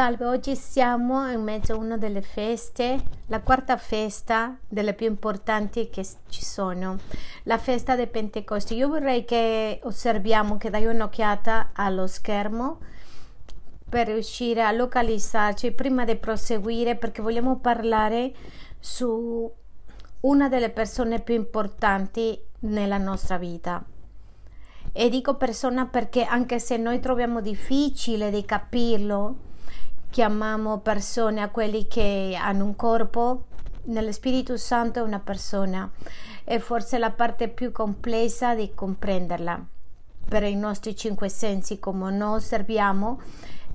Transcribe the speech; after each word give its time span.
Salve, 0.00 0.24
oggi 0.24 0.56
siamo 0.56 1.30
in 1.30 1.42
mezzo 1.42 1.74
a 1.74 1.76
una 1.76 1.98
delle 1.98 2.22
feste, 2.22 3.02
la 3.26 3.42
quarta 3.42 3.76
festa 3.76 4.56
delle 4.66 4.94
più 4.94 5.06
importanti 5.06 5.90
che 5.90 6.06
ci 6.30 6.42
sono, 6.42 6.96
la 7.42 7.58
festa 7.58 7.96
di 7.96 8.06
Pentecoste. 8.06 8.72
Io 8.72 8.88
vorrei 8.88 9.26
che 9.26 9.78
osserviamo, 9.82 10.56
che 10.56 10.70
dai 10.70 10.86
un'occhiata 10.86 11.72
allo 11.74 12.06
schermo 12.06 12.78
per 13.90 14.06
riuscire 14.06 14.62
a 14.62 14.72
localizzarci 14.72 15.72
prima 15.72 16.06
di 16.06 16.16
proseguire 16.16 16.96
perché 16.96 17.20
vogliamo 17.20 17.58
parlare 17.58 18.32
su 18.78 19.52
una 20.20 20.48
delle 20.48 20.70
persone 20.70 21.20
più 21.20 21.34
importanti 21.34 22.40
nella 22.60 22.96
nostra 22.96 23.36
vita. 23.36 23.84
E 24.92 25.08
dico 25.10 25.36
persona 25.36 25.84
perché 25.84 26.24
anche 26.24 26.58
se 26.58 26.78
noi 26.78 27.00
troviamo 27.00 27.42
difficile 27.42 28.30
di 28.30 28.46
capirlo, 28.46 29.48
chiamiamo 30.10 30.80
persone 30.80 31.40
a 31.40 31.48
quelli 31.48 31.86
che 31.86 32.36
hanno 32.38 32.64
un 32.64 32.76
corpo, 32.76 33.44
nello 33.84 34.12
Spirito 34.12 34.56
Santo 34.56 34.98
è 34.98 35.02
una 35.02 35.20
persona. 35.20 35.90
È 36.44 36.58
forse 36.58 36.98
la 36.98 37.10
parte 37.10 37.48
più 37.48 37.72
complessa 37.72 38.54
di 38.54 38.72
comprenderla. 38.74 39.64
Per 40.28 40.42
i 40.42 40.56
nostri 40.56 40.94
cinque 40.94 41.28
sensi 41.28 41.78
come 41.78 42.10
noi 42.10 42.36
osserviamo 42.36 43.20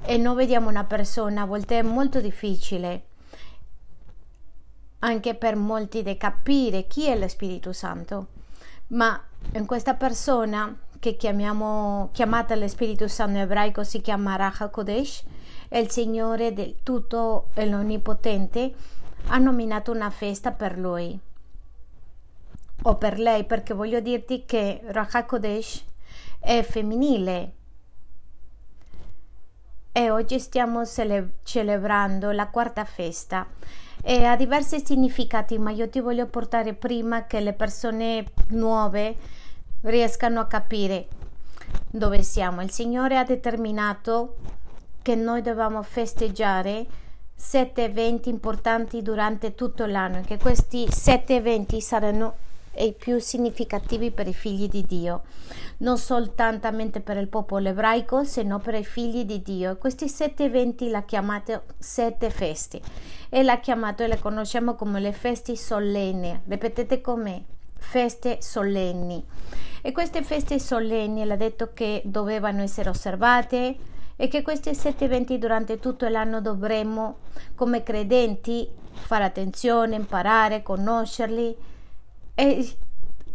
e 0.04 0.18
noi 0.18 0.36
vediamo 0.36 0.70
una 0.70 0.84
persona 0.84 1.42
a 1.42 1.46
volte 1.46 1.80
è 1.80 1.82
molto 1.82 2.22
difficile 2.22 3.08
anche 5.06 5.36
per 5.36 5.56
molti 5.56 6.02
di 6.02 6.18
capire 6.18 6.88
chi 6.88 7.06
è 7.06 7.18
lo 7.18 7.28
Spirito 7.28 7.72
Santo. 7.72 8.28
Ma 8.88 9.22
in 9.54 9.66
questa 9.66 9.94
persona 9.94 10.76
che 11.00 11.16
chiamiamo 11.16 12.10
chiamata 12.12 12.56
lo 12.56 12.68
Spirito 12.68 13.08
Santo 13.08 13.38
ebraico 13.38 13.84
si 13.84 14.02
chiama 14.02 14.36
Raha 14.36 14.70
Kodesh 14.70 15.24
il 15.70 15.90
Signore 15.90 16.54
del 16.54 16.78
tutto 16.84 17.50
e 17.54 17.66
l'Onnipotente 17.66 18.74
ha 19.28 19.38
nominato 19.38 19.92
una 19.92 20.10
festa 20.10 20.52
per 20.52 20.78
lui. 20.78 21.18
O 22.84 22.96
per 22.98 23.20
lei 23.20 23.46
perché 23.46 23.74
voglio 23.74 24.00
dirti 24.00 24.46
che 24.46 24.82
Raha 24.86 25.26
Kodesh 25.26 25.84
è 26.40 26.62
femminile. 26.62 27.54
E 29.92 30.12
oggi 30.12 30.40
stiamo 30.40 30.86
cele- 30.86 31.38
celebrando 31.44 32.32
la 32.32 32.48
quarta 32.50 32.86
festa. 32.86 33.48
E 34.04 34.24
ha 34.24 34.36
diversi 34.36 34.86
significati 34.86 35.58
ma 35.58 35.72
io 35.72 35.90
ti 35.90 36.00
voglio 36.00 36.28
portare 36.28 36.74
prima 36.74 37.26
che 37.26 37.40
le 37.40 37.54
persone 37.54 38.26
nuove 38.50 39.16
riescano 39.82 40.42
a 40.42 40.46
capire 40.46 41.08
dove 41.90 42.22
siamo. 42.22 42.62
Il 42.62 42.72
Signore 42.72 43.18
ha 43.18 43.24
determinato 43.24 44.36
che 45.06 45.14
noi 45.14 45.44
dobbiamo 45.44 45.84
festeggiare 45.84 46.84
sette 47.36 47.84
eventi 47.84 48.30
importanti 48.30 49.04
durante 49.04 49.54
tutto 49.54 49.86
l'anno, 49.86 50.22
che 50.22 50.40
questi 50.40 50.88
sette 50.90 51.36
eventi 51.36 51.80
saranno 51.80 52.34
i 52.78 52.92
più 52.92 53.20
significativi 53.20 54.10
per 54.10 54.28
i 54.28 54.34
figli 54.34 54.68
di 54.68 54.82
Dio, 54.82 55.22
non 55.78 56.00
soltanto 56.00 56.72
per 57.04 57.18
il 57.18 57.28
popolo 57.28 57.70
ebraico, 57.70 58.24
sino 58.24 58.58
per 58.58 58.74
i 58.74 58.84
figli 58.84 59.26
di 59.26 59.44
Dio. 59.44 59.78
Questi 59.78 60.10
sette 60.10 60.46
eventi 60.46 60.90
la 60.90 61.04
chiamate 61.04 61.62
sette 61.78 62.32
feste 62.32 62.82
e 63.30 63.44
la 63.44 63.60
chiamato 63.60 64.02
e 64.02 64.08
le 64.08 64.18
conosciamo 64.18 64.74
come 64.74 65.00
le 65.00 65.14
feste 65.14 65.56
solenni. 65.56 66.42
Ripetete 66.48 67.02
con 67.02 67.22
me, 67.22 67.44
feste 67.78 68.42
solenni. 68.42 69.24
E 69.84 69.92
queste 69.92 70.24
feste 70.24 70.58
solenni 70.58 71.24
l'ha 71.26 71.36
detto 71.36 71.74
che 71.76 72.02
dovevano 72.06 72.64
essere 72.64 72.90
osservate 72.90 73.94
e 74.16 74.28
che 74.28 74.42
questi 74.42 74.74
sette 74.74 75.06
eventi 75.06 75.38
durante 75.38 75.80
tutto 75.80 76.08
l'anno 76.08 76.42
dovremmo 76.42 77.18
come 77.56 77.84
credenti 77.84 78.68
fare 78.92 79.26
attenzione, 79.26 79.96
imparare, 79.96 80.64
conoscerli 80.64 81.56
e, 82.34 82.76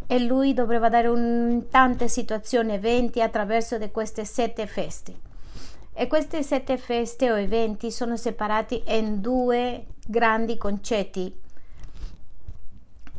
e 0.07 0.19
lui 0.21 0.55
dovrebbe 0.55 0.89
dare 0.89 1.09
un, 1.09 1.65
tante 1.71 2.09
situazioni, 2.09 2.73
eventi 2.73 3.21
attraverso 3.21 3.79
queste 3.91 4.25
sette 4.25 4.67
feste. 4.67 5.29
E 5.93 6.07
queste 6.07 6.43
sette 6.43 6.79
feste 6.79 7.31
o 7.31 7.39
eventi 7.39 7.91
sono 7.91 8.17
separati 8.17 8.83
in 8.87 9.21
due 9.21 9.87
grandi 10.07 10.57
concetti 10.57 11.49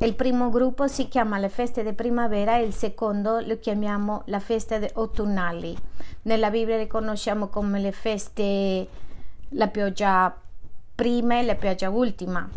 il 0.06 0.16
primo 0.16 0.50
gruppo 0.50 0.88
si 0.88 1.07
chiama 1.07 1.38
le 1.38 1.50
feste 1.50 1.84
di 1.84 1.94
primavera 1.94 2.57
e 2.57 2.63
il 2.63 2.73
secondo 2.73 3.39
lo 3.39 3.59
chiamiamo 3.59 4.23
la 4.25 4.39
festa 4.39 4.79
autunnali. 4.94 5.78
Nella 6.23 6.50
Bibbia 6.50 6.78
le 6.78 6.88
conosciamo 6.88 7.50
come 7.50 7.79
le 7.79 7.91
feste, 7.91 8.88
la 9.50 9.67
pioggia 9.67 10.35
prima 10.95 11.38
e 11.38 11.44
la 11.44 11.53
pioggia 11.53 11.91
ultima, 11.91 12.50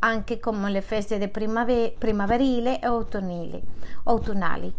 anche 0.00 0.38
come 0.38 0.70
le 0.70 0.80
feste 0.80 1.18
di 1.18 1.26
primavera, 1.26 1.92
primaverile 1.98 2.78
e 2.78 2.86
autunnali, 4.04 4.72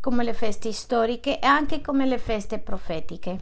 come 0.00 0.24
le 0.24 0.34
feste 0.34 0.72
storiche 0.72 1.38
e 1.40 1.46
anche 1.46 1.80
come 1.80 2.04
le 2.04 2.18
feste 2.18 2.58
profetiche. 2.58 3.38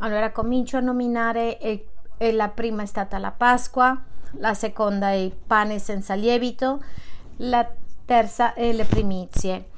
Allora 0.00 0.30
comincio 0.30 0.76
a 0.76 0.80
nominare, 0.80 1.58
e, 1.58 1.88
e 2.18 2.32
la 2.32 2.48
prima 2.48 2.82
è 2.82 2.86
stata 2.86 3.16
la 3.16 3.30
Pasqua, 3.30 4.08
la 4.38 4.54
seconda 4.54 5.10
è 5.10 5.14
il 5.14 5.32
pane 5.32 5.78
senza 5.78 6.14
lievito, 6.14 6.82
la 7.38 7.68
terza 8.04 8.54
è 8.54 8.72
le 8.72 8.84
primizie. 8.84 9.68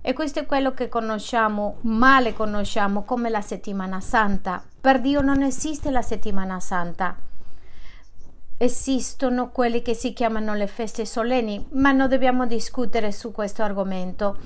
E 0.00 0.12
questo 0.12 0.38
è 0.38 0.46
quello 0.46 0.72
che 0.72 0.88
conosciamo, 0.88 1.78
male 1.80 2.32
conosciamo 2.32 3.02
come 3.02 3.28
la 3.28 3.40
settimana 3.40 4.00
santa. 4.00 4.62
Per 4.80 5.00
Dio 5.00 5.20
non 5.20 5.42
esiste 5.42 5.90
la 5.90 6.02
settimana 6.02 6.60
santa. 6.60 7.16
Esistono 8.56 9.50
quelli 9.50 9.82
che 9.82 9.94
si 9.94 10.12
chiamano 10.12 10.54
le 10.54 10.68
feste 10.68 11.04
solenni, 11.04 11.66
ma 11.72 11.92
non 11.92 12.08
dobbiamo 12.08 12.46
discutere 12.46 13.10
su 13.12 13.32
questo 13.32 13.62
argomento 13.62 14.38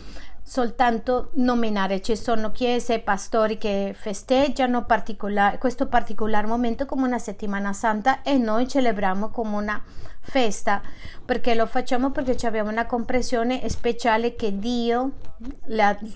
soltanto 0.50 1.30
nominare. 1.34 2.02
Ci 2.02 2.16
sono 2.16 2.50
chiese 2.50 2.94
e 2.94 2.98
pastori 2.98 3.56
che 3.56 3.94
festeggiano 3.96 4.84
particolar, 4.84 5.58
questo 5.58 5.86
particolare 5.86 6.48
momento 6.48 6.86
come 6.86 7.06
una 7.06 7.20
settimana 7.20 7.72
santa 7.72 8.22
e 8.22 8.36
noi 8.36 8.66
celebriamo 8.66 9.28
come 9.28 9.54
una 9.54 9.80
festa 10.18 10.82
perché 11.24 11.54
lo 11.54 11.66
facciamo 11.66 12.10
perché 12.10 12.48
abbiamo 12.48 12.68
una 12.68 12.86
comprensione 12.86 13.68
speciale 13.68 14.34
che 14.34 14.58
Dio 14.58 15.12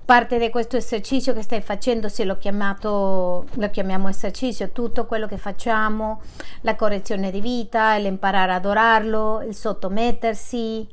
parte 0.09 0.39
di 0.39 0.50
questo 0.50 0.75
esercizio 0.75 1.35
che 1.35 1.44
stai 1.44 1.61
facendo, 1.61 2.09
se 2.09 2.23
l'ho 2.23 2.39
chiamato, 2.39 3.45
lo 3.47 3.69
chiamiamo 3.69 4.09
esercizio, 4.09 4.71
tutto 4.71 5.06
quello 5.06 5.27
che 5.27 5.38
facciamo, 5.38 6.19
la 6.61 6.75
correzione 6.75 7.29
di 7.29 7.39
vita, 7.39 7.95
l'imparare 7.97 8.53
ad 8.53 8.65
adorarlo, 8.65 9.44
il 9.44 9.53
sottomettersi, 9.53 10.88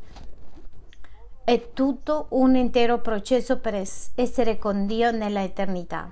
è 1.44 1.72
tutto 1.72 2.26
un 2.32 2.56
intero 2.56 2.98
processo 2.98 3.56
per 3.56 3.82
essere 4.16 4.58
con 4.58 4.86
Dio 4.86 5.10
nella 5.12 5.42
eternità. 5.42 6.10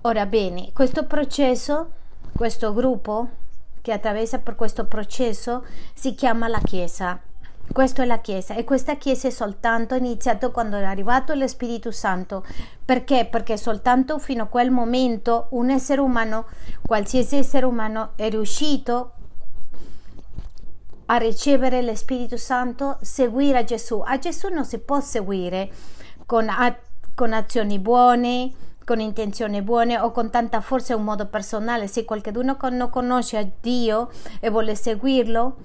Ora 0.00 0.24
bene, 0.24 0.70
questo 0.72 1.04
processo, 1.04 1.90
questo 2.34 2.72
gruppo 2.72 3.28
che 3.82 3.92
attraversa 3.92 4.38
per 4.38 4.54
questo 4.54 4.86
processo 4.86 5.66
si 5.92 6.14
chiama 6.14 6.48
la 6.48 6.60
Chiesa. 6.60 7.20
Questa 7.72 8.02
è 8.02 8.06
la 8.06 8.18
Chiesa 8.18 8.54
e 8.54 8.64
questa 8.64 8.96
Chiesa 8.96 9.28
è 9.28 9.30
soltanto 9.30 9.94
iniziata 9.94 10.50
quando 10.50 10.76
è 10.76 10.84
arrivato 10.84 11.32
lo 11.32 11.48
Spirito 11.48 11.90
Santo. 11.90 12.44
Perché? 12.84 13.26
Perché 13.30 13.56
soltanto 13.56 14.18
fino 14.18 14.42
a 14.42 14.46
quel 14.46 14.70
momento 14.70 15.46
un 15.52 15.70
essere 15.70 16.02
umano, 16.02 16.44
qualsiasi 16.86 17.36
essere 17.36 17.64
umano, 17.64 18.12
è 18.16 18.28
riuscito 18.28 19.12
a 21.06 21.16
ricevere 21.16 21.80
lo 21.80 21.94
Spirito 21.94 22.36
Santo, 22.36 22.98
seguire 23.00 23.58
a 23.58 23.64
Gesù. 23.64 24.02
A 24.04 24.18
Gesù 24.18 24.48
non 24.48 24.66
si 24.66 24.78
può 24.78 25.00
seguire 25.00 25.70
con, 26.26 26.46
con 27.14 27.32
azioni 27.32 27.78
buone, 27.78 28.52
con 28.84 29.00
intenzioni 29.00 29.62
buone 29.62 29.98
o 29.98 30.10
con 30.10 30.28
tanta 30.28 30.60
forza 30.60 30.92
in 30.92 30.98
un 30.98 31.06
modo 31.06 31.26
personale. 31.26 31.86
Se 31.86 32.04
qualcuno 32.04 32.58
non 32.70 32.90
conosce 32.90 33.38
a 33.38 33.48
Dio 33.60 34.10
e 34.40 34.50
vuole 34.50 34.74
seguirlo, 34.74 35.56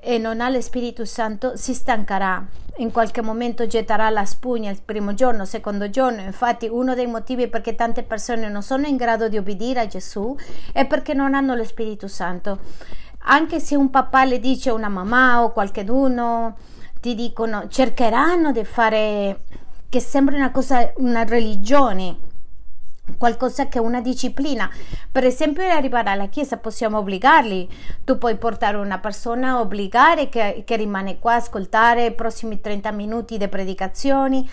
e 0.00 0.18
non 0.18 0.40
ha 0.40 0.48
lo 0.48 0.60
Spirito 0.60 1.04
Santo 1.04 1.56
si 1.56 1.74
stancherà. 1.74 2.44
In 2.78 2.92
qualche 2.92 3.22
momento 3.22 3.66
getterà 3.66 4.08
la 4.10 4.24
spugna 4.24 4.70
il 4.70 4.80
primo 4.84 5.12
giorno, 5.14 5.42
il 5.42 5.48
secondo 5.48 5.90
giorno. 5.90 6.20
Infatti, 6.20 6.68
uno 6.68 6.94
dei 6.94 7.06
motivi 7.06 7.48
perché 7.48 7.74
tante 7.74 8.04
persone 8.04 8.48
non 8.48 8.62
sono 8.62 8.86
in 8.86 8.96
grado 8.96 9.28
di 9.28 9.36
obbedire 9.36 9.80
a 9.80 9.86
Gesù 9.86 10.36
è 10.72 10.86
perché 10.86 11.14
non 11.14 11.34
hanno 11.34 11.54
lo 11.54 11.64
Spirito 11.64 12.06
Santo. 12.06 12.58
Anche 13.30 13.58
se 13.58 13.74
un 13.74 13.90
papà 13.90 14.24
le 14.24 14.38
dice 14.38 14.70
una 14.70 14.88
mamma 14.88 15.42
o 15.42 15.52
qualcuno, 15.52 16.56
ti 17.00 17.14
dicono 17.14 17.66
cercheranno 17.68 18.52
di 18.52 18.64
fare 18.64 19.40
che 19.88 20.00
sembri 20.00 20.36
una 20.36 20.50
cosa, 20.50 20.92
una 20.96 21.24
religione 21.24 22.27
qualcosa 23.16 23.68
che 23.68 23.78
è 23.78 23.80
una 23.80 24.00
disciplina. 24.00 24.70
Per 25.10 25.24
esempio, 25.24 25.62
arrivare 25.64 26.10
alla 26.10 26.28
chiesa 26.28 26.56
possiamo 26.58 26.98
obbligarli. 26.98 27.68
Tu 28.04 28.18
puoi 28.18 28.36
portare 28.36 28.76
una 28.76 28.98
persona, 28.98 29.60
obbligare 29.60 30.28
che, 30.28 30.62
che 30.66 30.76
rimane 30.76 31.18
qua 31.18 31.34
a 31.34 31.36
ascoltare 31.36 32.06
i 32.06 32.14
prossimi 32.14 32.60
30 32.60 32.92
minuti 32.92 33.38
di 33.38 33.48
predicazioni, 33.48 34.48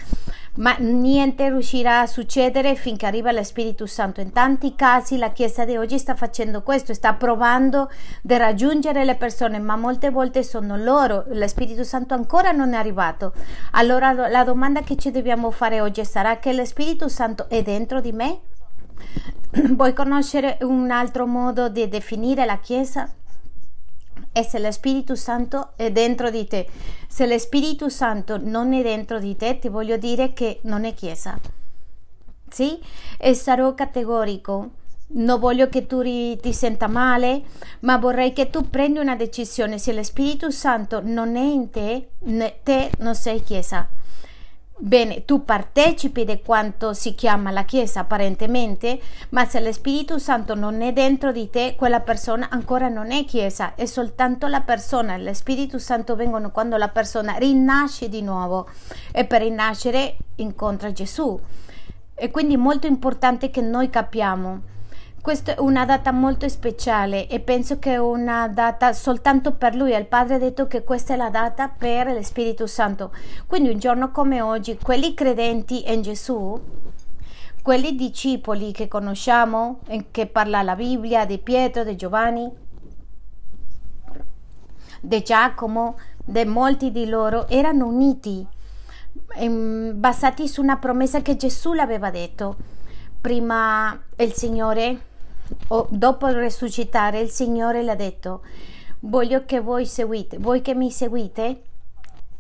ma 0.56 0.76
niente 0.80 1.50
riuscirà 1.50 2.02
a 2.02 2.08
succedere 2.08 2.76
finché 2.76 3.06
arriva 3.06 3.32
lo 3.32 3.44
Spirito 3.44 3.86
Santo. 3.86 4.22
In 4.22 4.32
tanti 4.32 4.76
casi 4.76 5.18
la 5.18 5.32
chiesa 5.32 5.66
di 5.66 5.76
oggi 5.76 5.98
sta 5.98 6.16
facendo 6.16 6.62
questo, 6.62 6.94
sta 6.94 7.14
provando 7.14 7.90
di 8.22 8.38
raggiungere 8.38 9.04
le 9.04 9.16
persone, 9.16 9.60
ma 9.60 9.76
molte 9.76 10.10
volte 10.10 10.44
sono 10.44 10.78
loro, 10.78 11.26
lo 11.28 11.48
Spirito 11.48 11.84
Santo 11.84 12.14
ancora 12.14 12.52
non 12.52 12.74
è 12.74 12.78
arrivato. 12.78 13.34
Allora 13.72 14.12
la 14.12 14.44
domanda 14.44 14.82
che 14.82 14.96
ci 14.96 15.12
dobbiamo 15.12 15.52
fare 15.52 15.82
oggi 15.82 16.04
sarà 16.06 16.38
che 16.38 16.54
lo 16.54 16.66
Spirito 16.66 17.10
Santo 17.10 17.50
è 17.50 17.62
dentro 17.62 18.00
di 18.00 18.12
me? 18.12 18.40
Vuoi 19.76 19.94
conoscere 19.94 20.58
un 20.62 20.90
altro 20.92 21.26
modo 21.26 21.70
di 21.70 21.88
definire 21.88 22.46
la 22.46 22.60
Chiesa? 22.60 23.10
È 24.32 24.42
se 24.44 24.60
lo 24.60 24.72
Spirito 24.72 25.16
Santo 25.16 25.72
è 25.76 25.92
dentro 25.92 26.30
di 26.30 26.46
te. 26.46 26.68
Se 27.08 27.26
lo 27.26 27.38
Spirito 27.38 27.90
Santo 27.90 28.38
non 28.38 28.74
è 28.74 28.82
dentro 28.82 29.20
di 29.20 29.36
te, 29.36 29.60
ti 29.60 29.70
voglio 29.70 29.98
dire 29.98 30.34
che 30.34 30.60
non 30.64 30.86
è 30.86 30.94
Chiesa. 30.94 31.40
Sì? 32.50 32.80
E 33.18 33.34
sarò 33.34 33.74
categorico. 33.74 34.72
Non 35.08 35.40
voglio 35.40 35.70
che 35.70 35.86
tu 35.86 36.02
ti 36.02 36.54
senta 36.54 36.88
male, 36.88 37.44
ma 37.82 37.98
vorrei 37.98 38.34
che 38.34 38.50
tu 38.50 38.70
prendi 38.70 39.00
una 39.00 39.16
decisione. 39.16 39.78
Se 39.78 39.94
lo 39.94 40.04
Spirito 40.04 40.50
Santo 40.50 41.02
non 41.04 41.36
è 41.36 41.44
in 41.44 41.70
te, 41.70 42.10
te 42.64 42.92
non 43.00 43.16
sei 43.16 43.42
Chiesa. 43.44 43.88
Bene, 44.78 45.24
tu 45.24 45.46
partecipi 45.46 46.26
di 46.26 46.42
quanto 46.42 46.94
si 46.94 47.16
chiama 47.16 47.50
la 47.50 47.64
Chiesa 47.64 48.02
apparentemente, 48.02 49.00
ma 49.30 49.46
se 49.46 49.62
lo 49.62 49.72
Spirito 49.72 50.20
Santo 50.20 50.54
non 50.54 50.82
è 50.82 50.92
dentro 50.92 51.32
di 51.32 51.50
te, 51.50 51.76
quella 51.78 52.02
persona 52.02 52.50
ancora 52.50 52.90
non 52.90 53.12
è 53.12 53.24
Chiesa, 53.24 53.74
è 53.76 53.86
soltanto 53.86 54.48
la 54.48 54.60
persona. 54.62 55.16
Lo 55.16 55.34
Spirito 55.34 55.80
Santo 55.80 56.18
vengono 56.18 56.52
quando 56.52 56.76
la 56.76 56.90
persona 56.90 57.38
rinasce 57.38 58.10
di 58.10 58.22
nuovo 58.22 58.68
e 59.14 59.24
per 59.24 59.44
rinascere 59.44 60.18
incontra 60.36 60.92
Gesù. 60.92 61.40
E 62.14 62.30
quindi 62.30 62.56
è 62.56 62.58
molto 62.58 62.86
importante 62.86 63.50
che 63.50 63.62
noi 63.62 63.90
capiamo 63.90 64.74
questa 65.26 65.56
è 65.56 65.60
una 65.60 65.86
data 65.86 66.12
molto 66.12 66.48
speciale 66.48 67.28
e 67.28 67.40
penso 67.40 67.80
che 67.80 67.94
è 67.94 67.98
una 67.98 68.48
data 68.48 68.94
soltanto 68.94 69.54
per 69.54 69.74
lui. 69.74 69.92
Il 69.92 70.06
padre 70.06 70.36
ha 70.36 70.38
detto 70.38 70.68
che 70.68 70.84
questa 70.84 71.16
è 71.16 71.18
la 71.18 71.32
data 71.32 71.68
per 71.68 72.14
lo 72.14 72.22
Spirito 72.22 72.68
Santo. 72.68 73.12
Quindi 73.48 73.70
un 73.70 73.80
giorno 73.80 74.12
come 74.12 74.42
oggi, 74.42 74.78
quelli 74.80 75.16
credenti 75.16 75.92
in 75.92 76.04
Gesù, 76.04 76.62
quelli 77.64 77.96
discepoli 77.96 78.72
che 78.72 78.88
conosciamo, 78.88 79.80
che 80.12 80.28
parla 80.28 80.62
la 80.62 80.76
Bibbia, 80.76 81.26
di 81.26 81.40
Pietro, 81.40 81.84
di 81.84 81.96
Giovanni, 81.96 82.48
di 85.02 85.24
Giacomo, 85.24 85.98
di 86.24 86.46
molti 86.46 86.92
di 86.92 87.08
loro, 87.08 87.48
erano 87.48 87.88
uniti, 87.88 88.46
basati 89.92 90.48
su 90.48 90.62
una 90.62 90.78
promessa 90.78 91.24
che 91.24 91.36
Gesù 91.36 91.74
l'aveva 91.74 92.12
detto. 92.12 92.74
Prima 93.20 94.00
il 94.18 94.34
Signore 94.34 95.14
o 95.68 95.88
dopo 95.90 96.28
risuscitare 96.28 97.20
il 97.20 97.30
Signore 97.30 97.84
le 97.84 97.92
ha 97.92 97.96
detto 97.96 98.42
voglio 99.00 99.46
che 99.46 99.60
voi 99.60 99.86
seguite, 99.86 100.38
voi 100.38 100.62
che 100.62 100.74
mi 100.74 100.92
seguite 100.92 101.62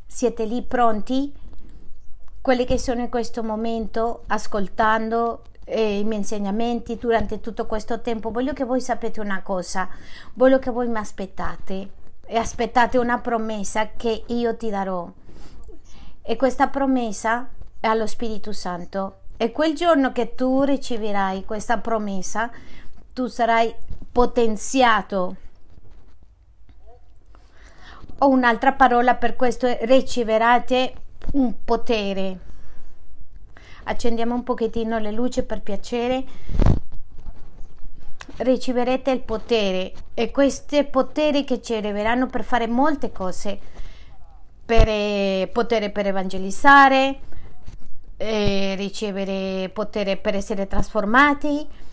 siete 0.07 0.45
lì 0.45 0.61
pronti, 0.61 1.33
quelli 2.41 2.65
che 2.65 2.77
sono 2.77 3.01
in 3.01 3.09
questo 3.09 3.43
momento 3.43 4.23
ascoltando 4.27 5.43
eh, 5.65 5.99
i 5.99 6.03
miei 6.03 6.19
insegnamenti 6.19 6.97
durante 6.97 7.41
tutto 7.41 7.65
questo 7.65 8.01
tempo, 8.01 8.31
voglio 8.31 8.53
che 8.53 8.63
voi 8.63 8.81
sapete 8.81 9.19
una 9.19 9.41
cosa, 9.41 9.89
voglio 10.33 10.59
che 10.59 10.71
voi 10.71 10.87
mi 10.87 10.97
aspettate 10.97 11.89
e 12.25 12.37
aspettate 12.37 12.97
una 12.97 13.19
promessa 13.19 13.89
che 13.97 14.23
io 14.27 14.55
ti 14.55 14.69
darò. 14.69 15.11
E 16.21 16.35
questa 16.37 16.67
promessa 16.67 17.49
è 17.79 17.87
allo 17.87 18.07
Spirito 18.07 18.51
Santo. 18.51 19.19
E 19.37 19.51
quel 19.51 19.75
giorno 19.75 20.11
che 20.11 20.33
tu 20.33 20.63
riceverai 20.63 21.43
questa 21.45 21.77
promessa, 21.79 22.49
tu 23.15 23.27
sarai 23.27 23.73
potenziato. 24.11 25.37
O 28.17 28.27
un'altra 28.27 28.73
parola 28.73 29.15
per 29.15 29.37
questo 29.37 29.67
è 29.67 29.79
riceverate 29.83 30.93
un 31.31 31.63
potere. 31.63 32.39
Accendiamo 33.85 34.35
un 34.35 34.43
pochettino 34.43 34.99
le 34.99 35.11
luci 35.11 35.43
per 35.43 35.61
piacere. 35.61 36.25
Riceverete 38.35 39.11
il 39.11 39.21
potere 39.21 39.93
e 40.13 40.29
questi 40.31 40.83
poteri 40.83 41.45
che 41.45 41.61
ci 41.61 41.73
arriveranno 41.73 42.27
per 42.27 42.43
fare 42.43 42.67
molte 42.67 43.13
cose. 43.13 43.57
Per 44.65 44.87
eh, 44.89 45.49
potere 45.53 45.89
per 45.89 46.07
evangelizzare, 46.07 47.19
eh, 48.17 48.75
ricevere 48.75 49.69
potere 49.69 50.17
per 50.17 50.35
essere 50.35 50.67
trasformati, 50.67 51.83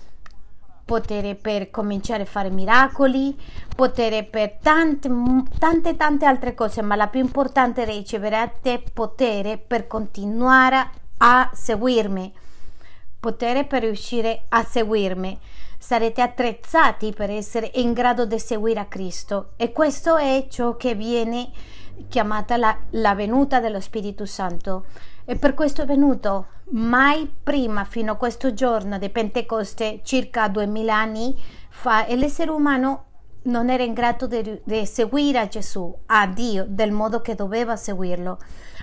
potere 0.85 1.35
per 1.35 1.71
cominciare 1.71 2.23
a 2.23 2.27
fare 2.27 2.51
miracoli, 2.51 3.39
potere 3.75 4.25
per 4.25 4.59
tante, 4.61 5.09
tante, 5.59 5.97
tante 5.97 6.25
altre 6.27 6.55
cose, 6.55 6.83
ma 6.83 6.97
la 6.97 7.09
più 7.09 7.21
importante 7.21 7.83
è 7.83 7.87
ricevere 7.87 8.59
potere 8.93 9.59
per 9.59 9.87
continuare 9.87 10.91
a 11.19 11.51
seguirmi, 11.53 12.33
potere 13.19 13.65
per 13.65 13.83
riuscire 13.83 14.45
a 14.49 14.63
seguirmi. 14.63 15.39
Sarete 15.79 16.23
attrezzati 16.23 17.13
per 17.13 17.31
essere 17.31 17.71
in 17.75 17.93
grado 17.93 18.25
di 18.25 18.39
seguire 18.39 18.81
a 18.81 18.85
Cristo 18.85 19.53
e 19.57 19.73
questo 19.73 20.17
è 20.17 20.47
ciò 20.49 20.77
che 20.77 20.95
viene 20.95 21.51
chiamata 22.09 22.57
la, 22.57 22.77
la 22.91 23.15
venuta 23.15 23.59
dello 23.59 23.81
Spirito 23.81 24.25
Santo. 24.25 24.85
E 25.25 25.37
per 25.37 25.55
questo 25.55 25.83
è 25.83 25.87
venuto 25.87 26.47
mai 26.71 27.31
prima, 27.43 27.85
fino 27.85 28.13
a 28.13 28.17
questo 28.17 28.53
giorno 28.55 28.99
di 28.99 29.09
Pentecoste, 29.09 30.01
circa 30.03 30.49
duemila 30.49 30.97
anni 30.97 31.41
fa, 31.69 32.07
l'essere 32.09 32.51
umano 32.51 33.05
non 33.45 33.71
era 33.71 33.83
in 33.83 33.93
grado 33.93 34.27
di 34.27 34.87
seguire 34.87 35.39
a 35.39 35.49
Gesù, 35.49 35.95
a 36.07 36.27
Dio, 36.27 36.65
del 36.69 36.93
modo 36.93 37.21
che 37.21 37.35
doveva 37.35 37.77
seguirlo. 37.77 38.39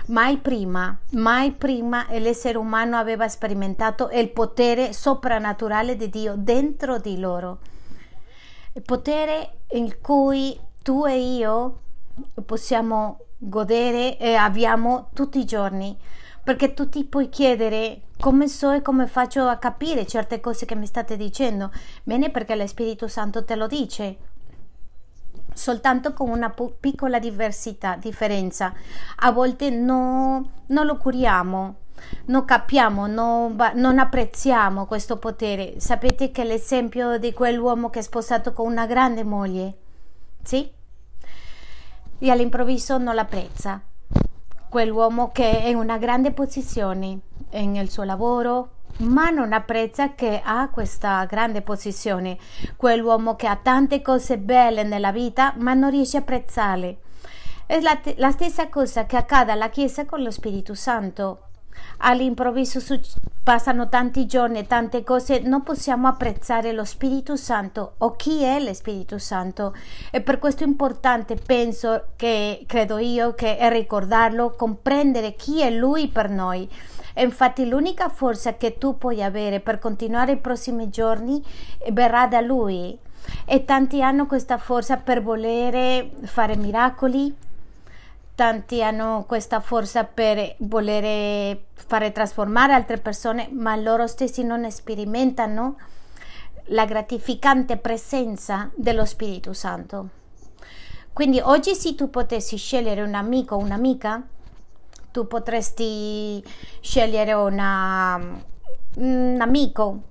Mai 0.06 0.38
prima, 0.38 0.98
mai 1.12 1.52
prima 1.52 2.06
l'essere 2.10 2.58
umano 2.58 2.96
aveva 2.96 3.28
sperimentato 3.28 4.10
il 4.12 4.30
potere 4.30 4.92
soprannaturale 4.92 5.96
di 5.96 6.08
Dio 6.10 6.34
dentro 6.36 6.98
di 6.98 7.18
loro. 7.18 7.58
Il 8.74 8.82
potere 8.82 9.60
in 9.72 10.00
cui 10.00 10.58
tu 10.82 11.06
e 11.06 11.18
io 11.18 11.80
possiamo 12.44 13.18
godere 13.38 14.18
e 14.18 14.34
abbiamo 14.34 15.08
tutti 15.14 15.38
i 15.38 15.44
giorni. 15.44 15.96
Perché 16.42 16.74
tu 16.74 16.88
ti 16.88 17.04
puoi 17.04 17.28
chiedere 17.28 18.02
come 18.18 18.48
so 18.48 18.70
e 18.72 18.82
come 18.82 19.06
faccio 19.06 19.46
a 19.46 19.56
capire 19.56 20.06
certe 20.06 20.40
cose 20.40 20.66
che 20.66 20.74
mi 20.74 20.86
state 20.86 21.16
dicendo. 21.16 21.70
Bene, 22.02 22.30
perché 22.30 22.54
lo 22.56 22.66
Spirito 22.66 23.08
Santo 23.08 23.44
te 23.44 23.56
lo 23.56 23.66
dice 23.66 24.16
soltanto 25.52 26.12
con 26.12 26.30
una 26.30 26.54
piccola 26.78 27.18
diversità, 27.18 27.96
differenza. 27.96 28.72
A 29.16 29.30
volte 29.30 29.70
no, 29.70 30.50
non 30.66 30.86
lo 30.86 30.96
curiamo, 30.96 31.74
non 32.26 32.44
capiamo, 32.44 33.06
non, 33.06 33.56
non, 33.74 33.98
apprezziamo 33.98 34.86
questo 34.86 35.18
potere. 35.18 35.78
Sapete 35.78 36.30
che 36.30 36.44
l'esempio 36.44 37.18
di 37.18 37.32
quell'uomo 37.32 37.90
che 37.90 38.00
è 38.00 38.02
sposato 38.02 38.52
con 38.52 38.70
una 38.70 38.86
grande 38.86 39.24
moglie, 39.24 39.76
sì? 40.42 40.70
E 42.22 42.30
all'improvviso 42.30 42.98
non 42.98 43.14
l'apprezza. 43.14 43.80
Quell'uomo 44.70 45.32
che 45.32 45.64
è 45.64 45.66
in 45.66 45.74
una 45.74 45.98
grande 45.98 46.30
posizione 46.30 47.18
nel 47.50 47.90
suo 47.90 48.04
lavoro, 48.04 48.68
ma 48.98 49.28
non 49.30 49.52
apprezza 49.52 50.14
che 50.14 50.40
ha 50.44 50.68
questa 50.68 51.24
grande 51.24 51.60
posizione, 51.60 52.38
quell'uomo 52.76 53.34
che 53.34 53.48
ha 53.48 53.58
tante 53.60 54.00
cose 54.00 54.38
belle 54.38 54.84
nella 54.84 55.10
vita, 55.10 55.54
ma 55.56 55.74
non 55.74 55.90
riesce 55.90 56.18
a 56.18 56.20
apprezzarle. 56.20 56.98
È 57.66 57.80
la, 57.80 58.00
la 58.14 58.30
stessa 58.30 58.68
cosa 58.68 59.06
che 59.06 59.16
accade 59.16 59.50
alla 59.50 59.70
Chiesa 59.70 60.06
con 60.06 60.22
lo 60.22 60.30
Spirito 60.30 60.74
Santo. 60.74 61.49
All'improvviso 61.98 62.80
passano 63.42 63.88
tanti 63.88 64.26
giorni, 64.26 64.66
tante 64.66 65.02
cose, 65.04 65.40
non 65.40 65.62
possiamo 65.62 66.08
apprezzare 66.08 66.72
lo 66.72 66.84
Spirito 66.84 67.36
Santo 67.36 67.94
o 67.98 68.16
chi 68.16 68.42
è 68.42 68.58
lo 68.58 68.72
Spirito 68.72 69.18
Santo. 69.18 69.74
E 70.10 70.20
per 70.20 70.38
questo 70.38 70.64
è 70.64 70.66
importante, 70.66 71.36
penso 71.36 72.08
che, 72.16 72.64
credo 72.66 72.98
io, 72.98 73.34
che 73.34 73.56
è 73.56 73.70
ricordarlo, 73.70 74.54
comprendere 74.56 75.34
chi 75.34 75.60
è 75.60 75.70
Lui 75.70 76.08
per 76.08 76.30
noi 76.30 76.68
e 77.14 77.24
infatti 77.24 77.68
l'unica 77.68 78.08
forza 78.08 78.56
che 78.56 78.78
tu 78.78 78.96
puoi 78.96 79.22
avere 79.22 79.60
per 79.60 79.78
continuare 79.78 80.32
i 80.32 80.38
prossimi 80.38 80.88
giorni 80.90 81.42
verrà 81.92 82.26
da 82.26 82.40
Lui. 82.40 82.98
E 83.44 83.64
tanti 83.64 84.02
hanno 84.02 84.26
questa 84.26 84.58
forza 84.58 84.96
per 84.96 85.22
volere 85.22 86.12
fare 86.22 86.56
miracoli, 86.56 87.34
tanti 88.34 88.82
hanno 88.82 89.24
questa 89.26 89.60
forza 89.60 90.04
per 90.04 90.54
volere 90.58 91.66
fare 91.74 92.12
trasformare 92.12 92.72
altre 92.72 92.98
persone, 92.98 93.48
ma 93.52 93.76
loro 93.76 94.06
stessi 94.06 94.42
non 94.42 94.70
sperimentano 94.70 95.76
la 96.66 96.84
gratificante 96.84 97.76
presenza 97.76 98.70
dello 98.74 99.04
Spirito 99.04 99.52
Santo. 99.52 100.08
Quindi 101.12 101.40
oggi 101.40 101.74
se 101.74 101.94
tu 101.94 102.08
potessi 102.08 102.56
scegliere 102.56 103.02
un 103.02 103.14
amico 103.14 103.56
o 103.56 103.58
un'amica, 103.58 104.22
tu 105.10 105.26
potresti 105.26 106.42
scegliere 106.80 107.32
una, 107.32 108.18
un 108.96 109.38
amico, 109.40 110.02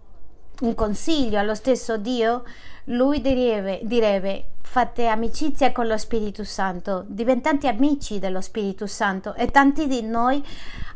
un 0.61 0.75
consiglio 0.75 1.39
allo 1.39 1.55
stesso 1.55 1.97
Dio, 1.97 2.43
lui 2.85 3.21
direbbe, 3.21 3.79
direbbe 3.83 4.49
fate 4.69 5.07
amicizia 5.07 5.71
con 5.71 5.87
lo 5.87 5.97
Spirito 5.97 6.43
Santo, 6.43 7.03
diventate 7.07 7.67
amici 7.67 8.19
dello 8.19 8.39
Spirito 8.39 8.85
Santo 8.85 9.33
e 9.33 9.47
tanti 9.47 9.87
di 9.87 10.03
noi 10.03 10.45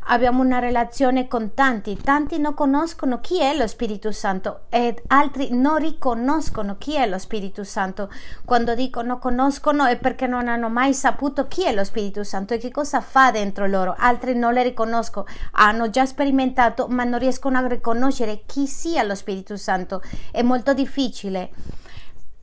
abbiamo 0.09 0.43
una 0.43 0.59
relazione 0.59 1.27
con 1.27 1.55
tanti, 1.55 1.97
tanti 1.97 2.37
non 2.37 2.53
conoscono 2.53 3.19
chi 3.19 3.41
è 3.41 3.57
lo 3.57 3.65
Spirito 3.65 4.11
Santo 4.11 4.65
e 4.69 5.01
altri 5.07 5.47
non 5.57 5.79
riconoscono 5.79 6.75
chi 6.77 6.97
è 6.97 7.07
lo 7.07 7.17
Spirito 7.17 7.63
Santo. 7.63 8.11
Quando 8.45 8.75
dico 8.75 9.01
non 9.01 9.17
conoscono 9.17 9.85
è 9.85 9.97
perché 9.97 10.27
non 10.27 10.47
hanno 10.47 10.69
mai 10.69 10.93
saputo 10.93 11.47
chi 11.47 11.65
è 11.65 11.73
lo 11.73 11.83
Spirito 11.83 12.23
Santo 12.23 12.53
e 12.53 12.59
che 12.59 12.69
cosa 12.69 13.01
fa 13.01 13.31
dentro 13.31 13.65
loro. 13.65 13.95
Altri 13.97 14.35
non 14.35 14.53
le 14.53 14.61
riconoscono, 14.61 15.25
hanno 15.53 15.89
già 15.89 16.05
sperimentato 16.05 16.85
ma 16.89 17.05
non 17.05 17.17
riescono 17.17 17.57
a 17.57 17.65
riconoscere 17.65 18.43
chi 18.45 18.67
sia 18.67 19.01
lo 19.01 19.15
Spirito 19.15 19.57
Santo. 19.57 20.03
È 20.29 20.43
molto 20.43 20.75
difficile 20.75 21.81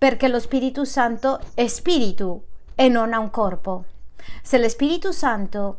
perché 0.00 0.28
lo 0.28 0.40
Spirito 0.40 0.86
Santo 0.86 1.40
è 1.52 1.66
spirito 1.66 2.44
e 2.74 2.88
non 2.88 3.12
ha 3.12 3.18
un 3.18 3.28
corpo. 3.28 3.84
Se 4.42 4.56
lo 4.56 4.66
Spirito 4.66 5.12
Santo, 5.12 5.76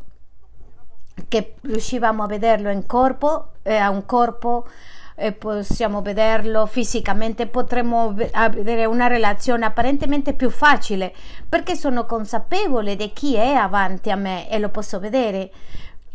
che 1.26 1.56
riuscivamo 1.62 2.22
a 2.22 2.28
vederlo 2.28 2.70
in 2.70 2.86
corpo, 2.86 3.54
eh, 3.62 3.74
ha 3.74 3.90
un 3.90 4.06
corpo, 4.06 4.68
e 5.16 5.32
possiamo 5.32 6.02
vederlo 6.02 6.66
fisicamente, 6.66 7.48
potremmo 7.48 8.14
avere 8.30 8.84
una 8.84 9.08
relazione 9.08 9.64
apparentemente 9.64 10.34
più 10.34 10.50
facile 10.50 11.12
perché 11.48 11.74
sono 11.74 12.06
consapevole 12.06 12.94
di 12.94 13.12
chi 13.12 13.34
è 13.34 13.54
avanti 13.54 14.12
a 14.12 14.16
me 14.16 14.48
e 14.48 14.60
lo 14.60 14.68
posso 14.68 15.00
vedere. 15.00 15.50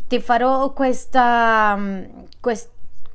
Ti 0.08 0.18
farò 0.18 0.72
questa, 0.72 1.76
mm, 1.76 2.04
quest, 2.40 2.70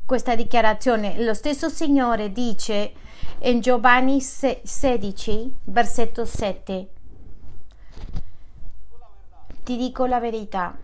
questa 0.05 0.35
dichiarazione. 0.35 1.23
Lo 1.23 1.33
stesso 1.33 1.69
Signore 1.69 2.31
dice 2.31 2.93
in 3.39 3.61
Giovanni 3.61 4.21
16, 4.21 5.53
versetto 5.65 6.25
7. 6.25 6.87
Ti 9.63 9.77
dico 9.77 10.05
la 10.05 10.19
verità. 10.19 10.77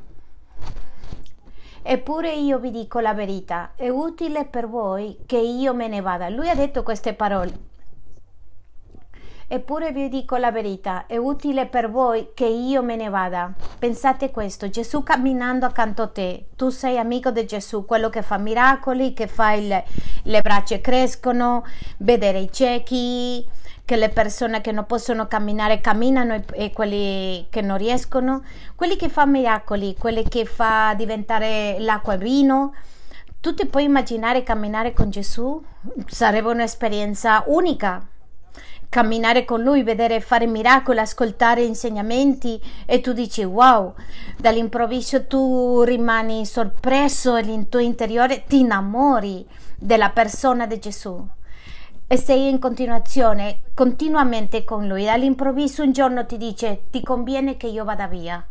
Eppure 1.82 2.34
io 2.34 2.60
vi 2.60 2.72
dico 2.72 3.00
la 3.00 3.14
verità, 3.14 3.72
è 3.76 3.90
utile 3.90 4.46
per 4.46 4.68
voi 4.68 5.18
che 5.26 5.38
io 5.38 5.74
me 5.74 5.88
ne 5.88 6.02
vada. 6.02 6.30
Lui 6.30 6.50
ha 6.50 6.56
detto 6.56 6.84
queste 6.84 7.14
parole. 7.14 7.69
Eppure 9.52 9.92
vi 9.92 10.10
dico 10.10 10.38
la 10.38 10.52
verità, 10.52 11.08
è 11.08 11.18
utile 11.18 11.66
per 11.66 11.90
voi 11.90 12.30
che 12.36 12.46
io 12.46 12.84
me 12.84 12.96
ne 12.96 13.10
vada. 13.10 13.52
Pensate 13.80 14.30
questo, 14.30 14.70
Gesù 14.70 15.02
camminando 15.02 15.66
accanto 15.66 16.04
a 16.04 16.08
te, 16.08 16.50
tu 16.56 16.70
sei 16.70 17.00
amico 17.00 17.32
di 17.32 17.48
Gesù, 17.48 17.84
quello 17.84 18.10
che 18.10 18.22
fa 18.22 18.38
miracoli, 18.38 19.12
che 19.16 19.26
fa 19.26 19.54
il, 19.54 19.84
le 20.22 20.42
braccia 20.42 20.80
crescono, 20.80 21.66
vedere 21.98 22.38
i 22.42 22.52
ciechi, 22.52 23.44
che 23.86 23.96
le 23.96 24.10
persone 24.10 24.62
che 24.62 24.72
non 24.72 24.86
possono 24.86 25.26
camminare 25.26 25.82
camminano 25.82 26.36
e, 26.36 26.44
e, 26.52 26.72
quelli 26.72 27.48
che 27.50 27.62
non 27.62 27.80
riescono, 27.80 28.44
quelli 28.76 28.98
che 28.98 29.10
fa 29.10 29.26
miracoli, 29.26 29.96
quelli 29.98 30.30
che 30.30 30.46
fa 30.46 30.94
diventare 30.96 31.78
l'acqua 31.80 32.18
vino. 32.18 32.76
Tu 33.42 33.56
ti 33.56 33.66
puoi 33.66 33.86
immaginare 33.86 34.44
camminare 34.44 34.94
con 34.94 35.10
Gesù? 35.10 35.60
Sarebbe 36.06 36.50
un'esperienza 36.50 37.46
unica 37.48 38.06
camminare 38.90 39.46
con 39.46 39.62
lui, 39.62 39.84
vedere 39.84 40.20
fare 40.20 40.48
miracoli, 40.48 41.00
ascoltare 41.00 41.64
insegnamenti 41.64 42.60
e 42.86 43.00
tu 43.00 43.14
dici 43.14 43.44
wow, 43.44 43.94
dall'improvviso 44.38 45.28
tu 45.28 45.84
rimani 45.84 46.46
sorpreso 46.46 47.36
e 47.36 47.44
nel 47.44 47.70
tuo 47.70 47.80
interiore 47.80 48.44
ti 48.46 48.60
innamori 48.60 49.48
della 49.78 50.10
persona 50.10 50.66
di 50.66 50.80
Gesù 50.80 51.28
e 52.12 52.18
sei 52.18 52.50
in 52.50 52.58
continuazione, 52.58 53.60
continuamente 53.76 54.64
con 54.64 54.88
lui. 54.88 55.06
Dall'improvviso 55.06 55.84
un 55.84 55.92
giorno 55.92 56.26
ti 56.26 56.38
dice 56.38 56.86
ti 56.90 57.04
conviene 57.04 57.56
che 57.56 57.68
io 57.68 57.84
vada 57.84 58.08
via. 58.08 58.44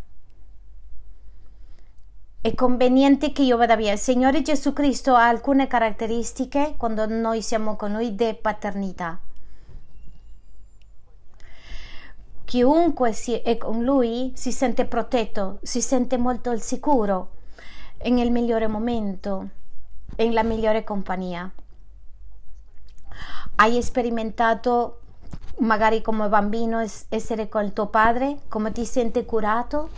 È 2.41 2.55
conveniente 2.55 3.33
che 3.33 3.43
io 3.43 3.57
vada 3.57 3.75
via. 3.75 3.93
Il 3.93 3.99
Signore 3.99 4.43
Gesù 4.43 4.73
Cristo 4.73 5.17
ha 5.17 5.27
alcune 5.27 5.67
caratteristiche 5.67 6.75
quando 6.77 7.05
noi 7.07 7.43
siamo 7.43 7.75
con 7.75 7.91
Lui 7.91 8.15
di 8.15 8.39
paternità. 8.41 9.19
Chiunque 12.49 13.15
è 13.43 13.59
con 13.59 13.85
lui 13.85 14.33
si 14.35 14.53
sente 14.53 14.87
protetto, 14.87 15.59
si 15.61 15.83
sente 15.83 16.17
molto 16.17 16.49
al 16.49 16.63
sicuro, 16.63 17.33
nel 18.05 18.31
migliore 18.31 18.67
momento, 18.67 19.49
nella 20.17 20.43
migliore 20.43 20.83
compagnia. 20.83 21.51
Hai 23.57 23.83
sperimentato 23.83 25.01
magari 25.59 26.01
come 26.01 26.27
bambino 26.31 26.83
essere 27.11 27.51
con 27.51 27.65
il 27.65 27.75
tuo 27.75 27.89
padre, 27.89 28.39
come 28.49 28.73
ti 28.73 28.87
senti 28.87 29.27
curato? 29.27 29.91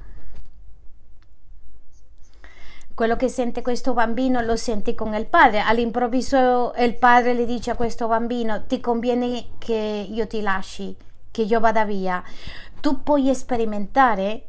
Quello 2.92 3.14
che 3.14 3.28
sente 3.28 3.62
questo 3.62 3.92
bambino 3.92 4.40
lo 4.40 4.56
senti 4.56 4.96
con 4.96 5.14
il 5.14 5.26
padre. 5.26 5.60
All'improvviso 5.60 6.72
il 6.78 6.96
padre 6.96 7.32
le 7.32 7.44
dice 7.44 7.70
a 7.70 7.76
questo 7.76 8.08
bambino 8.08 8.66
ti 8.66 8.80
conviene 8.80 9.50
che 9.58 10.08
io 10.10 10.26
ti 10.26 10.40
lasci 10.40 11.08
che 11.30 11.42
io 11.42 11.60
vada 11.60 11.84
via, 11.84 12.22
tu 12.80 13.02
puoi 13.02 13.34
sperimentare 13.34 14.48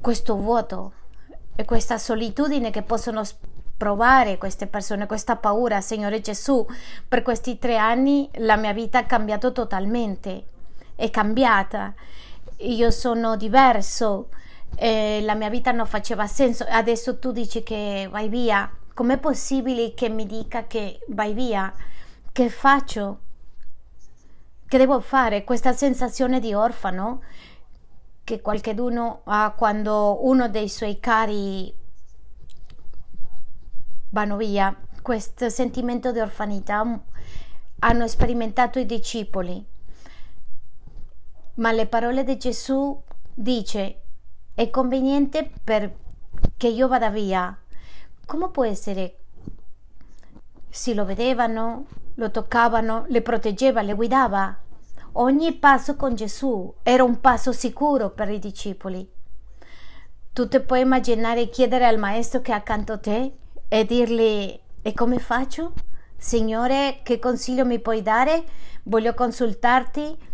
questo 0.00 0.36
vuoto 0.36 0.92
e 1.54 1.64
questa 1.64 1.98
solitudine 1.98 2.70
che 2.70 2.82
possono 2.82 3.22
provare 3.76 4.38
queste 4.38 4.66
persone, 4.66 5.06
questa 5.06 5.36
paura, 5.36 5.80
Signore 5.80 6.20
Gesù, 6.20 6.64
per 7.06 7.22
questi 7.22 7.58
tre 7.58 7.76
anni 7.76 8.30
la 8.34 8.56
mia 8.56 8.72
vita 8.72 8.98
ha 8.98 9.04
cambiato 9.04 9.52
totalmente, 9.52 10.44
è 10.94 11.10
cambiata, 11.10 11.92
io 12.58 12.90
sono 12.90 13.36
diverso, 13.36 14.28
la 14.78 15.34
mia 15.34 15.50
vita 15.50 15.72
non 15.72 15.86
faceva 15.86 16.26
senso, 16.26 16.64
adesso 16.68 17.18
tu 17.18 17.32
dici 17.32 17.62
che 17.62 18.08
vai 18.10 18.28
via, 18.28 18.70
com'è 18.94 19.18
possibile 19.18 19.94
che 19.94 20.08
mi 20.08 20.26
dica 20.26 20.66
che 20.66 21.00
vai 21.08 21.34
via? 21.34 21.72
Che 22.30 22.48
faccio? 22.50 23.18
Che 24.72 24.78
devo 24.78 25.00
fare? 25.00 25.44
Questa 25.44 25.74
sensazione 25.74 26.40
di 26.40 26.54
orfano 26.54 27.20
che 28.24 28.40
qualcuno 28.40 29.20
ha 29.24 29.52
quando 29.54 30.24
uno 30.26 30.48
dei 30.48 30.66
suoi 30.70 30.98
cari 30.98 31.70
vanno 34.08 34.36
via, 34.38 34.74
questo 35.02 35.50
sentimento 35.50 36.10
di 36.10 36.20
orfanità 36.20 37.02
hanno 37.80 38.08
sperimentato 38.08 38.78
i 38.78 38.86
discepoli. 38.86 39.62
Ma 41.56 41.70
le 41.70 41.86
parole 41.86 42.24
di 42.24 42.38
Gesù 42.38 42.98
dice 43.34 44.00
è 44.54 44.70
conveniente 44.70 45.50
perché 45.62 46.68
io 46.68 46.88
vada 46.88 47.10
via. 47.10 47.54
Come 48.24 48.48
può 48.48 48.64
essere? 48.64 49.18
Si 50.70 50.94
lo 50.94 51.04
vedevano, 51.04 51.84
lo 52.14 52.30
toccavano, 52.30 53.04
le 53.08 53.20
proteggeva, 53.20 53.82
le 53.82 53.92
guidava. 53.92 54.60
Ogni 55.14 55.52
passo 55.52 55.94
con 55.94 56.14
Gesù 56.14 56.72
era 56.82 57.04
un 57.04 57.20
passo 57.20 57.52
sicuro 57.52 58.10
per 58.10 58.30
i 58.30 58.38
discepoli. 58.38 59.06
Tu 60.32 60.48
ti 60.48 60.58
puoi 60.60 60.80
immaginare 60.80 61.50
chiedere 61.50 61.84
al 61.84 61.98
maestro 61.98 62.40
che 62.40 62.52
è 62.52 62.54
accanto 62.54 62.94
a 62.94 62.98
te 62.98 63.32
e 63.68 63.84
dirgli 63.84 64.58
e 64.80 64.94
come 64.94 65.18
faccio? 65.18 65.74
Signore, 66.16 67.00
che 67.02 67.18
consiglio 67.18 67.66
mi 67.66 67.78
puoi 67.78 68.00
dare? 68.00 68.42
Voglio 68.84 69.12
consultarti. 69.12 70.30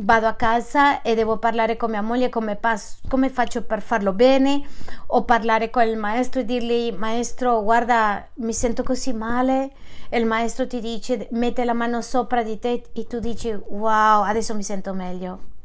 Vado 0.00 0.28
a 0.28 0.34
casa 0.34 1.02
e 1.02 1.16
devo 1.16 1.38
parlare 1.38 1.76
con 1.76 1.90
mia 1.90 2.00
moglie 2.00 2.28
come, 2.28 2.54
pas- 2.54 3.00
come 3.08 3.30
faccio 3.30 3.64
per 3.64 3.82
farlo 3.82 4.12
bene 4.12 4.62
o 5.06 5.24
parlare 5.24 5.70
con 5.70 5.82
il 5.82 5.96
maestro 5.96 6.40
e 6.40 6.44
dirgli 6.44 6.92
maestro 6.92 7.64
guarda 7.64 8.28
mi 8.34 8.52
sento 8.52 8.84
così 8.84 9.12
male 9.12 9.72
e 10.08 10.18
il 10.18 10.26
maestro 10.26 10.66
ti 10.66 10.80
dice 10.80 11.28
mette 11.32 11.64
la 11.64 11.74
mano 11.74 12.00
sopra 12.00 12.42
di 12.42 12.58
te 12.58 12.82
e 12.92 13.06
tu 13.06 13.18
dici 13.18 13.50
wow 13.50 14.22
adesso 14.22 14.54
mi 14.54 14.62
sento 14.62 14.92
meglio. 14.94 15.56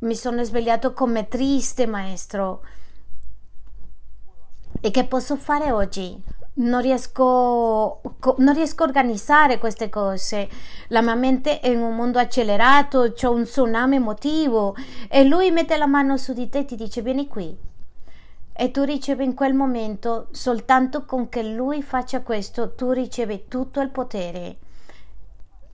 Mi 0.00 0.14
sono 0.14 0.44
svegliato 0.44 0.92
come 0.92 1.28
triste 1.28 1.86
maestro. 1.86 2.62
E 4.80 4.90
che 4.90 5.04
posso 5.06 5.36
fare 5.36 5.72
oggi? 5.72 6.22
Non 6.56 6.82
riesco, 6.82 8.00
non 8.36 8.54
riesco 8.54 8.82
a 8.82 8.86
organizzare 8.86 9.58
queste 9.58 9.88
cose. 9.88 10.48
La 10.88 11.00
mia 11.00 11.14
mente 11.14 11.58
è 11.60 11.68
in 11.68 11.80
un 11.80 11.96
mondo 11.96 12.18
accelerato, 12.18 13.12
c'è 13.12 13.28
un 13.28 13.44
tsunami 13.44 13.96
emotivo 13.96 14.76
e 15.08 15.24
lui 15.24 15.50
mette 15.50 15.76
la 15.78 15.86
mano 15.86 16.18
su 16.18 16.34
di 16.34 16.48
te 16.50 16.58
e 16.58 16.64
ti 16.66 16.76
dice 16.76 17.00
vieni 17.00 17.26
qui 17.26 17.72
e 18.56 18.70
tu 18.70 18.84
ricevi 18.84 19.24
in 19.24 19.34
quel 19.34 19.52
momento, 19.52 20.28
soltanto 20.30 21.04
con 21.04 21.28
che 21.28 21.42
lui 21.42 21.82
faccia 21.82 22.22
questo, 22.22 22.74
tu 22.74 22.92
ricevi 22.92 23.46
tutto 23.48 23.80
il 23.80 23.90
potere, 23.90 24.58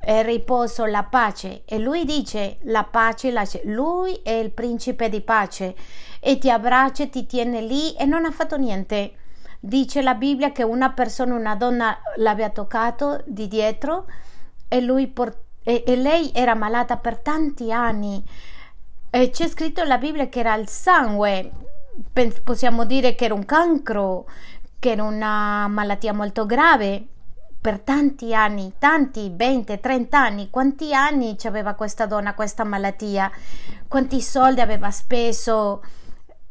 il 0.07 0.25
riposo, 0.25 0.87
la 0.87 1.03
pace. 1.03 1.63
E 1.67 1.79
lui 1.79 2.07
dice 2.07 2.57
la 2.63 2.85
pace, 2.85 3.31
la... 3.31 3.47
lui 3.65 4.15
è 4.23 4.31
il 4.31 4.51
principe 4.51 5.11
di 5.11 5.21
pace 5.21 5.77
e 6.21 6.39
ti 6.39 6.51
abbraccia, 6.51 7.07
ti 7.09 7.27
tiene 7.27 7.61
lì 7.61 7.93
e 7.93 8.07
non 8.07 8.25
ha 8.25 8.31
fatto 8.31 8.57
niente. 8.57 9.13
Dice 9.61 10.01
la 10.01 10.15
Bibbia 10.15 10.51
che 10.53 10.63
una 10.63 10.91
persona, 10.93 11.35
una 11.35 11.57
donna 11.57 11.99
l'aveva 12.17 12.49
toccato 12.49 13.23
di 13.27 13.47
dietro 13.47 14.07
e, 14.69 14.81
lui 14.81 15.07
port... 15.07 15.37
e, 15.65 15.85
e 15.87 15.97
lei 15.97 16.31
era 16.33 16.55
malata 16.55 16.97
per 16.97 17.19
tanti 17.19 17.71
anni. 17.71 18.25
E 19.11 19.29
c'è 19.29 19.49
scritto 19.49 19.83
nella 19.83 19.99
Bibbia 19.99 20.29
che 20.29 20.41
era 20.41 20.55
il 20.55 20.67
sangue 20.67 21.69
possiamo 22.43 22.85
dire 22.85 23.15
che 23.15 23.25
era 23.27 23.35
un 23.35 23.45
cancro, 23.45 24.27
che 24.79 24.91
era 24.91 25.05
una 25.05 25.69
malattia 25.69 26.13
molto 26.13 26.47
grave 26.47 27.07
per 27.61 27.81
tanti 27.81 28.35
anni, 28.35 28.75
tanti, 28.79 29.31
20, 29.35 29.81
30 29.81 30.19
anni, 30.19 30.49
quanti 30.49 30.95
anni 30.95 31.37
aveva 31.45 31.75
questa 31.75 32.07
donna 32.07 32.33
questa 32.33 32.65
malattia, 32.65 33.31
quanti 33.87 34.23
soldi 34.23 34.63
aveva 34.63 34.91
speso 34.91 35.83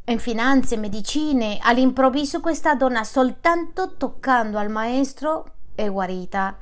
in 0.04 0.20
finanze, 0.20 0.76
medicine, 0.76 1.58
all'improvviso 1.60 2.40
questa 2.40 2.74
donna 2.74 3.02
soltanto 3.02 3.96
toccando 3.96 4.58
al 4.58 4.70
maestro 4.70 5.52
è 5.74 5.88
guarita. 5.90 6.56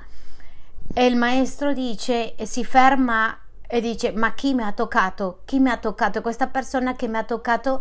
E 0.94 1.07
il 1.07 1.16
maestro 1.16 1.74
dice, 1.74 2.35
e 2.35 2.46
si 2.46 2.64
ferma 2.64 3.38
e 3.66 3.81
dice, 3.83 4.12
ma 4.12 4.33
chi 4.33 4.55
mi 4.55 4.62
ha 4.62 4.72
toccato? 4.72 5.42
Chi 5.44 5.61
mi 5.61 5.68
ha 5.68 5.77
toccato? 5.77 6.22
Questa 6.22 6.46
persona 6.46 6.94
che 6.94 7.07
mi 7.07 7.18
ha 7.18 7.24
toccato 7.24 7.81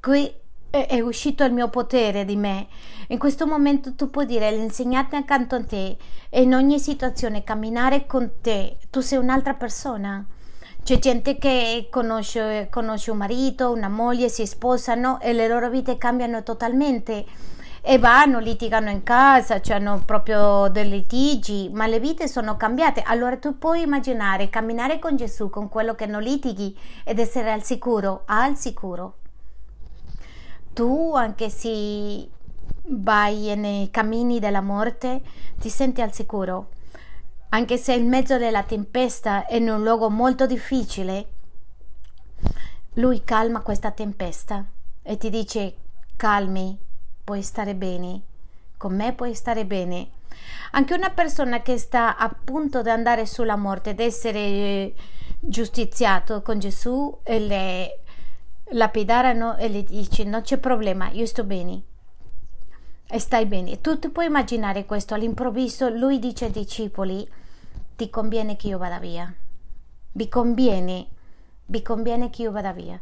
qui 0.00 0.32
è, 0.70 1.00
uscito 1.00 1.42
il 1.44 1.52
mio 1.52 1.68
potere 1.68 2.24
di 2.24 2.36
me. 2.36 2.68
In 3.08 3.18
questo 3.18 3.46
momento 3.46 3.94
tu 3.94 4.08
puoi 4.08 4.24
dire 4.24 4.50
l'insegnante 4.52 5.16
accanto 5.16 5.56
a 5.56 5.64
te 5.64 5.96
e 6.28 6.42
in 6.42 6.54
ogni 6.54 6.78
situazione 6.78 7.42
camminare 7.42 8.06
con 8.06 8.30
te, 8.40 8.78
tu 8.88 9.00
sei 9.00 9.18
un'altra 9.18 9.54
persona. 9.54 10.24
C'è 10.82 10.98
gente 10.98 11.36
che 11.36 11.88
conosce, 11.90 12.68
conosce 12.70 13.10
un 13.10 13.18
marito, 13.18 13.72
una 13.72 13.88
moglie, 13.88 14.28
si 14.28 14.46
sposano 14.46 15.20
e 15.20 15.32
le 15.32 15.48
loro 15.48 15.68
vite 15.68 15.98
cambiano 15.98 16.42
totalmente 16.42 17.26
e 17.82 17.98
vanno, 17.98 18.38
litigano 18.38 18.90
in 18.90 19.02
casa, 19.02 19.60
cioè 19.60 19.76
hanno 19.76 20.02
proprio 20.04 20.68
dei 20.68 20.88
litigi, 20.88 21.68
ma 21.72 21.86
le 21.86 21.98
vite 21.98 22.28
sono 22.28 22.56
cambiate. 22.56 23.02
Allora 23.04 23.36
tu 23.38 23.58
puoi 23.58 23.82
immaginare 23.82 24.48
camminare 24.48 24.98
con 24.98 25.16
Gesù, 25.16 25.50
con 25.50 25.68
quello 25.68 25.94
che 25.94 26.06
non 26.06 26.22
litighi 26.22 26.76
ed 27.04 27.18
essere 27.18 27.50
al 27.52 27.62
sicuro, 27.62 28.22
al 28.26 28.56
sicuro 28.56 29.19
tu, 30.80 31.12
anche 31.14 31.50
se 31.50 32.26
vai 32.84 33.54
nei 33.54 33.90
cammini 33.90 34.38
della 34.38 34.62
morte, 34.62 35.20
ti 35.58 35.68
senti 35.68 36.00
al 36.00 36.14
sicuro. 36.14 36.70
Anche 37.50 37.76
se 37.76 37.92
in 37.92 38.08
mezzo 38.08 38.38
della 38.38 38.62
tempesta 38.62 39.44
è 39.44 39.56
in 39.56 39.68
un 39.68 39.82
luogo 39.82 40.08
molto 40.08 40.46
difficile, 40.46 41.26
lui 42.94 43.22
calma 43.24 43.60
questa 43.60 43.90
tempesta 43.90 44.64
e 45.02 45.18
ti 45.18 45.28
dice 45.28 45.74
calmi, 46.16 46.78
puoi 47.24 47.42
stare 47.42 47.74
bene, 47.74 48.22
con 48.78 48.96
me 48.96 49.12
puoi 49.12 49.34
stare 49.34 49.66
bene. 49.66 50.12
Anche 50.70 50.94
una 50.94 51.10
persona 51.10 51.60
che 51.60 51.76
sta 51.76 52.16
a 52.16 52.34
punto 52.42 52.80
di 52.80 52.88
andare 52.88 53.26
sulla 53.26 53.56
morte, 53.56 53.90
ed 53.90 54.00
essere 54.00 54.94
giustiziato 55.40 56.40
con 56.40 56.58
Gesù, 56.58 57.18
le, 57.24 57.99
lapidarano 58.72 59.56
e 59.56 59.68
le 59.68 59.82
dici 59.82 60.24
non 60.24 60.42
c'è 60.42 60.58
problema, 60.58 61.10
io 61.10 61.26
sto 61.26 61.44
bene 61.44 61.82
e 63.06 63.18
stai 63.18 63.46
bene. 63.46 63.80
Tu 63.80 63.98
ti 63.98 64.08
puoi 64.08 64.26
immaginare 64.26 64.86
questo, 64.86 65.14
all'improvviso 65.14 65.88
lui 65.88 66.18
dice 66.18 66.46
ai 66.46 66.52
discepoli 66.52 67.28
ti 67.96 68.08
conviene 68.08 68.56
che 68.56 68.68
io 68.68 68.78
vada 68.78 68.98
via, 68.98 69.32
vi 70.12 70.28
conviene, 70.28 71.06
vi 71.66 71.82
conviene 71.82 72.30
che 72.30 72.42
io 72.42 72.52
vada 72.52 72.72
via. 72.72 72.98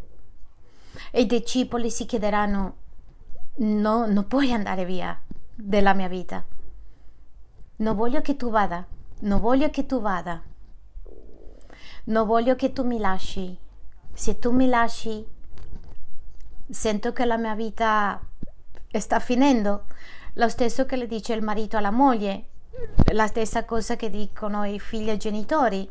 E 1.10 1.20
i 1.20 1.26
discepoli 1.26 1.90
si 1.90 2.06
chiederanno 2.06 2.76
no, 3.56 4.06
non 4.06 4.26
puoi 4.26 4.52
andare 4.52 4.84
via 4.84 5.20
della 5.54 5.92
mia 5.92 6.08
vita. 6.08 6.44
Non 7.76 7.94
voglio 7.94 8.20
che 8.22 8.36
tu 8.36 8.50
vada, 8.50 8.84
non 9.20 9.40
voglio 9.40 9.70
che 9.70 9.86
tu 9.86 10.00
vada. 10.00 10.42
Non 12.04 12.26
voglio 12.26 12.56
che 12.56 12.72
tu 12.72 12.84
mi 12.84 12.98
lasci. 12.98 13.56
Se 14.12 14.38
tu 14.38 14.50
mi 14.50 14.66
lasci, 14.66 15.24
sento 16.68 17.12
che 17.12 17.24
la 17.24 17.36
mia 17.36 17.54
vita 17.54 18.20
sta 18.98 19.18
finendo. 19.18 19.84
Lo 20.34 20.48
stesso 20.48 20.86
che 20.86 20.96
le 20.96 21.06
dice 21.06 21.34
il 21.34 21.42
marito 21.42 21.76
alla 21.76 21.90
moglie, 21.90 22.48
la 23.12 23.26
stessa 23.26 23.64
cosa 23.64 23.96
che 23.96 24.10
dicono 24.10 24.64
i 24.64 24.78
figli 24.78 25.10
ai 25.10 25.16
genitori, 25.16 25.88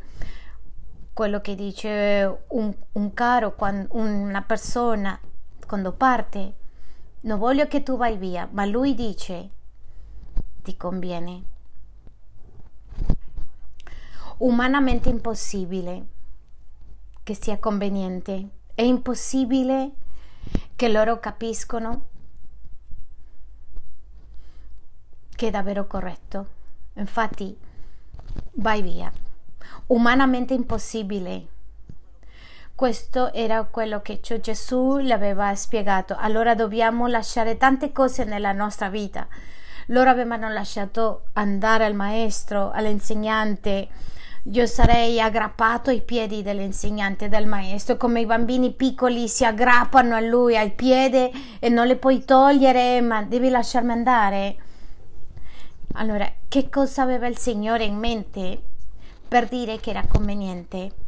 quello 1.14 1.42
che 1.42 1.56
dice 1.56 2.44
un, 2.50 2.74
un 2.94 3.14
caro, 3.14 3.56
quando, 3.56 3.88
una 3.96 4.42
persona 4.42 5.20
quando 5.66 5.92
parte. 5.92 6.54
Non 7.22 7.40
voglio 7.40 7.68
che 7.68 7.84
tu 7.84 7.98
vai 7.98 8.16
via, 8.18 8.48
ma 8.52 8.66
lui 8.66 8.94
dice 8.94 9.50
ti 10.62 10.78
conviene. 10.78 11.44
Umanamente 14.38 15.10
impossibile 15.10 16.06
che 17.24 17.34
sia 17.34 17.58
conveniente. 17.58 18.50
È 18.74 18.84
impossibile 18.84 19.92
che 20.78 20.90
loro 20.90 21.20
capiscono 21.20 22.06
che 25.36 25.48
è 25.48 25.50
davvero 25.50 25.88
corretto. 25.88 26.48
Infatti, 26.94 27.58
vai 28.54 28.84
via. 28.84 29.12
Umanamente 29.88 30.54
impossibile. 30.54 31.48
Questo 32.76 33.34
era 33.34 33.64
quello 33.64 34.02
che 34.04 34.20
Gesù 34.20 34.98
le 34.98 35.14
aveva 35.14 35.56
spiegato. 35.56 36.16
Allora 36.16 36.54
dobbiamo 36.54 37.08
lasciare 37.08 37.58
tante 37.58 37.92
cose 37.92 38.24
nella 38.24 38.52
nostra 38.52 38.88
vita. 38.90 39.28
Loro 39.88 40.12
avevano 40.12 40.48
lasciato 40.48 41.30
andare 41.34 41.86
al 41.86 41.96
maestro, 41.96 42.70
all'insegnante. 42.70 43.88
Io 44.52 44.66
sarei 44.66 45.20
aggrappato 45.20 45.90
ai 45.90 46.02
piedi 46.02 46.42
dell'insegnante, 46.42 47.28
del 47.28 47.48
maestro, 47.48 47.98
come 47.98 48.22
i 48.22 48.26
bambini 48.26 48.72
piccoli 48.72 49.28
si 49.28 49.44
aggrappano 49.44 50.16
a 50.16 50.22
lui, 50.22 50.56
al 50.56 50.72
piede 50.72 51.32
e 51.60 51.68
non 51.68 51.86
le 51.86 51.98
puoi 51.98 52.24
togliere, 52.24 53.02
ma 53.02 53.24
devi 53.24 53.50
lasciarmi 53.50 53.92
andare. 53.92 54.56
Allora, 55.96 56.32
che 56.48 56.70
cosa 56.70 57.02
aveva 57.02 57.28
il 57.28 57.38
Signore 57.38 57.84
in 57.84 57.98
mente 57.98 58.62
per 59.28 59.48
dire 59.48 59.80
che 59.80 59.90
era 59.90 60.06
conveniente? 60.08 61.06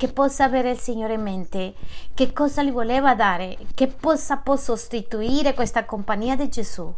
che 0.00 0.08
possa 0.08 0.44
avere 0.44 0.70
il 0.70 0.78
Signore 0.78 1.12
in 1.12 1.20
mente, 1.20 1.74
che 2.14 2.32
cosa 2.32 2.62
gli 2.62 2.72
voleva 2.72 3.14
dare, 3.14 3.58
che 3.74 3.86
possa 3.86 4.38
può 4.38 4.56
sostituire 4.56 5.52
questa 5.52 5.84
compagnia 5.84 6.36
di 6.36 6.48
Gesù, 6.48 6.90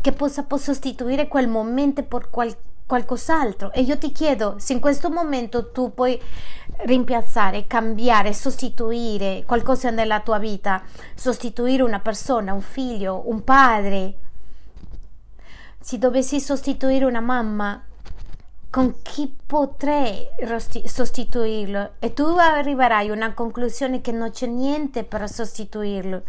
che 0.00 0.10
possa 0.10 0.42
può 0.42 0.56
sostituire 0.56 1.28
quel 1.28 1.46
momento 1.46 2.02
per 2.02 2.28
qual, 2.28 2.52
qualcos'altro. 2.88 3.70
E 3.72 3.82
io 3.82 3.98
ti 3.98 4.10
chiedo 4.10 4.54
se 4.58 4.72
in 4.72 4.80
questo 4.80 5.10
momento 5.10 5.70
tu 5.70 5.92
puoi 5.92 6.20
rimpiazzare, 6.78 7.66
cambiare, 7.66 8.32
sostituire 8.32 9.44
qualcosa 9.46 9.90
nella 9.90 10.20
tua 10.20 10.38
vita, 10.38 10.82
sostituire 11.14 11.82
una 11.82 12.00
persona, 12.00 12.54
un 12.54 12.62
figlio, 12.62 13.22
un 13.26 13.44
padre. 13.44 14.14
Se 15.78 15.98
dovessi 15.98 16.40
sostituire 16.40 17.04
una 17.04 17.20
mamma, 17.20 17.82
con 18.70 19.00
chi 19.02 19.34
potrei 19.46 20.28
sostituirlo 20.84 21.92
e 21.98 22.12
tu 22.12 22.24
arriverai 22.24 23.08
a 23.08 23.12
una 23.12 23.32
conclusione 23.32 24.02
che 24.02 24.12
non 24.12 24.30
c'è 24.30 24.46
niente 24.46 25.04
per 25.04 25.28
sostituirlo, 25.28 26.22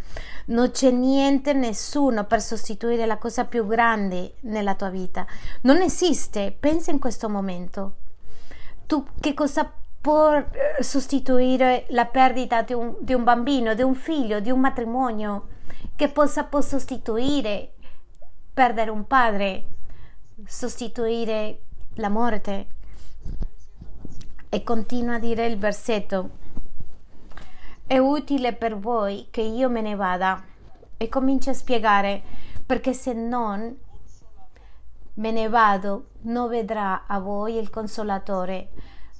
non 0.49 0.71
c'è 0.71 0.91
niente, 0.91 1.53
nessuno 1.53 2.25
per 2.25 2.41
sostituire 2.41 3.05
la 3.05 3.17
cosa 3.17 3.45
più 3.45 3.65
grande 3.65 4.35
nella 4.41 4.75
tua 4.75 4.89
vita. 4.89 5.25
Non 5.61 5.81
esiste, 5.81 6.55
pensa 6.57 6.91
in 6.91 6.99
questo 6.99 7.29
momento. 7.29 7.95
Tu 8.85 9.05
che 9.19 9.33
cosa 9.33 9.71
può 10.01 10.33
eh, 10.33 10.81
sostituire 10.81 11.85
la 11.89 12.05
perdita 12.05 12.61
di 12.61 12.73
un, 12.73 12.95
di 12.99 13.13
un 13.13 13.23
bambino, 13.23 13.73
di 13.73 13.81
un 13.81 13.95
figlio, 13.95 14.39
di 14.39 14.49
un 14.49 14.59
matrimonio? 14.59 15.47
Che 15.95 16.11
cosa 16.11 16.43
può 16.43 16.61
sostituire 16.61 17.73
perdere 18.53 18.89
un 18.89 19.05
padre, 19.05 19.65
sostituire 20.45 21.59
la 21.95 22.09
morte. 22.09 22.67
E 24.49 24.63
continua 24.63 25.15
a 25.15 25.19
dire 25.19 25.45
il 25.45 25.59
versetto. 25.59 26.37
È 27.89 27.97
utile 27.97 28.53
per 28.53 28.77
voi 28.77 29.29
che 29.31 29.41
io 29.41 29.67
me 29.67 29.81
ne 29.81 29.95
vada. 29.95 30.43
E 30.95 31.09
comincia 31.09 31.49
a 31.49 31.55
spiegare 31.55 32.21
perché 32.63 32.93
se 32.93 33.13
non 33.13 33.75
me 35.15 35.31
ne 35.31 35.49
vado 35.49 36.09
non 36.21 36.49
vedrà 36.49 37.07
a 37.07 37.17
voi 37.17 37.55
il 37.55 37.71
consolatore, 37.71 38.69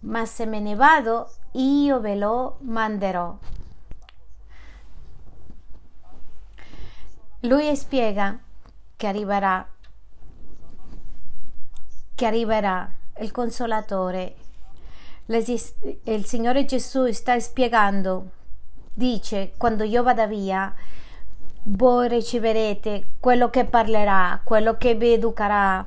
ma 0.02 0.24
se 0.26 0.46
me 0.46 0.60
ne 0.60 0.76
vado 0.76 1.32
io 1.54 2.00
ve 2.00 2.14
lo 2.14 2.60
manderò. 2.62 3.36
Lui 7.40 7.76
spiega 7.76 8.38
che 8.96 9.08
arriverà 9.08 9.68
che 12.14 12.26
arriverà 12.28 12.88
il 13.22 13.32
consolatore. 13.32 14.36
Il 15.26 16.26
Signore 16.26 16.66
Gesù 16.66 17.12
sta 17.12 17.40
spiegando, 17.40 18.38
dice, 19.00 19.54
quando 19.56 19.84
io 19.84 20.04
vada 20.04 20.28
via, 20.28 20.74
voi 21.64 22.10
riceverete 22.10 23.12
quello 23.20 23.50
che 23.50 23.64
parlerà, 23.64 24.42
quello 24.44 24.78
che 24.78 24.96
vi 24.96 25.14
educherà. 25.14 25.86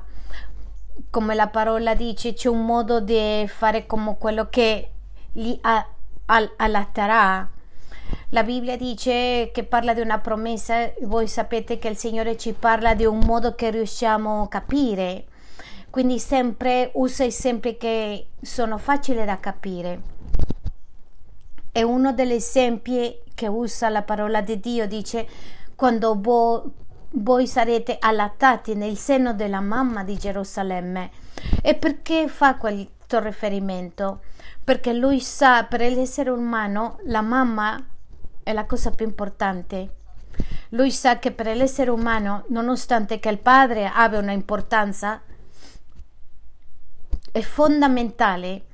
Come 1.11 1.35
la 1.35 1.47
parola 1.47 1.93
dice, 1.93 2.33
c'è 2.33 2.49
un 2.49 2.65
modo 2.65 2.99
di 2.99 3.45
fare 3.47 3.85
come 3.85 4.17
quello 4.17 4.49
che 4.49 4.89
li 5.33 5.59
allatterà. 6.25 7.47
La 8.29 8.43
Bibbia 8.43 8.75
dice 8.77 9.51
che 9.53 9.63
parla 9.63 9.93
di 9.93 10.01
una 10.01 10.17
promessa, 10.17 10.91
voi 11.03 11.27
sapete 11.27 11.77
che 11.77 11.89
il 11.89 11.97
Signore 11.97 12.35
ci 12.35 12.53
parla 12.53 12.95
di 12.95 13.05
un 13.05 13.19
modo 13.19 13.53
che 13.53 13.69
riusciamo 13.69 14.41
a 14.41 14.47
capire 14.47 15.25
quindi 15.93 16.17
sempre 16.17 16.89
usa 16.95 17.23
esempi 17.23 17.77
che 17.77 18.29
sono 18.41 18.79
facili 18.79 19.23
da 19.25 19.39
capire. 19.39 20.01
E 21.75 21.81
uno 21.81 22.13
degli 22.13 22.33
esempi 22.33 23.19
che 23.33 23.47
usa 23.47 23.89
la 23.89 24.03
parola 24.03 24.41
di 24.41 24.59
Dio 24.59 24.87
dice 24.87 25.27
quando 25.75 26.15
voi, 26.21 26.61
voi 27.15 27.47
sarete 27.47 27.97
allattati 27.99 28.75
nel 28.75 28.95
seno 28.95 29.33
della 29.33 29.59
mamma 29.59 30.03
di 30.03 30.15
Gerusalemme. 30.15 31.09
E 31.63 31.73
perché 31.73 32.27
fa 32.27 32.57
questo 32.57 33.19
riferimento? 33.19 34.21
Perché 34.63 34.93
lui 34.93 35.19
sa, 35.19 35.63
per 35.63 35.81
l'essere 35.81 36.29
umano, 36.29 36.99
la 37.05 37.21
mamma 37.21 37.83
è 38.43 38.53
la 38.53 38.65
cosa 38.65 38.91
più 38.91 39.07
importante. 39.07 39.95
Lui 40.69 40.91
sa 40.91 41.17
che 41.17 41.31
per 41.31 41.55
l'essere 41.55 41.89
umano, 41.89 42.45
nonostante 42.49 43.17
che 43.19 43.29
il 43.29 43.39
padre 43.39 43.89
abbia 43.91 44.19
una 44.19 44.31
importanza, 44.31 45.21
è 47.31 47.41
fondamentale 47.41 48.65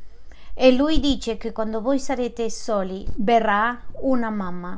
e 0.61 0.73
lui 0.73 0.99
dice 0.99 1.37
che 1.37 1.53
quando 1.53 1.79
voi 1.79 1.99
sarete 1.99 2.49
soli 2.49 3.07
verrà 3.15 3.81
una 4.01 4.29
mamma. 4.29 4.77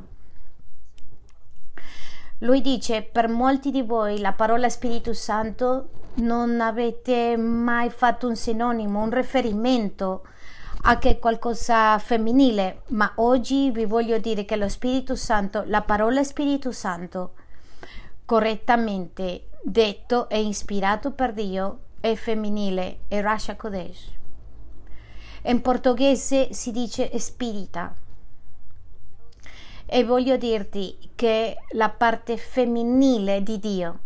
Lui 2.38 2.62
dice 2.62 3.02
per 3.02 3.28
molti 3.28 3.72
di 3.72 3.82
voi 3.82 4.20
la 4.20 4.34
parola 4.34 4.70
Spirito 4.70 5.12
Santo 5.16 5.90
non 6.18 6.62
avete 6.62 7.36
mai 7.36 7.90
fatto 7.90 8.28
un 8.28 8.36
sinonimo, 8.36 9.02
un 9.02 9.10
riferimento 9.10 10.28
a 10.84 11.00
che 11.00 11.18
qualcosa 11.18 11.98
femminile, 11.98 12.84
ma 12.90 13.14
oggi 13.16 13.72
vi 13.72 13.86
voglio 13.86 14.20
dire 14.20 14.46
che 14.46 14.58
lo 14.58 14.70
Spirito 14.70 15.16
Santo, 15.16 15.64
la 15.66 15.82
parola 15.82 16.24
Spirito 16.24 16.72
Santo, 16.72 17.32
correttamente 18.24 19.48
detto 19.64 20.30
e 20.30 20.44
ispirato 20.44 21.10
per 21.10 21.34
Dio, 21.34 21.80
è 22.00 22.14
femminile, 22.14 23.00
è 23.08 23.20
Rasha 23.20 23.56
Kodesh. 23.56 24.20
In 25.44 25.62
portoghese 25.62 26.54
si 26.54 26.72
dice 26.72 27.18
spirita. 27.18 27.96
E 29.86 30.04
voglio 30.04 30.38
dirti 30.38 30.98
che 31.16 31.58
la 31.72 31.90
parte 31.90 32.38
femminile 32.38 33.42
di 33.42 33.60
Dio. 33.60 34.00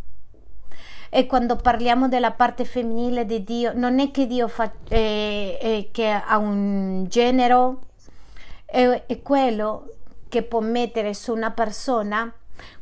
E 1.09 1.25
quando 1.25 1.57
parliamo 1.57 2.07
della 2.07 2.31
parte 2.31 2.65
femminile 2.65 3.25
di 3.25 3.43
Dio, 3.43 3.73
non 3.73 3.99
è 3.99 4.11
che 4.11 4.27
Dio 4.27 4.47
fa, 4.47 4.71
eh, 4.87 5.57
eh, 5.61 5.89
che 5.91 6.09
ha 6.09 6.37
un 6.37 7.05
genere, 7.07 7.75
è, 8.65 9.03
è 9.05 9.21
quello 9.21 9.89
che 10.29 10.41
può 10.43 10.61
mettere 10.61 11.13
su 11.13 11.33
una 11.33 11.51
persona 11.51 12.33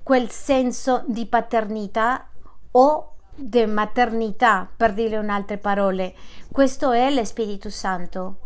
quel 0.02 0.30
senso 0.30 1.04
di 1.08 1.26
paternità 1.26 2.28
o 2.72 3.16
di 3.36 3.66
maternità, 3.66 4.70
per 4.76 4.94
dire 4.94 5.18
in 5.18 5.30
altre 5.30 5.58
parole. 5.58 6.14
Questo 6.52 6.92
è 6.92 7.12
lo 7.12 7.24
Spirito 7.26 7.70
Santo. 7.70 8.43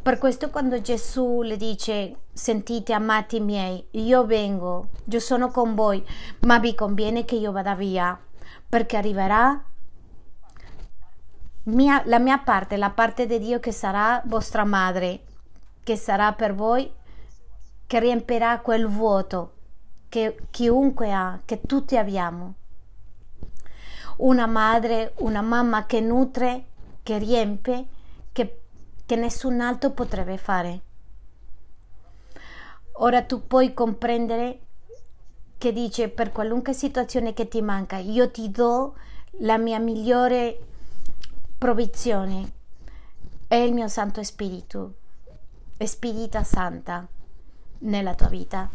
Per 0.00 0.18
questo 0.18 0.50
quando 0.50 0.80
Gesù 0.80 1.42
le 1.42 1.56
dice 1.56 2.16
sentite 2.32 2.92
amati 2.92 3.40
miei, 3.40 3.86
io 3.92 4.24
vengo, 4.24 4.88
io 5.04 5.20
sono 5.20 5.50
con 5.50 5.74
voi, 5.74 6.04
ma 6.40 6.58
vi 6.58 6.74
conviene 6.74 7.24
che 7.24 7.34
io 7.34 7.52
vada 7.52 7.74
via, 7.74 8.18
perché 8.68 8.96
arriverà 8.96 9.62
mia, 11.64 12.02
la 12.06 12.18
mia 12.18 12.38
parte, 12.38 12.76
la 12.76 12.90
parte 12.90 13.26
di 13.26 13.38
Dio 13.38 13.60
che 13.60 13.72
sarà 13.72 14.22
vostra 14.24 14.64
madre, 14.64 15.24
che 15.82 15.96
sarà 15.96 16.32
per 16.32 16.54
voi, 16.54 16.90
che 17.86 17.98
riempirà 18.00 18.60
quel 18.60 18.86
vuoto 18.86 19.52
che 20.08 20.36
chiunque 20.50 21.12
ha, 21.12 21.40
che 21.44 21.60
tutti 21.60 21.96
abbiamo. 21.96 22.54
Una 24.18 24.46
madre, 24.46 25.12
una 25.18 25.42
mamma 25.42 25.86
che 25.86 26.00
nutre, 26.00 26.64
che 27.02 27.18
riempie, 27.18 27.86
che, 29.08 29.16
nessun 29.16 29.62
altro 29.62 29.92
potrebbe 29.92 30.36
fare. 30.36 30.80
Ora 33.00 33.22
tu 33.22 33.46
puoi 33.46 33.72
comprendere 33.72 34.60
che 35.56 35.72
dice 35.72 36.10
per 36.10 36.30
qualunque 36.30 36.74
situazione 36.74 37.32
che 37.32 37.48
ti 37.48 37.62
manca, 37.62 37.96
io 37.96 38.30
ti 38.30 38.50
do 38.50 38.96
la 39.38 39.56
mia 39.56 39.78
migliore 39.78 40.58
provvizione, 41.56 42.52
è 43.46 43.54
il 43.54 43.72
mio 43.72 43.88
Santo 43.88 44.22
Spirito, 44.22 44.94
Spirita 45.78 46.44
Santa 46.44 47.08
nella 47.78 48.14
tua 48.14 48.28
vita. 48.28 48.68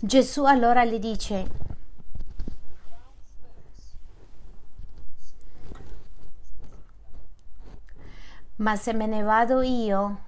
Gesù 0.00 0.44
allora 0.44 0.82
gli 0.86 0.98
dice, 0.98 1.46
ma 8.58 8.76
se 8.76 8.92
me 8.92 9.06
ne 9.06 9.22
vado 9.22 9.60
io, 9.60 10.20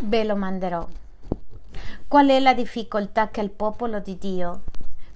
ve 0.00 0.24
lo 0.24 0.36
manderò. 0.36 0.86
Qual 2.06 2.28
è 2.28 2.38
la 2.40 2.54
difficoltà 2.54 3.28
che 3.28 3.40
il 3.40 3.50
popolo 3.50 3.98
di 3.98 4.16
Dio 4.18 4.62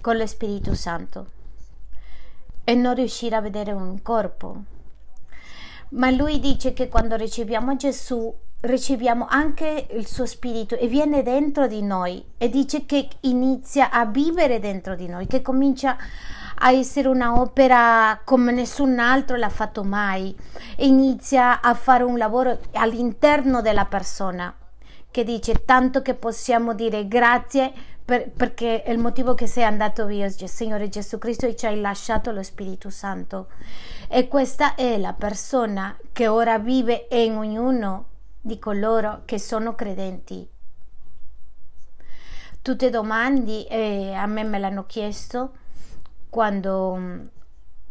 con 0.00 0.16
lo 0.16 0.26
Spirito 0.26 0.74
Santo? 0.74 1.26
È 2.64 2.74
non 2.74 2.94
riuscire 2.94 3.36
a 3.36 3.40
vedere 3.40 3.72
un 3.72 4.02
corpo. 4.02 4.62
Ma 5.90 6.10
lui 6.10 6.40
dice 6.40 6.74
che 6.74 6.88
quando 6.88 7.16
riceviamo 7.16 7.76
Gesù 7.76 8.34
riceviamo 8.60 9.26
anche 9.28 9.86
il 9.92 10.06
suo 10.06 10.26
spirito 10.26 10.76
e 10.76 10.88
viene 10.88 11.22
dentro 11.22 11.68
di 11.68 11.80
noi 11.80 12.22
e 12.36 12.48
dice 12.48 12.86
che 12.86 13.08
inizia 13.20 13.90
a 13.90 14.04
vivere 14.04 14.58
dentro 14.58 14.96
di 14.96 15.06
noi, 15.06 15.26
che 15.26 15.42
comincia 15.42 15.92
a 15.92 15.96
essere 16.60 17.08
un'opera 17.08 18.20
come 18.24 18.52
nessun 18.52 18.98
altro 18.98 19.36
l'ha 19.36 19.48
fatto 19.48 19.84
mai. 19.84 20.36
Inizia 20.78 21.60
a 21.60 21.74
fare 21.74 22.02
un 22.02 22.18
lavoro 22.18 22.58
all'interno 22.72 23.62
della 23.62 23.84
persona 23.84 24.54
che 25.10 25.24
dice 25.24 25.64
tanto 25.64 26.02
che 26.02 26.14
possiamo 26.14 26.74
dire 26.74 27.08
grazie 27.08 27.72
per, 28.04 28.30
perché 28.30 28.84
il 28.86 28.98
motivo 28.98 29.34
che 29.34 29.46
sei 29.46 29.64
andato 29.64 30.06
via 30.06 30.28
Signore 30.28 30.88
Gesù 30.88 31.18
Cristo 31.18 31.46
e 31.46 31.56
ci 31.56 31.66
hai 31.66 31.80
lasciato 31.80 32.30
lo 32.30 32.42
Spirito 32.42 32.88
Santo. 32.88 33.48
E 34.08 34.28
questa 34.28 34.74
è 34.74 34.96
la 34.96 35.12
persona 35.12 35.96
che 36.12 36.26
ora 36.26 36.58
vive 36.58 37.06
in 37.10 37.36
ognuno 37.36 38.06
di 38.40 38.58
coloro 38.58 39.22
che 39.24 39.38
sono 39.38 39.74
credenti. 39.74 40.48
Tutte 42.62 42.90
domande 42.90 43.66
eh, 43.66 44.14
a 44.14 44.26
me 44.26 44.44
me 44.44 44.58
l'hanno 44.58 44.84
chiesto 44.86 45.52
quando 46.28 46.94
mm, 46.96 47.26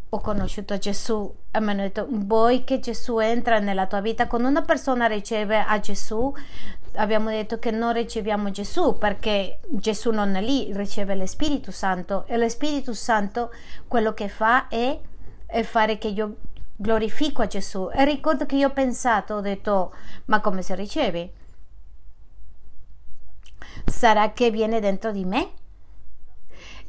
ho 0.09 0.19
conosciuto 0.19 0.77
Gesù 0.77 1.33
e 1.51 1.59
mi 1.59 1.71
hanno 1.71 1.81
detto 1.81 2.07
vuoi 2.09 2.63
che 2.63 2.79
Gesù 2.79 3.19
entra 3.19 3.59
nella 3.59 3.87
tua 3.87 3.99
vita 3.99 4.27
quando 4.27 4.47
una 4.47 4.61
persona 4.61 5.05
riceve 5.05 5.59
a 5.59 5.79
Gesù 5.79 6.33
abbiamo 6.95 7.29
detto 7.29 7.59
che 7.59 7.71
non 7.71 7.93
riceviamo 7.93 8.49
Gesù 8.49 8.97
perché 8.97 9.59
Gesù 9.67 10.11
non 10.11 10.35
è 10.35 10.41
lì 10.41 10.71
riceve 10.73 11.15
lo 11.15 11.25
Spirito 11.25 11.71
Santo 11.71 12.25
e 12.27 12.37
lo 12.37 12.47
Spirito 12.47 12.93
Santo 12.93 13.51
quello 13.87 14.13
che 14.13 14.29
fa 14.29 14.67
è, 14.69 14.97
è 15.45 15.63
fare 15.63 15.97
che 15.97 16.07
io 16.07 16.37
glorifico 16.77 17.41
a 17.41 17.47
Gesù 17.47 17.89
e 17.91 18.05
ricordo 18.05 18.45
che 18.45 18.55
io 18.55 18.67
ho 18.67 18.71
pensato, 18.71 19.33
ho 19.35 19.41
detto, 19.41 19.93
ma 20.25 20.39
come 20.39 20.61
si 20.61 20.75
riceve? 20.75 21.33
Sarà 23.85 24.31
che 24.31 24.51
viene 24.51 24.79
dentro 24.79 25.11
di 25.11 25.25
me? 25.25 25.51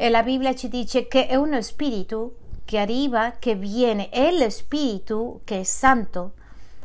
E 0.01 0.11
la 0.11 0.23
Bibbia 0.23 0.55
ci 0.55 0.69
dice 0.69 1.09
che 1.09 1.27
è 1.27 1.35
uno 1.35 1.61
spirito 1.61 2.37
che 2.65 2.79
arriva, 2.79 3.33
che 3.41 3.57
viene, 3.57 4.11
è 4.11 4.31
lo 4.31 4.49
spirito 4.49 5.41
che 5.43 5.59
è 5.59 5.63
santo, 5.65 6.35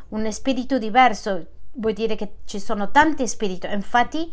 un 0.08 0.32
spirito 0.32 0.78
diverso, 0.78 1.46
vuol 1.74 1.92
dire 1.92 2.16
che 2.16 2.38
ci 2.44 2.58
sono 2.58 2.90
tanti 2.90 3.28
spiriti, 3.28 3.68
infatti 3.70 4.28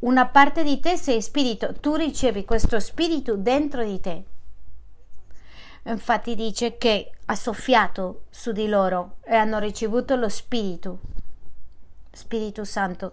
una 0.00 0.26
parte 0.26 0.64
di 0.64 0.80
te 0.80 0.96
sei 0.96 1.22
spirito, 1.22 1.74
tu 1.74 1.94
ricevi 1.94 2.44
questo 2.44 2.80
spirito 2.80 3.36
dentro 3.36 3.84
di 3.84 4.00
te. 4.00 4.24
Infatti 5.84 6.34
dice 6.34 6.78
che 6.78 7.12
ha 7.26 7.36
soffiato 7.36 8.22
su 8.30 8.50
di 8.50 8.66
loro 8.66 9.18
e 9.22 9.36
hanno 9.36 9.60
ricevuto 9.60 10.16
lo 10.16 10.28
Spirito. 10.28 10.98
Spirito 12.16 12.64
Santo. 12.64 13.12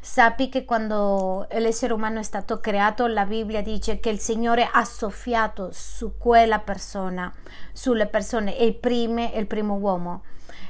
Sappi 0.00 0.48
che 0.48 0.64
quando 0.64 1.46
l'essere 1.50 1.92
umano 1.92 2.20
è 2.20 2.22
stato 2.22 2.60
creato, 2.60 3.06
la 3.06 3.26
Bibbia 3.26 3.62
dice 3.62 4.00
che 4.00 4.08
il 4.08 4.20
Signore 4.20 4.68
ha 4.72 4.84
soffiato 4.84 5.70
su 5.72 6.16
quella 6.16 6.60
persona, 6.60 7.30
sulle 7.72 8.06
persone, 8.06 8.52
il, 8.52 8.74
prime, 8.74 9.32
il 9.34 9.46
primo 9.46 9.74
uomo, 9.74 10.22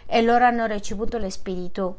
e 0.07 0.23
loro 0.23 0.45
hanno 0.45 0.67
ricevuto 0.67 1.19
lo 1.19 1.31
Spirito. 1.31 1.99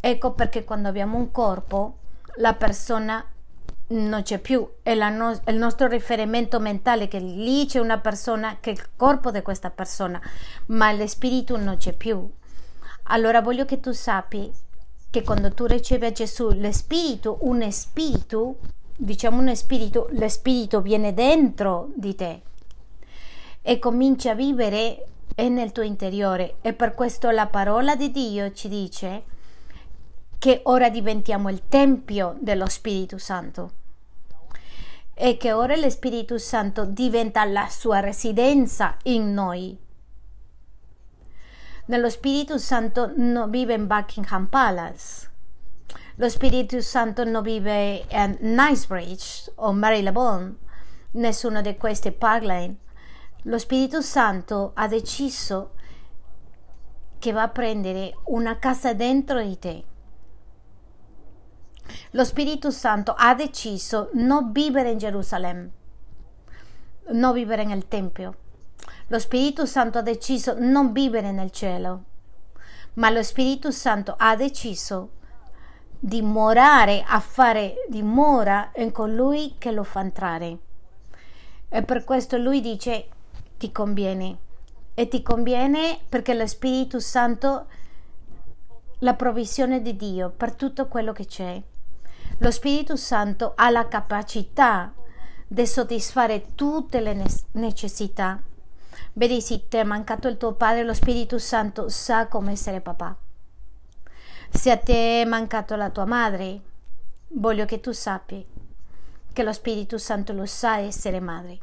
Ecco 0.00 0.32
perché 0.32 0.64
quando 0.64 0.88
abbiamo 0.88 1.18
un 1.18 1.30
corpo, 1.30 1.98
la 2.36 2.54
persona 2.54 3.24
non 3.88 4.22
c'è 4.22 4.38
più, 4.38 4.66
è 4.82 4.94
no- 4.94 5.40
il 5.46 5.56
nostro 5.56 5.86
riferimento 5.86 6.58
mentale 6.58 7.08
che 7.08 7.18
lì 7.18 7.66
c'è 7.66 7.78
una 7.78 7.98
persona, 7.98 8.56
che 8.60 8.70
è 8.70 8.72
il 8.72 8.88
corpo 8.96 9.30
di 9.30 9.42
questa 9.42 9.70
persona, 9.70 10.20
ma 10.66 10.92
lo 10.92 11.06
spirito 11.06 11.56
non 11.56 11.76
c'è 11.76 11.92
più. 11.92 12.28
Allora 13.04 13.40
voglio 13.40 13.64
che 13.64 13.80
tu 13.80 13.92
sappi 13.92 14.50
che 15.12 15.22
quando 15.22 15.52
tu 15.52 15.66
ricevi 15.66 16.06
a 16.06 16.10
Gesù 16.10 16.52
lo 16.54 16.72
spirito, 16.72 17.36
un 17.42 17.70
spirito, 17.70 18.56
diciamo 18.96 19.42
un 19.42 19.54
spirito, 19.54 20.08
lo 20.12 20.26
spirito 20.26 20.80
viene 20.80 21.12
dentro 21.12 21.90
di 21.94 22.14
te 22.14 22.40
e 23.60 23.78
comincia 23.78 24.30
a 24.30 24.34
vivere 24.34 25.06
nel 25.36 25.70
tuo 25.70 25.82
interiore 25.82 26.54
e 26.62 26.72
per 26.72 26.94
questo 26.94 27.28
la 27.28 27.46
parola 27.46 27.94
di 27.94 28.10
Dio 28.10 28.52
ci 28.52 28.68
dice 28.68 29.24
che 30.38 30.62
ora 30.64 30.88
diventiamo 30.88 31.50
il 31.50 31.68
tempio 31.68 32.34
dello 32.40 32.66
Spirito 32.66 33.18
Santo 33.18 33.72
e 35.12 35.36
che 35.36 35.52
ora 35.52 35.76
lo 35.76 35.90
Spirito 35.90 36.38
Santo 36.38 36.86
diventa 36.86 37.44
la 37.44 37.68
sua 37.68 38.00
residenza 38.00 38.96
in 39.02 39.34
noi. 39.34 39.76
Nello 41.86 42.08
Spirito 42.10 42.58
Santo 42.58 43.12
non 43.16 43.50
vive 43.50 43.74
in 43.74 43.86
Buckingham 43.86 44.46
Palace. 44.46 45.30
Lo 46.16 46.28
Spirito 46.28 46.80
Santo 46.80 47.24
non 47.24 47.42
vive 47.42 48.04
a 48.10 48.26
Nicebridge 48.38 49.52
o 49.56 49.72
Marylebone, 49.72 50.56
nessuno 51.12 51.60
di 51.60 51.76
questi 51.76 52.12
parkland. 52.12 52.76
Lo 53.42 53.58
Spirito 53.58 54.00
Santo 54.00 54.72
ha 54.74 54.86
deciso 54.86 55.72
che 57.18 57.32
va 57.32 57.42
a 57.42 57.48
prendere 57.48 58.14
una 58.24 58.58
casa 58.58 58.94
dentro 58.94 59.42
di 59.42 59.58
te 59.58 59.84
lo 62.12 62.24
Spirito 62.24 62.70
Santo 62.70 63.14
ha 63.16 63.34
deciso 63.34 64.10
non 64.14 64.52
vivere 64.52 64.90
in 64.90 64.98
Gerusalemme, 64.98 65.70
non 67.08 67.32
vivere 67.32 67.64
nel 67.64 67.88
Tempio. 67.88 68.36
Lo 69.12 69.18
Spirito 69.18 69.66
Santo 69.66 69.98
ha 69.98 70.02
deciso 70.02 70.54
non 70.58 70.90
vivere 70.90 71.32
nel 71.32 71.50
cielo, 71.50 72.04
ma 72.94 73.10
lo 73.10 73.22
Spirito 73.22 73.70
Santo 73.70 74.14
ha 74.16 74.34
deciso 74.36 75.10
di 75.98 76.22
morare, 76.22 77.04
a 77.06 77.20
fare 77.20 77.84
dimora 77.90 78.70
in 78.76 78.90
colui 78.90 79.56
che 79.58 79.70
lo 79.70 79.84
fa 79.84 80.00
entrare. 80.00 80.58
E 81.68 81.82
per 81.82 82.04
questo 82.04 82.38
lui 82.38 82.62
dice 82.62 83.08
ti 83.58 83.70
conviene. 83.70 84.38
E 84.94 85.08
ti 85.08 85.20
conviene 85.20 86.00
perché 86.08 86.32
lo 86.32 86.46
Spirito 86.46 86.98
Santo, 86.98 87.66
la 89.00 89.12
provvisione 89.12 89.82
di 89.82 89.94
Dio 89.94 90.30
per 90.30 90.54
tutto 90.54 90.88
quello 90.88 91.12
che 91.12 91.26
c'è. 91.26 91.62
Lo 92.38 92.50
Spirito 92.50 92.96
Santo 92.96 93.52
ha 93.56 93.68
la 93.68 93.86
capacità 93.88 94.90
di 95.46 95.66
soddisfare 95.66 96.54
tutte 96.54 97.00
le 97.00 97.22
necessità. 97.52 98.42
Vedi, 99.14 99.40
se 99.40 99.68
ti 99.68 99.76
è 99.76 99.84
mancato 99.84 100.28
il 100.28 100.36
tuo 100.36 100.54
padre, 100.54 100.84
lo 100.84 100.94
Spirito 100.94 101.38
Santo 101.38 101.88
sa 101.88 102.26
come 102.28 102.52
essere 102.52 102.80
papà. 102.80 103.16
Se 104.50 104.70
a 104.70 104.76
te 104.76 105.22
è 105.22 105.24
mancato 105.24 105.76
la 105.76 105.90
tua 105.90 106.04
madre, 106.04 106.60
voglio 107.28 107.64
che 107.64 107.80
tu 107.80 107.92
sappi 107.92 108.46
che 109.32 109.42
lo 109.42 109.52
Spirito 109.52 109.96
Santo 109.98 110.32
lo 110.32 110.46
sa 110.46 110.78
essere 110.78 111.20
madre. 111.20 111.58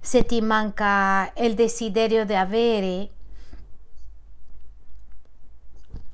Se 0.00 0.24
ti 0.24 0.40
manca 0.40 1.32
il 1.36 1.54
desiderio 1.54 2.24
di 2.24 2.34
avere, 2.34 3.10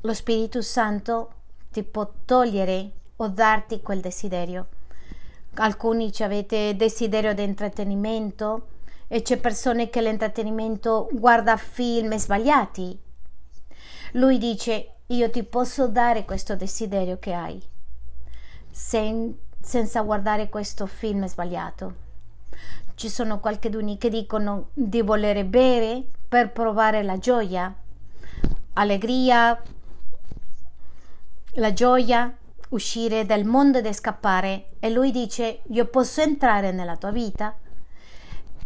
lo 0.00 0.14
Spirito 0.14 0.62
Santo 0.62 1.32
ti 1.70 1.82
può 1.82 2.10
togliere 2.24 2.90
o 3.16 3.28
darti 3.28 3.82
quel 3.82 4.00
desiderio. 4.00 4.68
Alcuni 5.54 6.10
avete 6.20 6.74
desiderio 6.76 7.34
di 7.34 7.42
intrattenimento 7.42 8.68
e 9.08 9.22
c'è 9.22 9.38
persone 9.38 9.88
che 9.88 10.02
l'intrattenimento 10.02 11.08
guarda 11.12 11.56
film 11.56 12.16
sbagliati. 12.16 12.98
Lui 14.12 14.38
dice 14.38 14.94
io 15.06 15.30
ti 15.30 15.44
posso 15.44 15.88
dare 15.88 16.24
questo 16.24 16.56
desiderio 16.56 17.18
che 17.18 17.32
hai 17.32 17.62
sen- 18.70 19.36
senza 19.60 20.02
guardare 20.02 20.48
questo 20.48 20.86
film 20.86 21.26
sbagliato. 21.26 22.04
Ci 22.94 23.08
sono 23.08 23.40
qualcheduni 23.40 23.98
che 23.98 24.08
dicono 24.08 24.68
di 24.72 25.02
volere 25.02 25.44
bere 25.44 26.02
per 26.28 26.50
provare 26.50 27.02
la 27.02 27.18
gioia, 27.18 27.74
allegria, 28.74 29.60
la 31.54 31.72
gioia 31.72 32.34
uscire 32.70 33.24
dal 33.24 33.44
mondo 33.44 33.78
ed 33.78 33.92
scappare 33.92 34.70
e 34.80 34.90
lui 34.90 35.10
dice 35.10 35.60
io 35.68 35.86
posso 35.86 36.20
entrare 36.20 36.72
nella 36.72 36.96
tua 36.96 37.10
vita 37.10 37.54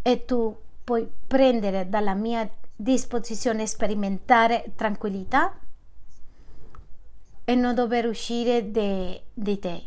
e 0.03 0.25
tu 0.25 0.57
puoi 0.85 1.11
prendere 1.27 1.89
dalla 1.89 2.15
mia 2.15 2.49
disposizione 2.75 3.67
sperimentare 3.67 4.73
tranquillità 4.75 5.59
e 7.45 7.55
non 7.55 7.75
dover 7.75 8.07
uscire 8.07 8.71
di 8.71 9.59
te. 9.59 9.85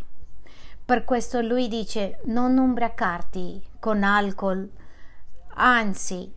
Per 0.86 1.04
questo 1.06 1.42
lui 1.42 1.68
dice 1.68 2.20
non 2.26 2.58
ubriacarti 2.58 3.62
con 3.80 4.04
alcol, 4.04 4.70
anzi 5.56 6.32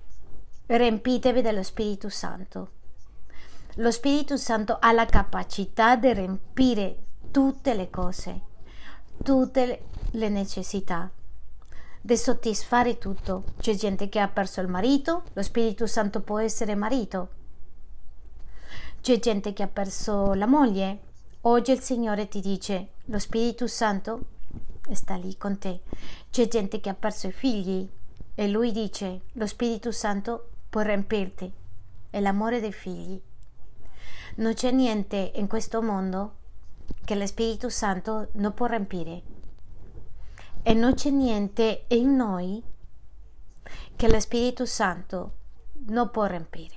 riempitevi 0.67 1.43
dello 1.43 1.62
Spirito 1.62 2.09
Santo. 2.09 2.71
Lo 3.77 3.91
Spirito 3.91 4.37
Santo 4.37 4.79
ha 4.81 4.93
la 4.93 5.05
capacità 5.05 5.97
di 5.97 6.12
riempire 6.12 6.99
tutte 7.31 7.75
le 7.75 7.91
cose, 7.91 8.41
tutte 9.23 9.83
le 10.12 10.29
necessità, 10.29 11.11
di 12.07 12.16
soddisfare 12.16 12.99
tutto. 12.99 13.42
C'è 13.59 13.75
gente 13.75 14.09
che 14.09 14.21
ha 14.21 14.29
perso 14.29 14.61
il 14.61 14.69
marito, 14.69 15.25
lo 15.33 15.42
Spirito 15.42 15.88
Santo 15.88 16.21
può 16.21 16.38
essere 16.38 16.77
marito. 16.77 17.31
C'è 19.01 19.19
gente 19.19 19.53
che 19.53 19.64
ha 19.64 19.66
perso 19.66 20.33
la 20.35 20.47
moglie. 20.47 21.01
Oggi 21.42 21.73
il 21.73 21.81
Signore 21.81 22.29
ti 22.29 22.40
dice, 22.40 22.90
lo 23.07 23.19
Spirito 23.19 23.66
Santo 23.66 24.21
sta 24.92 25.16
lì 25.16 25.37
con 25.37 25.59
te. 25.59 25.81
C'è 26.31 26.47
gente 26.47 26.79
che 26.79 26.90
ha 26.90 26.95
perso 26.95 27.27
i 27.27 27.33
figli 27.33 27.88
e 28.37 28.49
lui 28.49 28.71
dice, 28.71 29.23
lo 29.33 29.47
Spirito 29.49 29.90
Santo 29.90 30.51
può 30.71 30.83
riempirti. 30.83 31.53
È 32.09 32.21
l'amore 32.21 32.61
dei 32.61 32.73
figli. 32.73 33.21
Non 34.37 34.55
c'è 34.55 34.71
niente 34.71 35.33
in 35.35 35.49
questo 35.49 35.83
mondo 35.83 36.35
che 37.05 37.16
lo 37.16 37.27
Spirito 37.27 37.69
Santo 37.69 38.29
non 38.35 38.55
può 38.55 38.66
riempire. 38.66 39.35
E 40.68 40.74
non 40.74 40.94
c'è 40.94 41.11
niente 41.11 41.85
in 41.90 42.16
noi 42.16 42.61
che 43.94 44.11
lo 44.11 44.18
Spirito 44.18 44.66
Santo 44.66 45.37
non 45.87 46.11
può 46.11 46.24
riempire. 46.24 46.74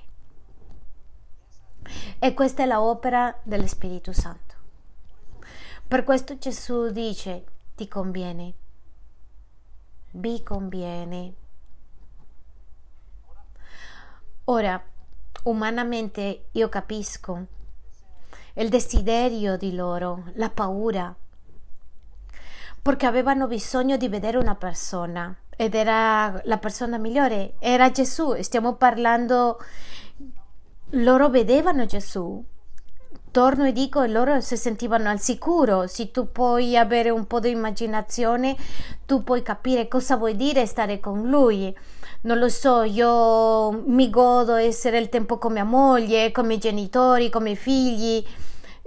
E 2.20 2.32
questa 2.32 2.62
è 2.62 2.66
l'opera 2.66 3.36
dello 3.42 3.66
Spirito 3.66 4.12
Santo. 4.12 4.54
Per 5.88 6.04
questo 6.04 6.38
Gesù 6.38 6.92
dice, 6.92 7.44
ti 7.74 7.88
conviene, 7.88 8.54
vi 10.12 10.40
conviene. 10.44 11.34
Ora, 14.44 14.80
umanamente 15.42 16.44
io 16.52 16.68
capisco 16.68 17.46
il 18.54 18.68
desiderio 18.68 19.56
di 19.56 19.74
loro, 19.74 20.30
la 20.34 20.50
paura, 20.50 21.12
perché 22.82 23.06
avevano 23.06 23.46
bisogno 23.46 23.96
di 23.96 24.08
vedere 24.08 24.38
una 24.38 24.54
persona. 24.54 25.34
Ed 25.56 25.74
era 25.74 26.40
la 26.44 26.58
persona 26.58 26.96
migliore, 26.96 27.54
era 27.58 27.90
Gesù, 27.90 28.34
stiamo 28.40 28.74
parlando, 28.74 29.58
loro 30.90 31.28
vedevano 31.28 31.84
Gesù. 31.84 32.42
Torno 33.30 33.64
e 33.66 33.72
dico, 33.72 34.04
loro 34.06 34.40
si 34.40 34.56
sentivano 34.56 35.08
al 35.08 35.20
sicuro. 35.20 35.86
Se 35.86 36.10
tu 36.10 36.32
puoi 36.32 36.76
avere 36.76 37.10
un 37.10 37.26
po' 37.26 37.38
di 37.38 37.50
immaginazione, 37.50 38.56
tu 39.06 39.22
puoi 39.22 39.42
capire 39.42 39.86
cosa 39.86 40.16
vuol 40.16 40.34
dire 40.34 40.66
stare 40.66 40.98
con 40.98 41.28
lui 41.28 41.72
non 42.22 42.38
lo 42.38 42.50
so, 42.50 42.82
io 42.82 43.70
mi 43.86 44.10
godo 44.10 44.54
essere 44.54 44.98
il 44.98 45.08
tempo 45.08 45.38
con 45.38 45.52
mia 45.52 45.64
moglie, 45.64 46.32
con 46.32 46.44
i 46.44 46.48
miei 46.48 46.58
genitori, 46.58 47.30
con 47.30 47.40
i 47.40 47.44
miei 47.44 47.56
figli, 47.56 48.22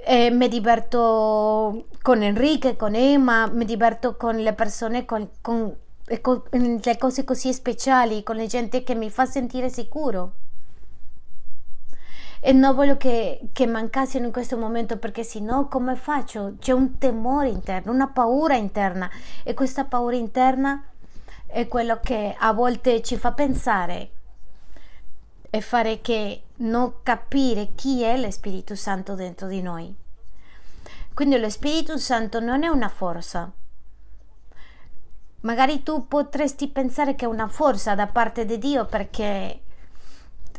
eh, 0.05 0.29
mi 0.31 0.47
diverto 0.47 1.85
con 2.01 2.21
Enrique, 2.21 2.75
con 2.75 2.95
Emma, 2.95 3.47
mi 3.47 3.65
diverto 3.65 4.15
con 4.17 4.35
le 4.35 4.53
persone, 4.53 5.05
con, 5.05 5.29
con, 5.41 5.75
con 6.21 6.43
le 6.51 6.97
cose 6.97 7.23
così 7.23 7.53
speciali, 7.53 8.23
con 8.23 8.35
la 8.35 8.45
gente 8.45 8.83
che 8.83 8.95
mi 8.95 9.09
fa 9.09 9.25
sentire 9.25 9.69
sicuro. 9.69 10.33
E 12.45 12.51
non 12.51 12.75
voglio 12.75 12.97
che, 12.97 13.39
che 13.53 13.65
mancassero 13.65 14.25
in 14.25 14.33
questo 14.33 14.57
momento 14.57 14.97
perché 14.97 15.23
sennò 15.23 15.69
come 15.69 15.95
faccio? 15.95 16.55
C'è 16.59 16.73
un 16.73 16.97
temore 16.97 17.47
interno, 17.47 17.93
una 17.93 18.09
paura 18.09 18.55
interna 18.55 19.09
e 19.43 19.53
questa 19.53 19.85
paura 19.85 20.17
interna 20.17 20.83
è 21.47 21.69
quello 21.69 22.01
che 22.03 22.35
a 22.37 22.51
volte 22.51 23.01
ci 23.01 23.15
fa 23.15 23.31
pensare 23.31 24.09
e 25.49 25.61
fare 25.61 26.01
che 26.01 26.42
non 26.57 27.01
capire 27.03 27.71
chi 27.75 28.01
è 28.01 28.17
lo 28.17 28.29
Spirito 28.31 28.75
Santo 28.75 29.15
dentro 29.15 29.47
di 29.47 29.61
noi. 29.61 29.95
Quindi 31.13 31.37
lo 31.37 31.49
Spirito 31.49 31.97
Santo 31.97 32.39
non 32.39 32.63
è 32.63 32.67
una 32.67 32.89
forza. 32.89 33.51
Magari 35.41 35.83
tu 35.83 36.07
potresti 36.07 36.69
pensare 36.69 37.15
che 37.15 37.25
è 37.25 37.27
una 37.27 37.47
forza 37.47 37.95
da 37.95 38.07
parte 38.07 38.45
di 38.45 38.57
Dio 38.57 38.85
perché 38.85 39.61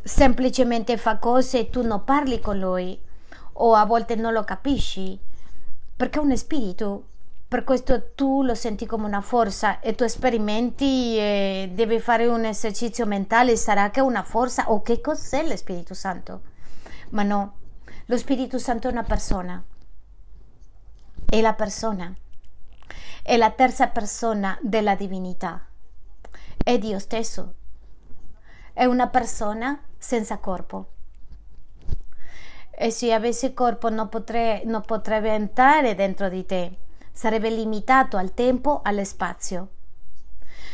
semplicemente 0.03 0.97
fa 0.97 1.17
cose 1.17 1.59
e 1.59 1.69
tu 1.69 1.81
non 1.81 2.03
parli 2.03 2.39
con 2.39 2.59
lui 2.59 2.99
o 3.53 3.73
a 3.73 3.85
volte 3.85 4.15
non 4.15 4.33
lo 4.33 4.43
capisci 4.43 5.19
perché 5.95 6.19
è 6.19 6.21
un 6.21 6.37
spirito 6.37 7.05
per 7.47 7.63
questo 7.63 8.13
tu 8.15 8.41
lo 8.41 8.55
senti 8.55 8.87
come 8.87 9.05
una 9.05 9.21
forza 9.21 9.79
e 9.79 9.93
tu 9.93 10.05
sperimenti 10.07 11.15
e 11.17 11.69
devi 11.71 11.99
fare 11.99 12.25
un 12.25 12.43
esercizio 12.43 13.05
mentale, 13.05 13.55
sarà 13.55 13.91
che 13.91 13.99
è 13.99 14.03
una 14.03 14.23
forza 14.23 14.71
o 14.71 14.81
che 14.81 14.99
cos'è 14.99 15.47
lo 15.47 15.55
Spirito 15.55 15.93
Santo? 15.93 16.41
Ma 17.09 17.21
no, 17.21 17.57
lo 18.07 18.17
Spirito 18.17 18.57
Santo 18.57 18.87
è 18.87 18.91
una 18.91 19.03
persona, 19.03 19.63
è 21.29 21.39
la 21.39 21.53
persona, 21.53 22.11
è 23.21 23.37
la 23.37 23.51
terza 23.51 23.87
persona 23.89 24.57
della 24.61 24.95
divinità, 24.95 25.67
è 26.57 26.79
Dio 26.79 26.97
stesso, 26.97 27.53
è 28.73 28.85
una 28.85 29.07
persona 29.07 29.79
senza 29.99 30.39
corpo. 30.39 30.89
E 32.77 32.89
se 32.89 33.13
avesse 33.13 33.53
corpo 33.53 33.89
non, 33.89 34.09
potrei, 34.09 34.65
non 34.65 34.81
potrebbe 34.81 35.29
entrare 35.29 35.95
dentro 35.95 36.27
di 36.27 36.45
te 36.45 36.77
sarebbe 37.15 37.49
limitato 37.49 38.17
al 38.17 38.33
tempo, 38.33 38.81
allo 38.83 39.05
spazio. 39.05 39.69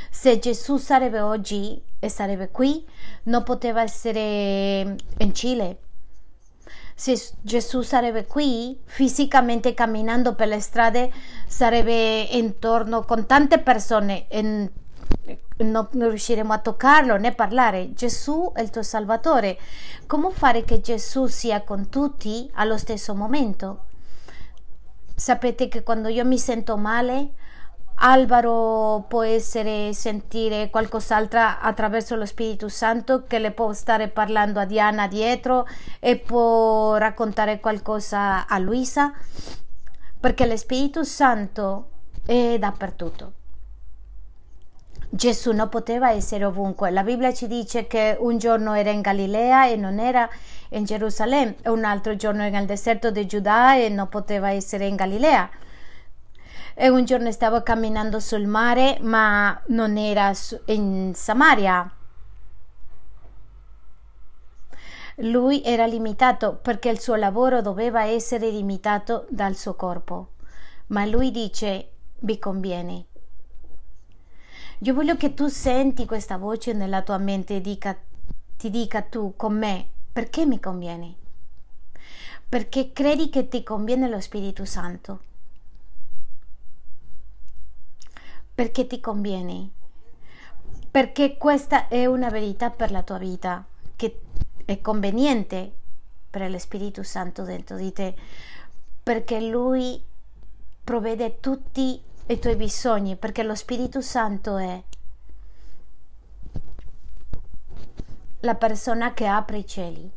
Se 0.09 0.39
Gesù 0.39 0.77
sarebbe 0.77 1.21
oggi 1.21 1.79
e 1.99 2.09
sarebbe 2.09 2.49
qui, 2.49 2.85
non 3.23 3.43
poteva 3.43 3.83
essere 3.83 4.95
in 5.17 5.33
Cile. 5.33 5.77
Se 6.95 7.19
Gesù 7.41 7.81
sarebbe 7.81 8.25
qui, 8.25 8.79
fisicamente 8.85 9.73
camminando 9.73 10.33
per 10.33 10.47
le 10.47 10.59
strade, 10.59 11.11
sarebbe 11.47 12.21
intorno 12.21 13.03
con 13.03 13.27
tante 13.27 13.59
persone 13.59 14.27
e 14.27 14.69
non 15.57 15.87
riusciremo 15.91 16.51
a 16.51 16.57
toccarlo 16.57 17.17
né 17.17 17.33
parlare. 17.33 17.93
Gesù 17.93 18.51
è 18.53 18.61
il 18.61 18.71
tuo 18.71 18.83
Salvatore. 18.83 19.59
Come 20.07 20.31
fare 20.31 20.63
che 20.63 20.81
Gesù 20.81 21.27
sia 21.27 21.61
con 21.61 21.89
tutti 21.89 22.49
allo 22.55 22.77
stesso 22.77 23.13
momento? 23.13 23.85
Sapete 25.21 25.67
che 25.67 25.83
quando 25.83 26.07
io 26.07 26.25
mi 26.25 26.39
sento 26.39 26.77
male, 26.77 27.33
Alvaro 27.97 29.05
può 29.07 29.21
essere 29.21 29.93
sentire 29.93 30.71
qualcos'altro 30.71 31.39
attraverso 31.39 32.15
lo 32.15 32.25
Spirito 32.25 32.67
Santo 32.69 33.25
che 33.27 33.37
le 33.37 33.51
può 33.51 33.71
stare 33.71 34.07
parlando 34.07 34.59
a 34.59 34.65
Diana 34.65 35.07
dietro 35.07 35.67
e 35.99 36.17
può 36.17 36.95
raccontare 36.95 37.59
qualcosa 37.59 38.47
a 38.47 38.57
Luisa 38.57 39.13
perché 40.19 40.47
lo 40.47 40.57
Spirito 40.57 41.03
Santo 41.03 41.89
è 42.25 42.57
dappertutto. 42.57 43.33
Gesù 45.13 45.51
non 45.51 45.67
poteva 45.67 46.11
essere 46.11 46.45
ovunque. 46.45 46.89
La 46.89 47.03
Bibbia 47.03 47.33
ci 47.33 47.45
dice 47.45 47.85
che 47.85 48.15
un 48.17 48.37
giorno 48.37 48.73
era 48.73 48.91
in 48.91 49.01
Galilea 49.01 49.67
e 49.67 49.75
non 49.75 49.99
era 49.99 50.29
in 50.69 50.85
Gerusalemme, 50.85 51.57
e 51.61 51.69
un 51.69 51.83
altro 51.83 52.15
giorno 52.15 52.47
nel 52.47 52.65
deserto 52.65 53.11
di 53.11 53.25
Giuda 53.25 53.75
e 53.75 53.89
non 53.89 54.07
poteva 54.07 54.51
essere 54.51 54.85
in 54.85 54.95
Galilea. 54.95 55.49
E 56.73 56.87
un 56.87 57.03
giorno 57.03 57.29
stava 57.33 57.61
camminando 57.61 58.21
sul 58.21 58.45
mare, 58.47 58.99
ma 59.01 59.61
non 59.67 59.97
era 59.97 60.31
in 60.67 61.11
Samaria. 61.13 61.91
Lui 65.17 65.61
era 65.65 65.85
limitato 65.85 66.55
perché 66.55 66.87
il 66.87 67.01
suo 67.01 67.15
lavoro 67.15 67.61
doveva 67.61 68.05
essere 68.05 68.49
limitato 68.49 69.25
dal 69.27 69.57
suo 69.57 69.75
corpo. 69.75 70.29
Ma 70.87 71.03
lui 71.05 71.31
dice: 71.31 71.89
Vi 72.19 72.39
conviene 72.39 73.07
io 74.83 74.95
voglio 74.95 75.15
che 75.15 75.35
tu 75.35 75.47
senti 75.47 76.07
questa 76.07 76.37
voce 76.37 76.73
nella 76.73 77.03
tua 77.03 77.19
mente 77.19 77.57
e 77.57 77.61
dica, 77.61 77.95
ti 78.57 78.71
dica 78.71 79.03
tu 79.03 79.35
con 79.35 79.55
me 79.55 79.87
perché 80.11 80.43
mi 80.47 80.59
conviene. 80.59 81.15
Perché 82.49 82.91
credi 82.91 83.29
che 83.29 83.47
ti 83.47 83.61
conviene 83.61 84.09
lo 84.09 84.19
Spirito 84.19 84.65
Santo. 84.65 85.19
Perché 88.55 88.87
ti 88.87 88.99
conviene. 88.99 89.69
Perché 90.89 91.37
questa 91.37 91.87
è 91.87 92.07
una 92.07 92.29
verità 92.29 92.71
per 92.71 92.89
la 92.89 93.03
tua 93.03 93.19
vita 93.19 93.63
che 93.95 94.19
è 94.65 94.81
conveniente 94.81 95.71
per 96.27 96.49
lo 96.49 96.57
Spirito 96.57 97.03
Santo 97.03 97.43
dentro 97.43 97.77
di 97.77 97.93
te. 97.93 98.15
Perché 99.03 99.41
Lui 99.41 100.03
provvede 100.83 101.39
tutti 101.39 102.01
i 102.31 102.39
tuoi 102.39 102.55
bisogni, 102.55 103.15
perché 103.17 103.43
lo 103.43 103.55
Spirito 103.55 104.01
Santo 104.01 104.57
è 104.57 104.83
la 108.39 108.55
persona 108.55 109.13
che 109.13 109.25
apre 109.27 109.57
i 109.57 109.67
cieli. 109.67 110.11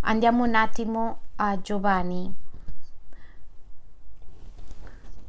Andiamo 0.00 0.44
un 0.44 0.54
attimo 0.54 1.20
a 1.36 1.60
Giovanni. 1.60 2.34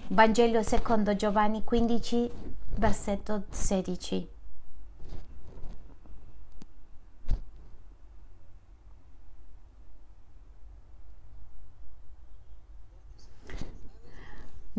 Vangelo 0.08 0.64
secondo 0.64 1.16
Giovanni 1.16 1.64
15, 1.64 2.32
versetto 2.76 3.44
16. 3.50 4.39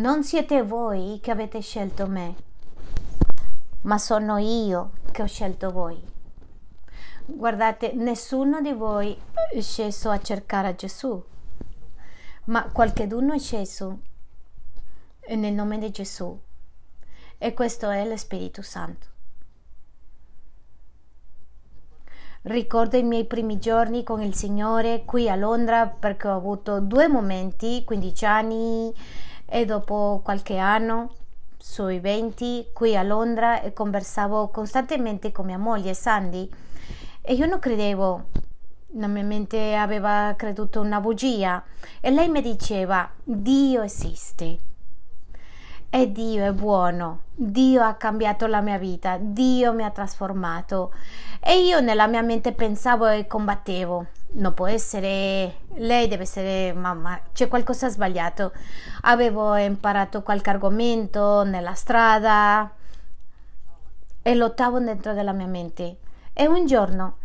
Non 0.01 0.25
siete 0.25 0.63
voi 0.63 1.19
che 1.21 1.31
avete 1.31 1.61
scelto 1.61 2.07
me, 2.07 2.35
ma 3.83 3.99
sono 3.99 4.39
io 4.39 4.93
che 5.13 5.21
ho 5.21 5.27
scelto 5.27 5.71
voi. 5.71 6.03
Guardate, 7.27 7.93
nessuno 7.93 8.63
di 8.63 8.73
voi 8.73 9.15
è 9.53 9.61
sceso 9.61 10.09
a 10.09 10.19
cercare 10.19 10.75
Gesù, 10.75 11.23
ma 12.45 12.71
qualcheduno 12.73 13.35
è 13.35 13.39
sceso 13.39 13.99
nel 15.29 15.53
nome 15.53 15.77
di 15.77 15.91
Gesù 15.91 16.41
e 17.37 17.53
questo 17.53 17.91
è 17.91 18.09
lo 18.09 18.17
Spirito 18.17 18.63
Santo. 18.63 19.07
Ricordo 22.45 22.97
i 22.97 23.03
miei 23.03 23.27
primi 23.27 23.59
giorni 23.59 24.03
con 24.03 24.23
il 24.23 24.35
Signore 24.35 25.05
qui 25.05 25.29
a 25.29 25.37
Londra 25.37 25.87
perché 25.87 26.27
ho 26.27 26.37
avuto 26.37 26.81
due 26.81 27.07
momenti, 27.07 27.85
15 27.85 28.25
anni 28.25 28.95
e 29.53 29.65
dopo 29.65 30.21
qualche 30.23 30.59
anno, 30.59 31.11
sui 31.59 31.99
20, 31.99 32.69
qui 32.73 32.97
a 32.97 33.03
Londra 33.03 33.61
e 33.61 33.73
conversavo 33.73 34.49
costantemente 34.49 35.33
con 35.33 35.47
mia 35.47 35.59
moglie 35.59 35.93
Sandy 35.93 36.49
e 37.21 37.35
io 37.35 37.47
non 37.47 37.59
credevo, 37.59 38.25
la 38.95 39.09
mia 39.09 39.25
mente 39.25 39.75
aveva 39.75 40.35
creduto 40.37 40.81
una 40.81 41.01
bugia 41.01 41.63
e 42.01 42.11
lei 42.11 42.29
mi 42.29 42.41
diceva 42.41 43.11
Dio 43.25 43.83
esiste 43.83 44.59
e 45.91 46.13
Dio 46.13 46.45
è 46.45 46.53
buono, 46.53 47.23
Dio 47.35 47.83
ha 47.83 47.95
cambiato 47.95 48.47
la 48.47 48.61
mia 48.61 48.79
vita, 48.79 49.19
Dio 49.21 49.73
mi 49.73 49.83
ha 49.83 49.91
trasformato 49.91 50.95
e 51.41 51.65
io 51.65 51.81
nella 51.81 52.07
mia 52.07 52.23
mente 52.23 52.53
pensavo 52.53 53.09
e 53.09 53.27
combattevo. 53.27 54.07
Non 54.33 54.55
può 54.55 54.67
essere, 54.67 55.63
lei 55.75 56.07
deve 56.07 56.23
essere 56.23 56.73
mamma, 56.73 57.21
c'è 57.33 57.49
qualcosa 57.49 57.89
sbagliato. 57.89 58.53
Avevo 59.03 59.57
imparato 59.57 60.23
qualche 60.23 60.51
argomento 60.51 61.43
nella 61.43 61.75
strada 61.75 62.73
e 64.23 64.35
lottavo 64.35 64.79
dentro 64.79 65.15
della 65.15 65.33
mia 65.33 65.47
mente. 65.47 65.99
E 66.33 66.47
un 66.47 66.65
giorno 66.67 67.17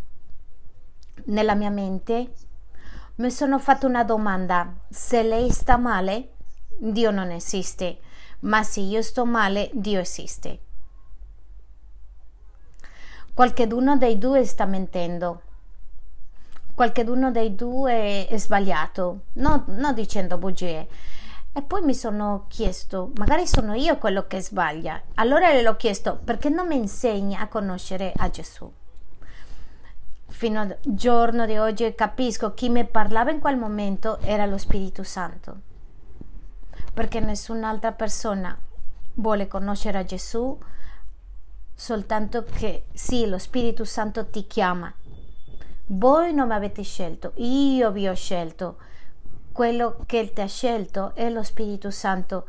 nella 1.26 1.54
mia 1.54 1.70
mente 1.70 2.34
mi 3.16 3.30
sono 3.30 3.60
fatto 3.60 3.86
una 3.86 4.04
domanda: 4.04 4.74
se 4.90 5.22
lei 5.22 5.52
sta 5.52 5.78
male, 5.78 6.32
Dio 6.78 7.12
non 7.12 7.30
esiste 7.30 8.00
ma 8.46 8.64
se 8.64 8.82
io 8.82 9.02
sto 9.02 9.26
male, 9.26 9.70
Dio 9.74 10.00
esiste. 10.00 10.60
Qualcheduno 13.34 13.98
dei 13.98 14.18
due 14.18 14.46
sta 14.46 14.66
mentendo. 14.66 15.42
Qualcheduno 16.76 17.32
dei 17.32 17.56
due 17.56 18.28
è 18.28 18.38
sbagliato, 18.38 19.22
non 19.34 19.64
no 19.68 19.94
dicendo 19.94 20.38
bugie. 20.38 20.88
E 21.54 21.62
poi 21.62 21.82
mi 21.82 21.96
sono 21.96 22.46
chiesto, 22.50 23.12
magari 23.16 23.48
sono 23.48 23.74
io 23.74 23.98
quello 23.98 24.28
che 24.28 24.42
sbaglia. 24.42 25.02
Allora 25.16 25.52
le 25.52 25.68
ho 25.68 25.76
chiesto, 25.78 26.20
perché 26.22 26.50
non 26.50 26.68
mi 26.68 26.76
insegna 26.76 27.40
a 27.40 27.48
conoscere 27.48 28.12
a 28.16 28.30
Gesù? 28.30 28.70
Fino 30.28 30.60
al 30.60 30.78
giorno 30.84 31.46
di 31.46 31.58
oggi 31.58 31.96
capisco 31.96 32.54
chi 32.54 32.70
mi 32.70 32.86
parlava 32.86 33.32
in 33.32 33.40
quel 33.40 33.56
momento 33.56 34.20
era 34.20 34.46
lo 34.46 34.58
Spirito 34.58 35.02
Santo 35.04 35.74
perché 36.96 37.20
nessun'altra 37.20 37.92
persona 37.92 38.58
vuole 39.16 39.48
conoscere 39.48 39.98
a 39.98 40.06
Gesù 40.06 40.58
soltanto 41.74 42.44
che 42.44 42.86
sì, 42.94 43.28
lo 43.28 43.38
Spirito 43.38 43.84
Santo 43.84 44.28
ti 44.28 44.48
chiama. 44.48 44.92
Voi 45.88 46.34
non 46.34 46.48
mi 46.48 46.54
avete 46.54 46.84
scelto, 46.84 47.34
io 47.36 47.92
vi 47.92 48.08
ho 48.08 48.16
scelto. 48.16 48.78
Quello 49.52 49.98
che 50.06 50.32
ti 50.34 50.42
ha 50.42 50.48
scelto 50.48 51.14
è 51.16 51.30
lo 51.30 51.44
Spirito 51.44 51.92
Santo. 51.92 52.46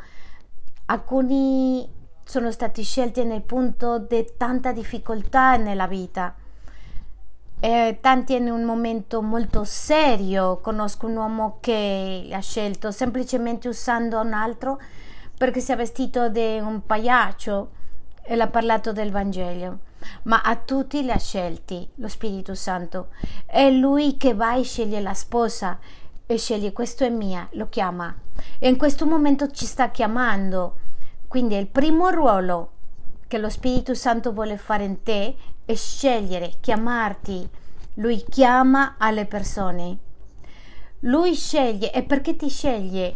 Alcuni 0.87 1.89
sono 2.24 2.51
stati 2.51 2.82
scelti 2.82 3.24
nel 3.24 3.43
punto 3.43 3.99
di 3.99 4.26
tanta 4.37 4.72
difficoltà 4.72 5.57
nella 5.57 5.87
vita 5.87 6.34
eh, 7.61 7.99
tanti 8.01 8.34
in 8.34 8.51
un 8.51 8.64
momento 8.64 9.22
molto 9.22 9.64
serio. 9.64 10.59
Conosco 10.61 11.07
un 11.07 11.16
uomo 11.16 11.59
che 11.61 12.28
ha 12.30 12.41
scelto 12.41 12.91
semplicemente 12.91 13.68
usando 13.68 14.20
un 14.20 14.32
altro 14.32 14.80
perché 15.37 15.61
si 15.61 15.72
è 15.72 15.76
vestito 15.76 16.28
di 16.28 16.59
un 16.59 16.84
pagliaccio 16.84 17.70
e 18.22 18.37
l'ha 18.37 18.49
parlato 18.49 18.93
del 18.93 19.11
Vangelo. 19.11 19.78
Ma 20.25 20.41
a 20.43 20.57
tutti 20.57 21.03
li 21.03 21.11
ha 21.11 21.19
scelti 21.19 21.89
lo 21.97 22.09
Spirito 22.09 22.55
Santo. 22.55 23.09
È 23.45 23.71
lui 23.71 24.17
che 24.17 24.35
va 24.35 24.57
e 24.57 24.63
sceglie 24.63 25.01
la 25.01 25.15
sposa 25.15 25.79
e 26.27 26.39
sceglie 26.39 26.73
questo 26.73 27.05
è 27.05 27.09
mia, 27.09 27.49
lo 27.53 27.69
chiama. 27.69 28.15
E 28.59 28.69
in 28.69 28.77
questo 28.77 29.07
momento 29.07 29.51
ci 29.51 29.67
sta 29.67 29.91
chiamando. 29.91 30.77
Quindi 31.29 31.55
è 31.55 31.59
il 31.59 31.69
primo 31.69 32.11
ruolo 32.11 32.71
che 33.29 33.39
lo 33.39 33.49
Spirito 33.49 33.95
Santo 33.95 34.33
vuole 34.33 34.57
fare 34.57 34.85
in 34.85 35.03
te 35.03 35.37
è 35.65 35.75
scegliere, 35.75 36.55
chiamarti. 36.61 37.49
Lui 37.95 38.25
chiama 38.29 38.95
alle 38.99 39.27
persone. 39.27 39.99
Lui 41.01 41.35
sceglie 41.35 41.93
e 41.93 42.03
perché 42.03 42.37
ti 42.37 42.49
sceglie? 42.49 43.15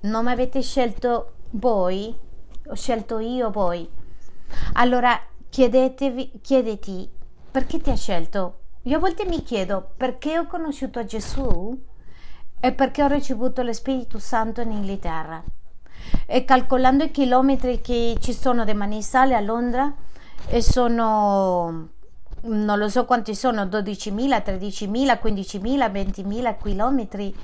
Non 0.00 0.24
mi 0.24 0.30
avete 0.30 0.62
scelto 0.62 1.32
voi, 1.50 2.14
ho 2.66 2.74
scelto 2.74 3.18
io 3.18 3.50
voi. 3.50 3.88
Allora 4.74 5.20
chiedetevi, 5.48 6.40
chiedeti 6.42 7.08
perché 7.50 7.80
ti 7.80 7.90
ha 7.90 7.96
scelto. 7.96 8.58
Io 8.82 8.96
a 8.96 9.00
volte 9.00 9.24
mi 9.24 9.42
chiedo 9.42 9.92
perché 9.96 10.38
ho 10.38 10.46
conosciuto 10.46 11.04
Gesù 11.04 11.76
e 12.60 12.72
perché 12.72 13.02
ho 13.02 13.08
ricevuto 13.08 13.62
lo 13.62 13.72
Spirito 13.72 14.18
Santo 14.18 14.60
in 14.60 14.70
Inghilterra. 14.70 15.42
E 16.26 16.44
calcolando 16.44 17.04
i 17.04 17.10
chilometri 17.10 17.80
che 17.80 18.16
ci 18.20 18.32
sono 18.32 18.64
da 18.64 18.74
Manisale 18.74 19.34
a 19.34 19.40
Londra, 19.40 19.92
e 20.48 20.62
sono 20.62 21.88
non 22.42 22.78
lo 22.78 22.88
so 22.88 23.04
quanti 23.04 23.34
sono 23.34 23.64
12.000, 23.64 24.42
13.000, 24.44 25.18
15.000, 25.20 25.90
20.000 25.90 26.56
chilometri. 26.62 27.34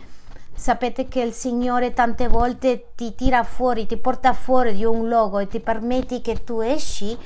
Sapete 0.55 1.09
che 1.09 1.21
il 1.21 1.33
Signore 1.33 1.93
tante 1.93 2.29
volte 2.29 2.93
ti 2.95 3.15
tira 3.15 3.43
fuori, 3.43 3.87
ti 3.87 3.97
porta 3.97 4.33
fuori 4.33 4.75
di 4.75 4.85
un 4.85 5.09
luogo 5.09 5.39
e 5.39 5.49
ti 5.49 5.61
permette 5.61 6.21
che 6.21 6.45
tu 6.45 6.61
esci 6.61 7.17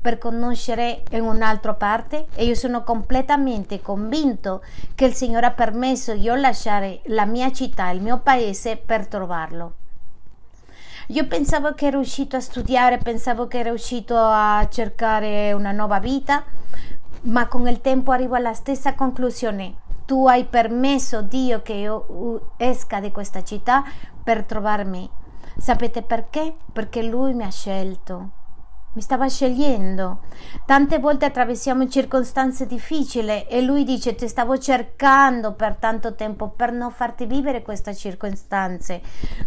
per 0.00 0.18
conoscere 0.18 1.02
in 1.10 1.22
un'altra 1.22 1.74
parte 1.74 2.26
e 2.34 2.44
io 2.44 2.54
sono 2.54 2.84
completamente 2.84 3.82
convinto 3.82 4.62
che 4.94 5.04
il 5.04 5.14
Signore 5.14 5.46
ha 5.46 5.50
permesso 5.50 6.14
di 6.14 6.26
lasciare 6.26 7.00
la 7.06 7.26
mia 7.26 7.50
città, 7.50 7.90
il 7.90 8.00
mio 8.00 8.18
paese 8.18 8.76
per 8.76 9.08
trovarlo. 9.08 9.74
Io 11.08 11.26
pensavo 11.26 11.72
che 11.74 11.86
ero 11.86 11.98
uscito 11.98 12.36
a 12.36 12.40
studiare, 12.40 12.98
pensavo 12.98 13.46
che 13.46 13.58
ero 13.58 13.72
uscito 13.72 14.16
a 14.16 14.66
cercare 14.70 15.52
una 15.52 15.72
nuova 15.72 15.98
vita, 15.98 16.44
ma 17.22 17.46
con 17.46 17.66
il 17.68 17.80
tempo 17.80 18.12
arrivo 18.12 18.34
alla 18.36 18.54
stessa 18.54 18.94
conclusione. 18.94 19.85
Tu 20.06 20.26
hai 20.26 20.44
permesso 20.44 21.20
Dio 21.20 21.62
che 21.62 21.74
io 21.74 22.52
esca 22.56 23.00
di 23.00 23.10
questa 23.10 23.42
città 23.42 23.84
per 24.22 24.44
trovarmi. 24.44 25.08
Sapete 25.58 26.02
perché? 26.02 26.54
Perché 26.72 27.02
Lui 27.02 27.34
mi 27.34 27.44
ha 27.44 27.50
scelto 27.50 28.44
mi 28.96 29.02
stava 29.02 29.28
scegliendo. 29.28 30.20
Tante 30.64 30.98
volte 30.98 31.26
attraversiamo 31.26 31.86
circostanze 31.86 32.66
difficili 32.66 33.46
e 33.46 33.60
lui 33.60 33.84
dice 33.84 34.14
ti 34.14 34.26
stavo 34.26 34.56
cercando 34.56 35.52
per 35.52 35.76
tanto 35.76 36.14
tempo 36.14 36.48
per 36.48 36.72
non 36.72 36.90
farti 36.90 37.26
vivere 37.26 37.62
queste 37.62 37.94
circostanze. 37.94 39.02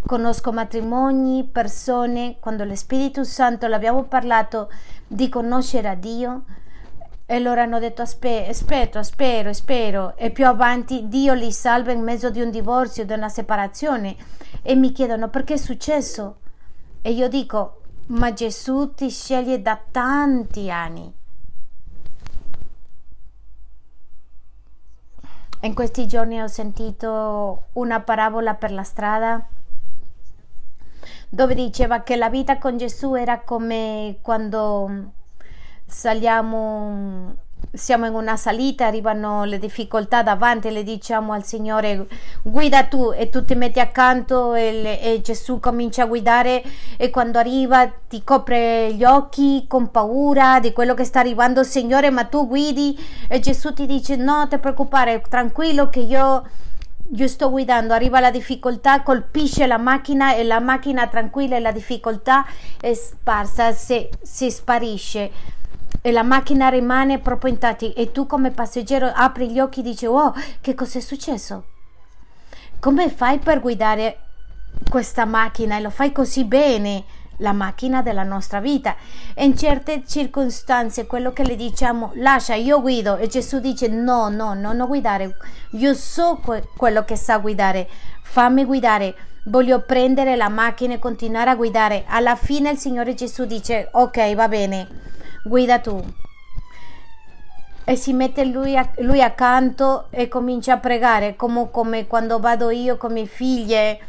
Conosco 0.06 0.52
matrimoni, 0.52 1.50
persone, 1.52 2.38
quando 2.40 2.64
lo 2.64 2.76
Spirito 2.76 3.24
Santo 3.24 3.66
l'abbiamo 3.66 4.04
parlato 4.04 4.70
di 5.08 5.28
conoscere 5.30 5.90
a 5.90 5.96
Dio, 5.96 6.44
e 7.32 7.38
loro 7.38 7.62
hanno 7.62 7.78
detto 7.78 8.02
aspetto, 8.02 9.04
spero, 9.04 9.54
spero. 9.54 10.18
E 10.18 10.32
più 10.32 10.48
avanti 10.48 11.08
Dio 11.08 11.36
li 11.36 11.52
salva 11.52 11.92
in 11.92 12.02
mezzo 12.02 12.32
di 12.32 12.42
un 12.42 12.50
divorzio, 12.50 13.06
di 13.06 13.14
una 13.14 13.30
separazione. 13.30 14.16
E 14.64 14.74
mi 14.74 14.92
chiedono 14.92 15.30
perché 15.30 15.54
è 15.54 15.58
successo? 15.58 16.38
E 17.04 17.12
io 17.12 17.28
dico 17.30 17.82
ma 18.08 18.34
Gesù 18.34 18.96
ti 18.96 19.12
sceglie 19.12 19.62
da 19.62 19.80
tanti 19.92 20.72
anni. 20.72 21.14
In 25.62 25.76
questi 25.76 26.08
giorni 26.08 26.42
ho 26.42 26.48
sentito 26.48 27.66
una 27.74 28.00
parabola 28.00 28.56
per 28.56 28.72
la 28.72 28.82
strada 28.82 29.48
dove 31.30 31.54
diceva 31.54 32.02
che 32.02 32.16
la 32.16 32.32
vita 32.32 32.58
con 32.58 32.78
Gesù 32.78 33.14
era 33.14 33.42
come 33.42 34.18
quando 34.24 35.18
saliamo 35.90 37.36
siamo 37.72 38.08
in 38.08 38.14
una 38.14 38.36
salita, 38.36 38.88
arrivano 38.88 39.44
le 39.44 39.60
difficoltà 39.60 40.24
davanti, 40.24 40.72
le 40.72 40.84
diciamo 40.84 41.34
al 41.34 41.44
Signore 41.44 42.08
guida 42.42 42.86
tu 42.86 43.12
e 43.16 43.30
tu 43.30 43.46
ti 43.46 43.54
metti 43.54 43.80
accanto 43.80 44.56
e, 44.56 45.00
e, 45.02 45.22
Gesù 45.22 45.60
comincia 45.60 46.04
a 46.04 46.08
guidare 46.08 46.64
e 46.98 47.10
quando 47.10 47.38
arriva 47.38 47.88
ti 48.08 48.24
copre 48.24 48.94
gli 48.94 49.04
occhi 49.04 49.66
con 49.68 49.92
paura 49.92 50.60
di 50.60 50.74
quello 50.74 50.96
che 50.96 51.04
sta 51.04 51.20
arrivando 51.20 51.64
Signore 51.64 52.10
ma 52.10 52.24
tu 52.24 52.48
guidi 52.48 52.98
e 53.28 53.40
Gesù 53.40 53.74
ti 53.74 53.86
dice 53.86 54.16
no 54.16 54.48
ti 54.50 54.58
preoccupare 54.58 55.22
tranquillo 55.30 55.90
che 55.90 56.00
io 56.00 56.44
io 57.12 57.28
sto 57.28 57.50
guidando, 57.50 57.96
arriva 57.96 58.20
la 58.20 58.30
difficoltà, 58.30 59.02
colpisce 59.02 59.66
la 59.66 59.80
macchina 59.80 60.36
e 60.36 60.44
la 60.44 60.60
macchina 60.60 61.08
tranquilla 61.08 61.56
e 61.56 61.60
la 61.60 61.72
difficoltà 61.72 62.46
è 62.80 62.94
sparsa, 62.94 63.72
si, 63.72 64.08
si 64.22 64.52
sparisce 64.52 65.32
e 66.02 66.12
la 66.12 66.24
macchina 66.24 66.70
rimane 66.70 67.20
proprio 67.20 67.52
intatta 67.52 67.86
e 67.86 68.12
tu 68.12 68.26
come 68.26 68.52
passeggero 68.52 69.12
apri 69.14 69.52
gli 69.52 69.60
occhi 69.60 69.82
e 69.82 69.84
dici 69.84 70.06
oh 70.06 70.34
che 70.62 70.76
cosa 70.76 71.00
è 71.00 71.02
successo? 71.02 71.66
Come 72.80 73.10
fai 73.10 73.40
per 73.40 73.60
guidare 73.60 74.20
questa 74.90 75.26
macchina 75.26 75.78
e 75.78 75.82
lo 75.82 75.90
fai 75.90 76.12
così 76.12 76.46
bene? 76.46 77.04
la 77.40 77.52
macchina 77.52 78.02
della 78.02 78.24
nostra 78.24 78.60
vita. 78.60 78.96
In 79.38 79.58
certe 79.58 80.04
circostanze 80.08 81.06
quello 81.06 81.34
che 81.34 81.44
le 81.44 81.56
diciamo 81.56 82.12
lascia, 82.16 82.56
io 82.56 82.82
guido 82.82 83.18
e 83.18 83.28
Gesù 83.28 83.60
dice 83.60 83.88
no, 83.88 84.30
no, 84.30 84.54
no, 84.54 84.74
non 84.74 84.88
guidare, 84.88 85.36
io 85.72 85.94
so 85.94 86.40
que- 86.44 86.68
quello 86.76 87.04
che 87.04 87.16
sa 87.16 87.38
guidare, 87.38 87.88
fammi 88.24 88.66
guidare. 88.66 89.16
Voglio 89.46 89.82
prendere 89.82 90.36
la 90.36 90.50
macchina 90.50 90.96
e 90.96 91.00
continuare 91.00 91.50
a 91.50 91.56
guidare. 91.56 92.04
Alla 92.08 92.36
fine 92.36 92.72
il 92.72 92.78
Signore 92.78 93.16
Gesù 93.16 93.46
dice 93.46 93.90
ok, 93.92 94.36
va 94.36 94.48
bene, 94.48 94.88
guida 95.44 95.80
tu. 95.80 96.04
E 97.84 97.96
si 97.96 98.14
mette 98.14 98.46
lui, 98.46 98.80
lui 98.98 99.22
accanto 99.22 100.08
e 100.12 100.28
comincia 100.28 100.74
a 100.74 100.78
pregare, 100.78 101.36
come, 101.36 101.70
come 101.72 102.06
quando 102.06 102.40
vado 102.40 102.70
io 102.70 102.98
con 102.98 103.14
mie 103.14 103.26
figlie 103.26 104.00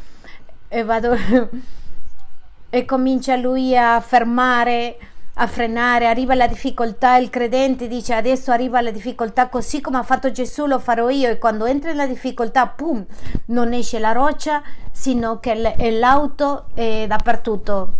e 0.67 0.83
vado 0.83 1.15
e 2.69 2.85
comincia 2.85 3.35
lui 3.35 3.75
a 3.75 3.99
fermare, 3.99 4.97
a 5.35 5.47
frenare, 5.47 6.07
arriva 6.07 6.35
la 6.35 6.47
difficoltà, 6.47 7.17
il 7.17 7.29
credente 7.29 7.87
dice 7.87 8.13
adesso 8.13 8.51
arriva 8.51 8.81
la 8.81 8.91
difficoltà 8.91 9.49
così 9.49 9.81
come 9.81 9.97
ha 9.97 10.03
fatto 10.03 10.31
Gesù 10.31 10.67
lo 10.67 10.77
farò 10.77 11.09
io. 11.09 11.29
E 11.29 11.37
quando 11.37 11.65
entra 11.65 11.89
nella 11.89 12.05
difficoltà, 12.05 12.67
pum, 12.67 13.03
non 13.47 13.73
esce 13.73 13.97
la 13.97 14.11
roccia, 14.11 14.61
sino 14.91 15.39
che 15.39 15.73
l'auto 15.91 16.65
è 16.75 17.05
dappertutto, 17.07 17.93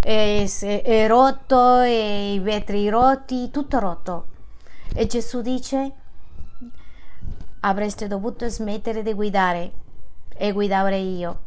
è, 0.00 0.46
è 0.82 1.06
rotto, 1.06 1.80
e 1.80 2.34
i 2.34 2.38
vetri 2.38 2.88
rotti, 2.88 3.50
tutto 3.50 3.78
rotto. 3.78 4.26
E 4.94 5.06
Gesù 5.06 5.40
dice 5.42 5.92
avreste 7.60 8.06
dovuto 8.06 8.48
smettere 8.48 9.02
di 9.02 9.12
guidare 9.12 9.72
e 10.36 10.52
guidare 10.52 10.98
io 10.98 11.38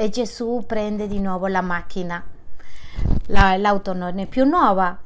e 0.00 0.10
Gesù 0.10 0.62
prende 0.64 1.08
di 1.08 1.18
nuovo 1.18 1.48
la 1.48 1.60
macchina. 1.60 2.24
La, 3.26 3.56
l'auto 3.56 3.92
non 3.94 4.20
è 4.20 4.26
più 4.26 4.44
nuova, 4.44 4.96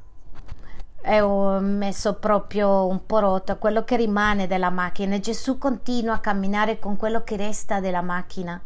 è 1.01 1.23
messo 1.23 2.15
proprio 2.17 2.87
un 2.87 3.07
po' 3.07 3.21
rotto, 3.21 3.57
quello 3.57 3.85
che 3.85 3.97
rimane 3.97 4.47
della 4.47 4.69
macchina 4.69 5.15
e 5.15 5.21
Gesù 5.21 5.57
continua 5.57 6.17
a 6.17 6.21
camminare 6.21 6.79
con 6.79 6.97
quello 6.97 7.25
che 7.25 7.37
resta 7.37 7.81
della 7.81 8.03
macchina. 8.03 8.61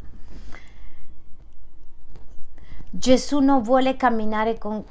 Gesù 2.98 3.40
non 3.40 3.60
vuole 3.60 3.94
camminare 3.94 4.56
con 4.56 4.82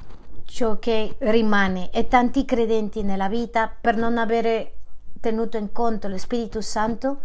ciò 0.44 0.78
che 0.78 1.16
rimane 1.18 1.90
e 1.90 2.06
tanti 2.06 2.44
credenti 2.44 3.02
nella 3.02 3.28
vita 3.28 3.68
per 3.68 3.96
non 3.96 4.16
avere 4.16 4.74
tenuto 5.18 5.56
in 5.56 5.72
conto 5.72 6.06
lo 6.06 6.16
Spirito 6.16 6.60
Santo 6.60 7.18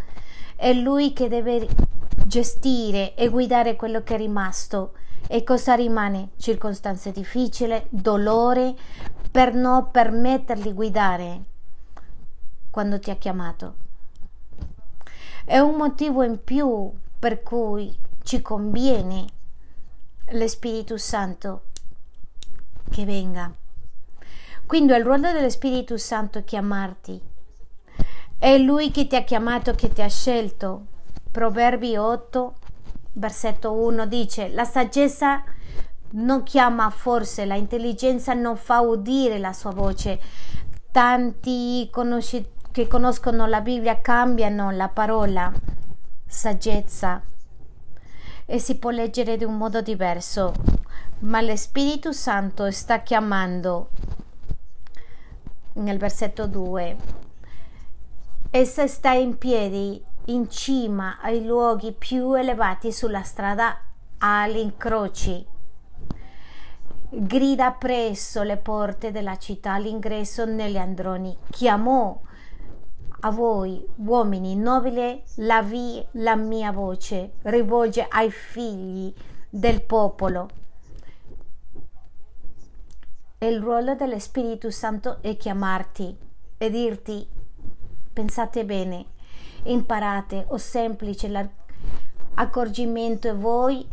è 0.55 0.73
lui 0.73 1.13
che 1.13 1.27
deve 1.27 1.67
gestire 2.25 3.13
e 3.13 3.29
guidare 3.29 3.75
quello 3.75 4.01
che 4.01 4.15
è 4.15 4.17
rimasto. 4.17 4.93
E 5.27 5.43
cosa 5.43 5.75
rimane? 5.75 6.29
Circostanze 6.37 7.11
difficili, 7.11 7.79
dolore, 7.89 8.73
per 9.29 9.53
non 9.53 9.91
permettergli 9.91 10.73
guidare 10.73 11.41
quando 12.71 12.99
ti 12.99 13.11
ha 13.11 13.15
chiamato. 13.17 13.75
È 15.45 15.59
un 15.59 15.75
motivo 15.75 16.23
in 16.23 16.43
più 16.43 16.91
per 17.19 17.43
cui 17.43 17.95
ci 18.23 18.41
conviene 18.41 19.39
lo 20.31 20.47
Spirito 20.47 20.97
Santo 20.97 21.63
che 22.89 23.05
venga. 23.05 23.51
Quindi 24.65 24.93
il 24.93 25.03
ruolo 25.03 25.31
dello 25.31 25.49
Spirito 25.49 25.97
Santo 25.97 26.39
è 26.39 26.43
chiamarti. 26.43 27.21
È 28.37 28.57
Lui 28.57 28.91
che 28.91 29.07
ti 29.07 29.15
ha 29.15 29.23
chiamato, 29.23 29.73
che 29.73 29.89
ti 29.89 30.01
ha 30.01 30.07
scelto 30.07 30.85
Proverbi 31.31 31.95
8, 31.95 32.55
versetto 33.13 33.73
1 33.73 34.05
dice, 34.05 34.49
la 34.49 34.65
saggezza 34.65 35.43
non 36.11 36.43
chiama 36.43 36.89
forse, 36.89 37.45
la 37.45 37.55
intelligenza 37.55 38.33
non 38.33 38.57
fa 38.57 38.79
udire 38.81 39.37
la 39.37 39.53
sua 39.53 39.71
voce. 39.71 40.19
Tanti 40.91 41.87
conosci- 41.91 42.49
che 42.71 42.87
conoscono 42.87 43.45
la 43.47 43.61
Bibbia 43.61 43.99
cambiano 44.01 44.71
la 44.71 44.89
parola 44.89 45.51
saggezza 46.25 47.21
e 48.51 48.59
si 48.59 48.75
può 48.75 48.89
leggere 48.89 49.37
di 49.37 49.45
un 49.45 49.55
modo 49.55 49.81
diverso, 49.81 50.51
ma 51.19 51.39
lo 51.39 51.55
Spirito 51.55 52.11
Santo 52.11 52.69
sta 52.69 52.99
chiamando 52.99 53.91
nel 55.75 55.97
versetto 55.97 56.47
2. 56.47 56.97
Essa 58.49 58.87
sta 58.87 59.11
in 59.11 59.37
piedi 59.37 60.03
in 60.25 60.49
cima 60.49 61.19
ai 61.21 61.45
luoghi 61.45 61.93
più 61.93 62.33
elevati 62.33 62.91
sulla 62.91 63.23
strada 63.23 63.77
agli 64.17 64.57
incroci. 64.57 65.47
Grida 67.07 67.71
presso 67.71 68.43
le 68.43 68.57
porte 68.57 69.11
della 69.11 69.37
città 69.37 69.75
all'ingresso 69.75 70.43
negli 70.43 70.77
androni. 70.77 71.37
Chiamò 71.49 72.19
a 73.23 73.31
voi, 73.31 73.85
uomini 73.97 74.55
nobili, 74.55 75.21
la, 75.35 75.61
vi, 75.61 76.03
la 76.13 76.35
mia 76.35 76.71
voce, 76.71 77.33
rivolge 77.43 78.05
ai 78.09 78.31
figli 78.31 79.13
del 79.49 79.83
popolo. 79.83 80.49
Il 83.39 83.59
ruolo 83.59 83.95
dello 83.95 84.19
Spirito 84.19 84.71
Santo 84.71 85.21
è 85.21 85.37
chiamarti 85.37 86.15
e 86.57 86.69
dirti, 86.69 87.27
pensate 88.13 88.65
bene, 88.65 89.05
imparate 89.63 90.45
o 90.49 90.57
semplice 90.57 91.27
l'accorgimento 91.27 93.27
e 93.27 93.33
voi 93.33 93.87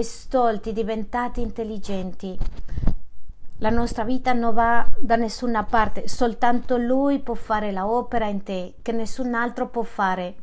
stolti 0.00 0.72
diventate 0.72 1.40
intelligenti. 1.40 2.38
La 3.62 3.70
nostra 3.70 4.02
vita 4.02 4.32
non 4.32 4.52
va 4.54 4.84
da 4.98 5.14
nessuna 5.14 5.62
parte, 5.62 6.08
soltanto 6.08 6.76
Lui 6.76 7.20
può 7.20 7.34
fare 7.34 7.70
l'opera 7.70 8.26
in 8.26 8.42
te, 8.42 8.74
che 8.82 8.90
nessun 8.90 9.34
altro 9.34 9.68
può 9.68 9.84
fare. 9.84 10.34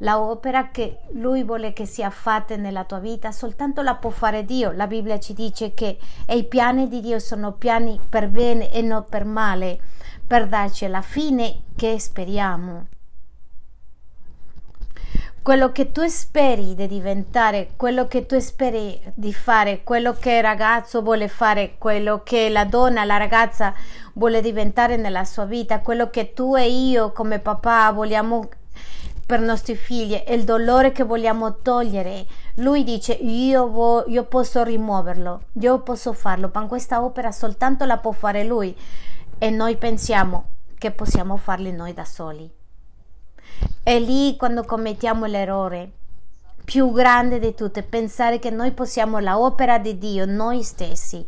L'opera 0.00 0.68
che 0.68 0.98
Lui 1.12 1.42
vuole 1.42 1.72
che 1.72 1.86
sia 1.86 2.10
fatta 2.10 2.56
nella 2.56 2.84
tua 2.84 2.98
vita, 2.98 3.32
soltanto 3.32 3.80
la 3.80 3.94
può 3.94 4.10
fare 4.10 4.44
Dio. 4.44 4.72
La 4.72 4.86
Bibbia 4.86 5.18
ci 5.18 5.32
dice 5.32 5.72
che 5.72 5.96
i 6.28 6.44
piani 6.44 6.86
di 6.86 7.00
Dio 7.00 7.18
sono 7.18 7.52
piani 7.52 7.98
per 8.06 8.28
bene 8.28 8.70
e 8.70 8.82
non 8.82 9.06
per 9.08 9.24
male, 9.24 9.80
per 10.26 10.46
darci 10.46 10.86
la 10.86 11.00
fine 11.00 11.62
che 11.74 11.98
speriamo 11.98 12.88
quello 15.42 15.72
che 15.72 15.90
tu 15.90 16.06
speri 16.06 16.74
di 16.74 16.86
diventare, 16.86 17.70
quello 17.76 18.06
che 18.06 18.26
tu 18.26 18.38
speri 18.38 19.00
di 19.14 19.32
fare, 19.32 19.82
quello 19.82 20.12
che 20.12 20.32
il 20.32 20.42
ragazzo 20.42 21.00
vuole 21.00 21.28
fare, 21.28 21.76
quello 21.78 22.22
che 22.22 22.50
la 22.50 22.66
donna, 22.66 23.04
la 23.04 23.16
ragazza 23.16 23.72
vuole 24.14 24.42
diventare 24.42 24.96
nella 24.96 25.24
sua 25.24 25.46
vita, 25.46 25.80
quello 25.80 26.10
che 26.10 26.34
tu 26.34 26.56
e 26.56 26.68
io 26.68 27.12
come 27.12 27.38
papà 27.38 27.90
vogliamo 27.90 28.48
per 29.24 29.40
i 29.40 29.44
nostri 29.44 29.76
figli, 29.76 30.20
il 30.28 30.44
dolore 30.44 30.92
che 30.92 31.04
vogliamo 31.04 31.58
togliere. 31.62 32.26
Lui 32.56 32.84
dice 32.84 33.12
io, 33.12 33.68
vo- 33.70 34.04
io 34.08 34.24
posso 34.24 34.62
rimuoverlo, 34.62 35.42
io 35.52 35.80
posso 35.80 36.12
farlo, 36.12 36.50
ma 36.52 36.66
questa 36.66 37.02
opera 37.02 37.32
soltanto 37.32 37.86
la 37.86 37.96
può 37.96 38.12
fare 38.12 38.44
lui 38.44 38.76
e 39.38 39.50
noi 39.50 39.76
pensiamo 39.76 40.44
che 40.76 40.90
possiamo 40.90 41.36
farli 41.36 41.72
noi 41.72 41.94
da 41.94 42.04
soli. 42.04 42.58
È 43.82 43.98
lì 43.98 44.36
quando 44.36 44.64
commettiamo 44.64 45.26
l'errore 45.26 45.92
più 46.70 46.92
grande 46.92 47.40
di 47.40 47.52
tutte, 47.52 47.82
pensare 47.82 48.38
che 48.38 48.50
noi 48.50 48.70
possiamo 48.70 49.18
l'opera 49.18 49.80
di 49.80 49.98
Dio 49.98 50.24
noi 50.24 50.62
stessi. 50.62 51.26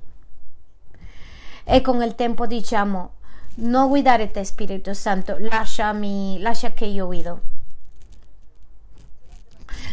E 1.64 1.80
con 1.80 2.00
il 2.00 2.14
tempo 2.14 2.46
diciamo, 2.46 3.14
non 3.56 3.88
guidare 3.88 4.30
te 4.30 4.44
Spirito 4.44 4.94
Santo, 4.94 5.36
lasciami, 5.40 6.38
lascia 6.40 6.70
che 6.70 6.84
io 6.84 7.06
guido. 7.06 7.40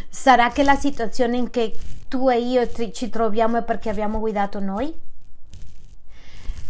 Sarà 0.07 0.51
che 0.51 0.61
la 0.61 0.75
situazione 0.75 1.37
in 1.37 1.49
cui 1.49 1.73
tu 2.07 2.29
e 2.29 2.39
io 2.39 2.69
ci 2.91 3.09
troviamo 3.09 3.57
è 3.57 3.63
perché 3.63 3.89
abbiamo 3.89 4.19
guidato 4.19 4.59
noi? 4.59 4.93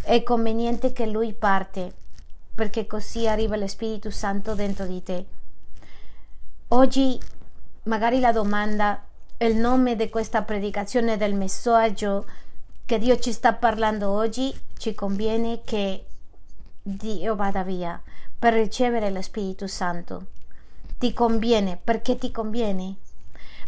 È 0.04 0.24
conveniente 0.24 0.94
che 0.94 1.06
lui 1.06 1.34
parte, 1.34 1.94
perché 2.56 2.88
così 2.88 3.28
arriva 3.28 3.58
lo 3.58 3.68
Spirito 3.68 4.10
Santo 4.10 4.56
dentro 4.56 4.86
di 4.86 5.04
te 5.04 5.26
Oggi 6.72 7.20
magari 7.86 8.20
la 8.20 8.32
domanda, 8.32 9.04
il 9.40 9.56
nome 9.56 9.96
di 9.96 10.08
questa 10.08 10.44
predicazione 10.44 11.18
del 11.18 11.34
messaggio 11.34 12.28
che 12.86 13.00
Dio 13.00 13.18
ci 13.18 13.32
sta 13.32 13.54
parlando 13.54 14.12
oggi, 14.12 14.56
ci 14.78 14.94
conviene 14.94 15.62
che 15.64 16.06
Dio 16.80 17.36
vada 17.36 17.64
via 17.64 18.00
per 18.38 18.54
ricevere 18.54 19.10
lo 19.10 19.20
Spirito 19.24 19.66
Santo. 19.66 20.28
Ti 21.00 21.12
conviene, 21.12 21.76
perché 21.84 22.18
ti 22.18 22.30
conviene? 22.30 22.98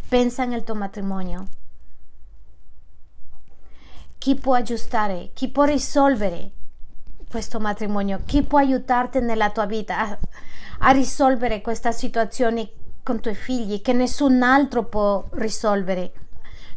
Pensa 0.08 0.44
nel 0.44 0.62
tuo 0.62 0.76
matrimonio. 0.76 1.46
Chi 4.16 4.36
può 4.36 4.54
aggiustare? 4.54 5.30
Chi 5.32 5.48
può 5.48 5.64
risolvere 5.64 6.52
questo 7.28 7.58
matrimonio? 7.58 8.20
Chi 8.24 8.44
può 8.44 8.60
aiutarti 8.60 9.18
nella 9.18 9.50
tua 9.50 9.66
vita 9.66 9.98
a, 9.98 10.18
a 10.78 10.90
risolvere 10.92 11.60
questa 11.60 11.90
situazione 11.90 12.74
con 13.02 13.20
tuoi 13.20 13.34
figli 13.34 13.82
che 13.82 13.92
nessun 13.92 14.42
altro 14.42 14.84
può 14.84 15.24
risolvere? 15.32 16.12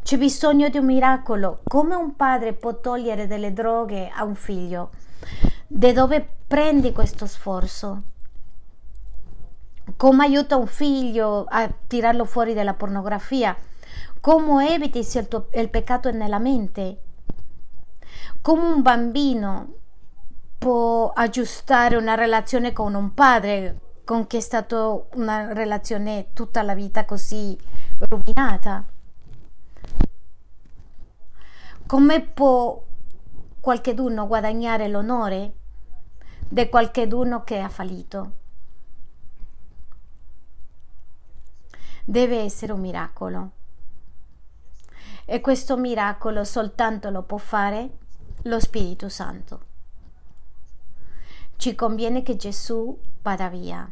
C'è 0.01 0.17
bisogno 0.17 0.69
di 0.69 0.77
un 0.77 0.85
miracolo. 0.85 1.61
Come 1.63 1.95
un 1.95 2.15
padre 2.15 2.53
può 2.53 2.79
togliere 2.79 3.27
delle 3.27 3.53
droghe 3.53 4.09
a 4.09 4.23
un 4.23 4.35
figlio? 4.35 4.91
Da 5.67 5.91
dove 5.93 6.27
prendi 6.47 6.91
questo 6.91 7.25
sforzo? 7.25 8.01
Come 9.97 10.25
aiuta 10.25 10.55
un 10.57 10.67
figlio 10.67 11.45
a 11.47 11.71
tirarlo 11.87 12.25
fuori 12.25 12.53
dalla 12.53 12.73
pornografia? 12.73 13.55
Come 14.19 14.73
eviti 14.73 15.03
se 15.03 15.19
il, 15.19 15.27
tuo, 15.27 15.47
il 15.53 15.69
peccato 15.69 16.09
è 16.09 16.11
nella 16.11 16.39
mente? 16.39 17.01
Come 18.41 18.63
un 18.63 18.81
bambino 18.81 19.73
può 20.57 21.11
aggiustare 21.11 21.95
una 21.95 22.15
relazione 22.15 22.73
con 22.73 22.95
un 22.95 23.13
padre 23.13 23.79
con 24.05 24.27
chi 24.27 24.37
è 24.37 24.39
stata 24.39 24.97
una 25.15 25.51
relazione 25.51 26.27
tutta 26.33 26.61
la 26.61 26.75
vita 26.75 27.05
così 27.05 27.57
rovinata? 27.97 28.85
Come 31.87 32.21
può 32.21 32.83
qualcheduno 33.59 34.27
guadagnare 34.27 34.87
l'onore 34.87 35.53
di 36.47 36.69
qualcheduno 36.69 37.43
che 37.43 37.59
ha 37.59 37.69
fallito? 37.69 38.31
Deve 42.05 42.41
essere 42.41 42.71
un 42.71 42.79
miracolo. 42.79 43.51
E 45.25 45.41
questo 45.41 45.75
miracolo 45.77 46.43
soltanto 46.43 47.09
lo 47.09 47.23
può 47.23 47.37
fare 47.37 47.97
lo 48.43 48.59
Spirito 48.59 49.09
Santo. 49.09 49.73
Ci 51.55 51.73
conviene 51.73 52.21
che 52.21 52.35
Gesù 52.35 52.95
vada 53.23 53.49
via. 53.49 53.89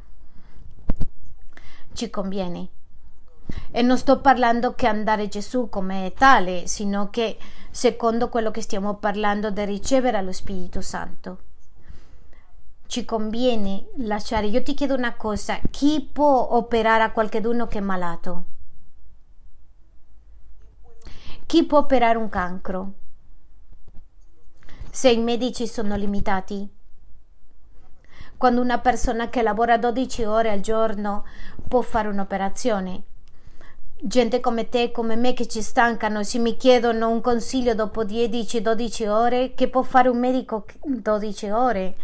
Ci 1.94 2.10
conviene. 2.10 2.70
E 3.72 3.82
non 3.82 3.98
sto 3.98 4.20
parlando 4.20 4.74
che 4.74 4.88
andare 4.88 5.28
Gesù 5.28 5.70
come 5.70 6.14
tale, 6.16 6.68
sino 6.68 7.10
che 7.10 7.38
secondo 7.70 8.30
quello 8.30 8.52
che 8.52 8.62
stiamo 8.62 8.96
parlando 8.96 9.52
di 9.52 9.64
ricevere 9.66 10.22
lo 10.22 10.32
Spirito 10.32 10.82
Santo. 10.82 11.40
Ci 12.88 13.06
conviene 13.06 13.88
lasciare. 13.98 14.48
Io 14.48 14.64
ti 14.64 14.74
chiedo 14.74 14.96
una 14.96 15.16
cosa: 15.16 15.60
chi 15.70 16.08
può 16.12 16.56
operare 16.56 17.04
a 17.04 17.12
qualcuno 17.12 17.68
che 17.68 17.78
è 17.78 17.82
malato? 17.82 18.46
Chi 21.46 21.66
può 21.66 21.80
operare 21.80 22.18
un 22.18 22.30
cancro? 22.30 22.94
Se 24.90 25.12
i 25.12 25.18
medici 25.18 25.68
sono 25.68 25.96
limitati? 25.96 26.82
Quando 28.44 28.60
una 28.60 28.80
persona 28.80 29.30
che 29.30 29.42
lavora 29.42 29.78
12 29.78 30.26
ore 30.26 30.50
al 30.52 30.60
giorno 30.60 31.24
può 31.66 31.80
fare 31.80 32.10
un'operazione? 32.10 33.04
gente 34.02 34.42
come 34.42 34.68
te 34.68 34.92
come 34.92 35.16
me 35.16 35.32
che 35.32 35.48
ci 35.48 35.62
stancano, 35.62 36.24
se 36.24 36.40
mi 36.40 36.58
chiedono 36.58 37.08
un 37.08 37.22
consiglio 37.22 37.74
dopo 37.74 38.04
10-12 38.04 39.08
ore, 39.08 39.54
che 39.54 39.70
può 39.70 39.82
fare 39.82 40.10
un 40.10 40.20
medico 40.20 40.66
12 40.82 41.50
ore? 41.52 41.96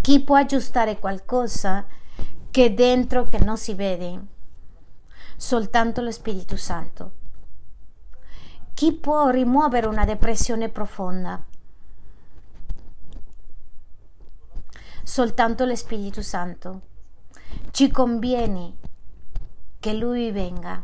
Chi 0.00 0.22
può 0.22 0.36
aggiustare 0.36 1.00
qualcosa 1.00 1.84
che 2.48 2.72
dentro 2.72 3.24
che 3.24 3.40
non 3.40 3.56
si 3.56 3.74
vede? 3.74 4.26
Soltanto 5.36 6.02
lo 6.02 6.12
Spirito 6.12 6.56
Santo. 6.56 7.10
Chi 8.74 8.92
può 8.92 9.28
rimuovere 9.28 9.88
una 9.88 10.04
depressione 10.04 10.68
profonda? 10.68 11.42
Soltanto 15.08 15.64
lo 15.64 15.76
Spirito 15.76 16.20
Santo. 16.20 16.80
Ci 17.70 17.92
conviene 17.92 18.74
che 19.78 19.94
Lui 19.94 20.32
venga. 20.32 20.82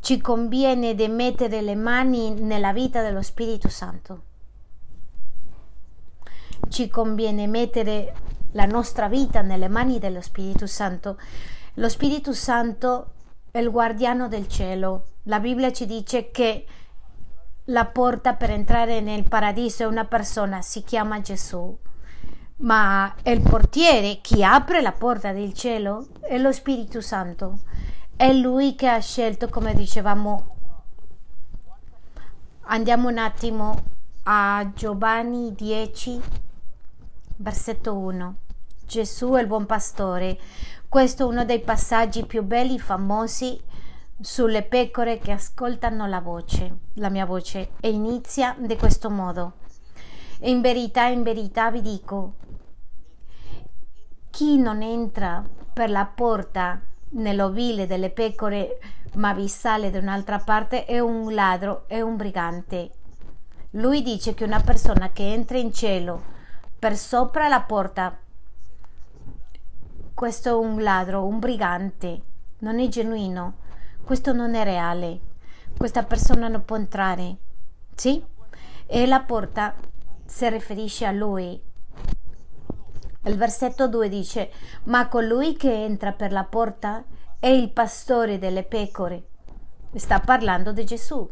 Ci 0.00 0.18
conviene 0.22 0.94
di 0.94 1.06
mettere 1.08 1.60
le 1.60 1.74
mani 1.74 2.32
nella 2.32 2.72
vita 2.72 3.02
dello 3.02 3.20
Spirito 3.20 3.68
Santo. 3.68 4.22
Ci 6.70 6.88
conviene 6.88 7.46
mettere 7.46 8.14
la 8.52 8.64
nostra 8.64 9.08
vita 9.08 9.42
nelle 9.42 9.68
mani 9.68 9.98
dello 9.98 10.22
Spirito 10.22 10.66
Santo. 10.66 11.18
Lo 11.74 11.90
Spirito 11.90 12.32
Santo 12.32 13.12
è 13.50 13.58
il 13.58 13.70
guardiano 13.70 14.26
del 14.26 14.48
cielo. 14.48 15.08
La 15.24 15.38
Bibbia 15.38 15.70
ci 15.70 15.84
dice 15.84 16.30
che 16.30 16.66
la 17.64 17.84
porta 17.84 18.34
per 18.34 18.50
entrare 18.50 19.02
nel 19.02 19.28
paradiso 19.28 19.82
è 19.82 19.86
una 19.86 20.06
persona, 20.06 20.62
si 20.62 20.82
chiama 20.82 21.20
Gesù 21.20 21.78
ma 22.56 23.12
il 23.24 23.40
portiere, 23.40 24.20
chi 24.20 24.44
apre 24.44 24.80
la 24.80 24.92
porta 24.92 25.32
del 25.32 25.52
cielo, 25.52 26.06
è 26.20 26.38
lo 26.38 26.52
Spirito 26.52 27.00
Santo. 27.00 27.60
È 28.14 28.32
lui 28.32 28.74
che 28.74 28.88
ha 28.88 29.00
scelto, 29.00 29.48
come 29.48 29.74
dicevamo. 29.74 30.56
Andiamo 32.66 33.08
un 33.08 33.18
attimo 33.18 33.82
a 34.24 34.70
Giovanni 34.74 35.52
10, 35.54 36.20
versetto 37.36 37.96
1. 37.96 38.36
Gesù 38.86 39.32
è 39.32 39.40
il 39.40 39.46
buon 39.46 39.66
pastore. 39.66 40.38
Questo 40.88 41.24
è 41.24 41.26
uno 41.26 41.44
dei 41.44 41.60
passaggi 41.60 42.24
più 42.24 42.44
belli 42.44 42.78
famosi 42.78 43.60
sulle 44.20 44.62
pecore 44.62 45.18
che 45.18 45.32
ascoltano 45.32 46.06
la 46.06 46.20
voce, 46.20 46.76
la 46.94 47.10
mia 47.10 47.26
voce, 47.26 47.72
e 47.80 47.90
inizia 47.90 48.54
di 48.58 48.76
questo 48.76 49.10
modo. 49.10 49.54
In 50.42 50.60
verità, 50.60 51.06
in 51.06 51.22
verità 51.22 51.70
vi 51.70 51.80
dico, 51.82 52.34
chi 54.34 54.58
non 54.58 54.82
entra 54.82 55.48
per 55.72 55.90
la 55.90 56.06
porta 56.06 56.80
nell'ovile 57.10 57.86
delle 57.86 58.10
pecore 58.10 58.80
ma 59.12 59.32
vi 59.32 59.46
sale 59.46 59.92
da 59.92 60.00
un'altra 60.00 60.38
parte 60.38 60.86
è 60.86 60.98
un 60.98 61.32
ladro, 61.32 61.84
è 61.86 62.00
un 62.00 62.16
brigante. 62.16 62.90
Lui 63.70 64.02
dice 64.02 64.34
che 64.34 64.42
una 64.42 64.58
persona 64.58 65.12
che 65.12 65.32
entra 65.32 65.56
in 65.56 65.72
cielo 65.72 66.20
per 66.76 66.96
sopra 66.96 67.46
la 67.46 67.60
porta, 67.60 68.18
questo 70.12 70.48
è 70.48 70.52
un 70.52 70.82
ladro, 70.82 71.24
un 71.24 71.38
brigante, 71.38 72.22
non 72.58 72.80
è 72.80 72.88
genuino, 72.88 73.58
questo 74.02 74.32
non 74.32 74.56
è 74.56 74.64
reale, 74.64 75.20
questa 75.76 76.02
persona 76.02 76.48
non 76.48 76.64
può 76.64 76.74
entrare, 76.74 77.36
sì? 77.94 78.20
E 78.84 79.06
la 79.06 79.20
porta 79.20 79.76
si 80.24 80.48
riferisce 80.48 81.06
a 81.06 81.12
lui, 81.12 81.72
il 83.24 83.36
versetto 83.36 83.88
2 83.88 84.08
dice, 84.08 84.50
ma 84.84 85.08
colui 85.08 85.56
che 85.56 85.72
entra 85.72 86.12
per 86.12 86.30
la 86.32 86.44
porta 86.44 87.04
è 87.38 87.48
il 87.48 87.70
pastore 87.70 88.38
delle 88.38 88.64
pecore. 88.64 89.24
Sta 89.94 90.20
parlando 90.20 90.72
di 90.72 90.84
Gesù. 90.84 91.28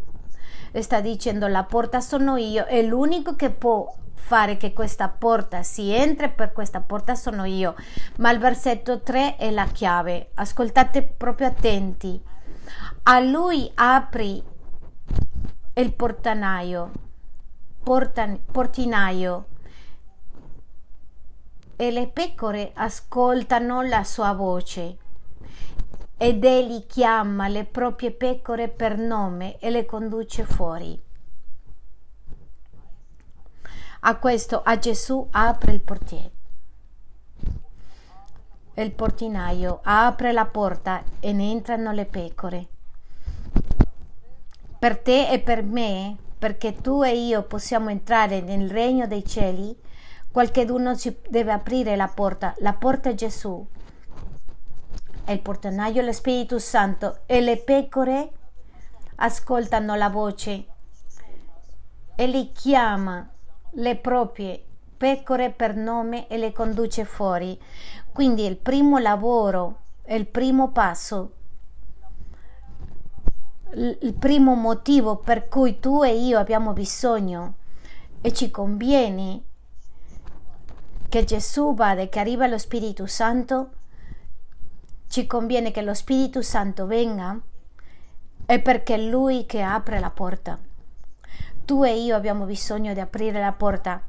Sta 0.73 1.01
dicendo 1.01 1.47
la 1.49 1.65
porta 1.65 2.01
sono 2.01 2.37
io, 2.37 2.65
è 2.65 2.81
l'unico 2.83 3.37
che 3.37 3.51
può 3.51 3.95
fare 4.15 4.57
che 4.57 4.73
questa 4.73 5.09
porta 5.09 5.63
si 5.63 5.91
entri 5.91 6.31
per 6.31 6.53
questa 6.53 6.81
porta 6.81 7.15
sono 7.15 7.45
io. 7.45 7.75
Ma 8.19 8.31
il 8.31 8.39
versetto 8.39 9.01
3 9.01 9.37
è 9.37 9.51
la 9.51 9.67
chiave. 9.67 10.31
Ascoltate 10.35 11.03
proprio 11.03 11.49
attenti. 11.49 12.21
A 13.05 13.21
lui 13.21 13.71
apri 13.75 14.43
il 15.75 15.93
portanaio, 15.93 16.91
portan, 17.83 18.39
portinaio 18.51 19.47
e 21.77 21.91
le 21.91 22.09
pecore 22.09 22.73
ascoltano 22.75 23.83
la 23.83 24.05
sua 24.05 24.33
voce. 24.33 24.99
Ed 26.17 26.45
egli 26.45 26.87
chiama 26.87 27.49
le 27.49 27.65
proprie 27.65 28.13
pecore 28.13 28.69
per 28.69 28.97
nome 28.97 29.59
e 29.59 29.71
le 29.71 29.85
conduce 29.85 30.45
fuori. 30.45 31.01
A 34.01 34.17
questo 34.17 34.63
a 34.63 34.79
Gesù 34.79 35.29
apre 35.31 35.73
il 35.73 35.81
portiere. 35.81 36.31
Il 38.75 38.93
portinaio 38.93 39.81
apre 39.83 40.33
la 40.33 40.47
porta 40.47 41.03
e 41.21 41.33
ne 41.33 41.51
entrano 41.51 41.93
le 41.93 42.07
pecore. 42.07 42.69
Per 44.79 44.99
te 44.99 45.29
e 45.29 45.39
per 45.39 45.63
me, 45.63 46.17
perché 46.39 46.75
tu 46.75 47.05
e 47.05 47.17
io 47.17 47.43
possiamo 47.43 47.91
entrare 47.91 48.41
nel 48.41 48.69
regno 48.69 49.07
dei 49.07 49.25
cieli, 49.25 49.77
Qualcheduno 50.33 50.97
ci 50.97 51.15
deve 51.29 51.53
aprire 51.53 51.95
la 51.95 52.09
porta, 52.09 52.55
la 52.61 52.73
porta 52.73 53.11
è 53.11 53.15
Gesù. 53.15 53.67
È 55.25 55.31
il 55.31 55.41
portanaio 55.43 56.01
lo 56.01 56.13
Spirito 56.13 56.59
Santo 56.59 57.21
e 57.27 57.43
le 57.43 57.59
pecore 57.59 58.31
ascoltano 59.17 59.95
la 59.95 60.09
voce 60.09 60.67
e 62.15 62.27
li 62.27 62.51
chiama 62.53 63.29
le 63.73 63.97
proprie 63.97 64.65
pecore 64.97 65.51
per 65.51 65.77
nome 65.77 66.27
e 66.29 66.39
le 66.39 66.53
conduce 66.53 67.05
fuori. 67.05 67.61
Quindi 68.11 68.47
il 68.47 68.57
primo 68.57 68.97
lavoro, 68.97 69.81
il 70.07 70.27
primo 70.27 70.71
passo, 70.71 71.33
il 73.75 74.15
primo 74.19 74.55
motivo 74.55 75.17
per 75.17 75.49
cui 75.49 75.79
tu 75.79 76.03
e 76.03 76.17
io 76.17 76.39
abbiamo 76.39 76.73
bisogno 76.73 77.57
e 78.23 78.33
ci 78.33 78.51
conviene 78.51 79.43
che 81.13 81.25
Gesù 81.25 81.75
vada 81.75 82.01
e 82.01 82.09
che 82.09 82.21
arriva 82.21 82.47
lo 82.47 82.57
Spirito 82.57 83.05
Santo, 83.05 83.69
ci 85.09 85.27
conviene 85.27 85.71
che 85.71 85.83
lo 85.83 85.93
Spirito 85.93 86.41
Santo 86.41 86.87
venga, 86.87 87.39
è 88.47 88.59
perché 88.59 88.95
è 88.95 88.99
Lui 88.99 89.45
che 89.45 89.61
apre 89.61 90.01
la 90.01 90.09
porta. 90.09 90.59
Tu 91.67 91.85
e 91.85 92.01
io 92.01 92.17
abbiamo 92.17 92.47
bisogno 92.47 92.95
di 92.95 93.01
aprire 93.01 93.41
la 93.41 93.53
porta. 93.53 94.03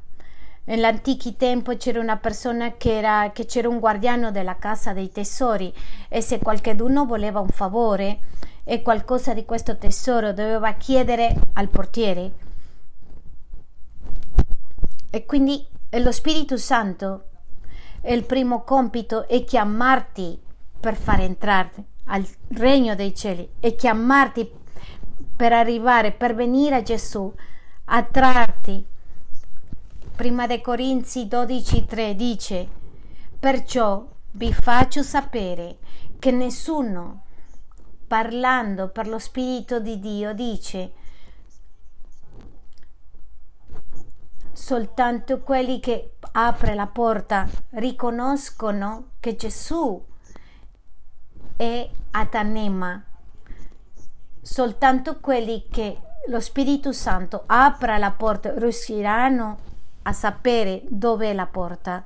Nell'antichi 0.64 1.36
tempo 1.36 1.76
c'era 1.76 2.00
una 2.00 2.16
persona 2.16 2.72
che 2.78 2.96
era 2.96 3.32
che 3.34 3.44
c'era 3.44 3.68
un 3.68 3.80
guardiano 3.80 4.30
della 4.30 4.56
casa 4.56 4.94
dei 4.94 5.10
tesori 5.10 5.70
e 6.08 6.22
se 6.22 6.38
qualcuno 6.38 7.04
voleva 7.04 7.38
un 7.38 7.50
favore 7.50 8.20
e 8.64 8.80
qualcosa 8.80 9.34
di 9.34 9.44
questo 9.44 9.76
tesoro 9.76 10.32
doveva 10.32 10.72
chiedere 10.72 11.36
al 11.52 11.68
portiere. 11.68 12.32
E 15.10 15.26
quindi 15.26 15.72
lo 16.00 16.12
Spirito 16.12 16.56
Santo 16.56 17.24
il 18.06 18.24
primo 18.24 18.64
compito 18.64 19.26
è 19.26 19.44
chiamarti 19.44 20.38
per 20.78 20.94
far 20.94 21.20
entrare 21.20 21.72
al 22.06 22.26
regno 22.48 22.94
dei 22.94 23.14
cieli 23.14 23.48
e 23.60 23.74
chiamarti 23.74 24.50
per 25.34 25.54
arrivare, 25.54 26.12
per 26.12 26.34
venire 26.34 26.76
a 26.76 26.82
Gesù, 26.82 27.32
a 27.86 28.02
trarti. 28.02 28.84
Prima 30.14 30.46
dei 30.46 30.60
Corinzi 30.60 31.26
12:3 31.26 32.12
dice: 32.12 32.68
Perciò 33.38 34.06
vi 34.32 34.52
faccio 34.52 35.02
sapere 35.02 35.78
che 36.18 36.30
nessuno, 36.30 37.22
parlando 38.06 38.88
per 38.88 39.08
lo 39.08 39.18
Spirito 39.18 39.80
di 39.80 39.98
Dio, 39.98 40.34
dice 40.34 40.92
soltanto 44.54 45.40
quelli 45.40 45.80
che 45.80 46.14
apre 46.32 46.74
la 46.74 46.86
porta 46.86 47.46
riconoscono 47.70 49.10
che 49.20 49.36
Gesù 49.36 50.02
è 51.56 51.90
Atanema. 52.12 53.02
Soltanto 54.40 55.18
quelli 55.20 55.66
che 55.70 55.98
lo 56.28 56.40
Spirito 56.40 56.92
Santo 56.92 57.42
apra 57.46 57.98
la 57.98 58.12
porta 58.12 58.54
riusciranno 58.56 59.58
a 60.02 60.12
sapere 60.12 60.82
dove 60.88 61.30
è 61.30 61.34
la 61.34 61.46
porta. 61.46 62.04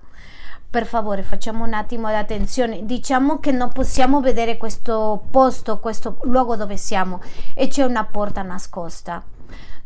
Per 0.71 0.87
favore, 0.87 1.23
facciamo 1.23 1.65
un 1.65 1.73
attimo 1.75 2.09
di 2.09 2.15
attenzione. 2.15 2.85
Diciamo 2.85 3.39
che 3.39 3.53
non 3.53 3.71
possiamo 3.71 4.21
vedere 4.21 4.57
questo 4.57 5.25
posto, 5.31 5.79
questo 5.79 6.19
luogo 6.23 6.57
dove 6.57 6.77
siamo 6.77 7.21
e 7.55 7.69
c'è 7.69 7.85
una 7.85 8.05
porta 8.05 8.43
nascosta. 8.43 9.23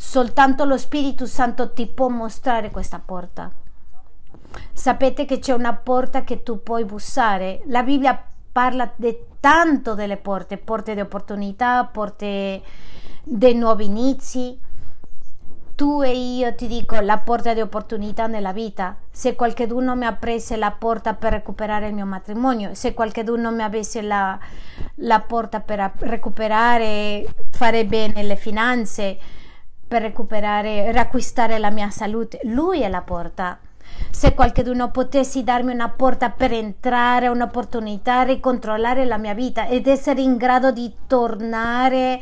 Soltanto 0.05 0.65
lo 0.65 0.77
Spirito 0.77 1.25
Santo 1.27 1.71
ti 1.73 1.87
può 1.87 2.09
mostrare 2.09 2.71
questa 2.71 2.99
porta. 2.99 3.51
Sapete 4.73 5.25
che 5.25 5.39
c'è 5.39 5.55
una 5.55 5.75
porta 5.75 6.23
che 6.25 6.43
tu 6.43 6.61
puoi 6.63 6.85
bussare. 6.85 7.63
La 7.69 7.83
Bibbia 7.83 8.23
parla 8.51 8.93
di 8.95 9.17
tanto 9.39 9.95
delle 9.95 10.19
porte, 10.19 10.59
porte 10.59 10.95
di 10.95 11.01
opportunità, 11.01 11.89
porte 11.91 12.63
di 13.23 13.55
nuovi 13.55 13.87
inizi. 13.87 14.59
Tu 15.77 16.03
e 16.03 16.11
io 16.11 16.55
ti 16.57 16.67
dico 16.67 17.01
la 17.01 17.19
porta 17.19 17.55
di 17.55 17.61
opportunità 17.61 18.27
nella 18.27 18.53
vita. 18.53 18.97
Se 19.09 19.35
qualcuno 19.35 19.95
mi 19.95 20.05
aprisse 20.05 20.57
la 20.57 20.73
porta 20.73 21.15
per 21.15 21.33
recuperare 21.33 21.87
il 21.87 21.95
mio 21.95 22.07
matrimonio, 22.07 22.75
se 22.75 22.93
qualcuno 22.93 23.51
mi 23.53 23.63
avesse 23.63 24.03
la, 24.03 24.39
la 24.97 25.21
porta 25.21 25.61
per 25.61 25.93
recuperare, 26.01 27.25
fare 27.51 27.87
bene 27.87 28.25
le 28.25 28.37
finanze, 28.37 29.41
per 29.93 30.01
recuperare, 30.01 30.91
riacquistare 30.91 31.59
la 31.59 31.69
mia 31.69 31.91
salute, 31.91 32.41
lui 32.45 32.81
è 32.81 32.89
la 32.89 33.03
porta. 33.03 33.59
Se 34.09 34.33
qualcuno 34.33 34.91
potesse 34.91 35.45
darmi 35.45 35.71
una 35.71 35.91
porta 35.91 36.31
per 36.31 36.51
entrare, 36.51 37.29
un'opportunità, 37.29 38.23
ricontrollare 38.23 39.05
la 39.05 39.19
mia 39.19 39.35
vita 39.35 39.67
ed 39.67 39.87
essere 39.87 40.23
in 40.23 40.39
grado 40.39 40.73
di 40.73 40.91
tornare 41.07 42.19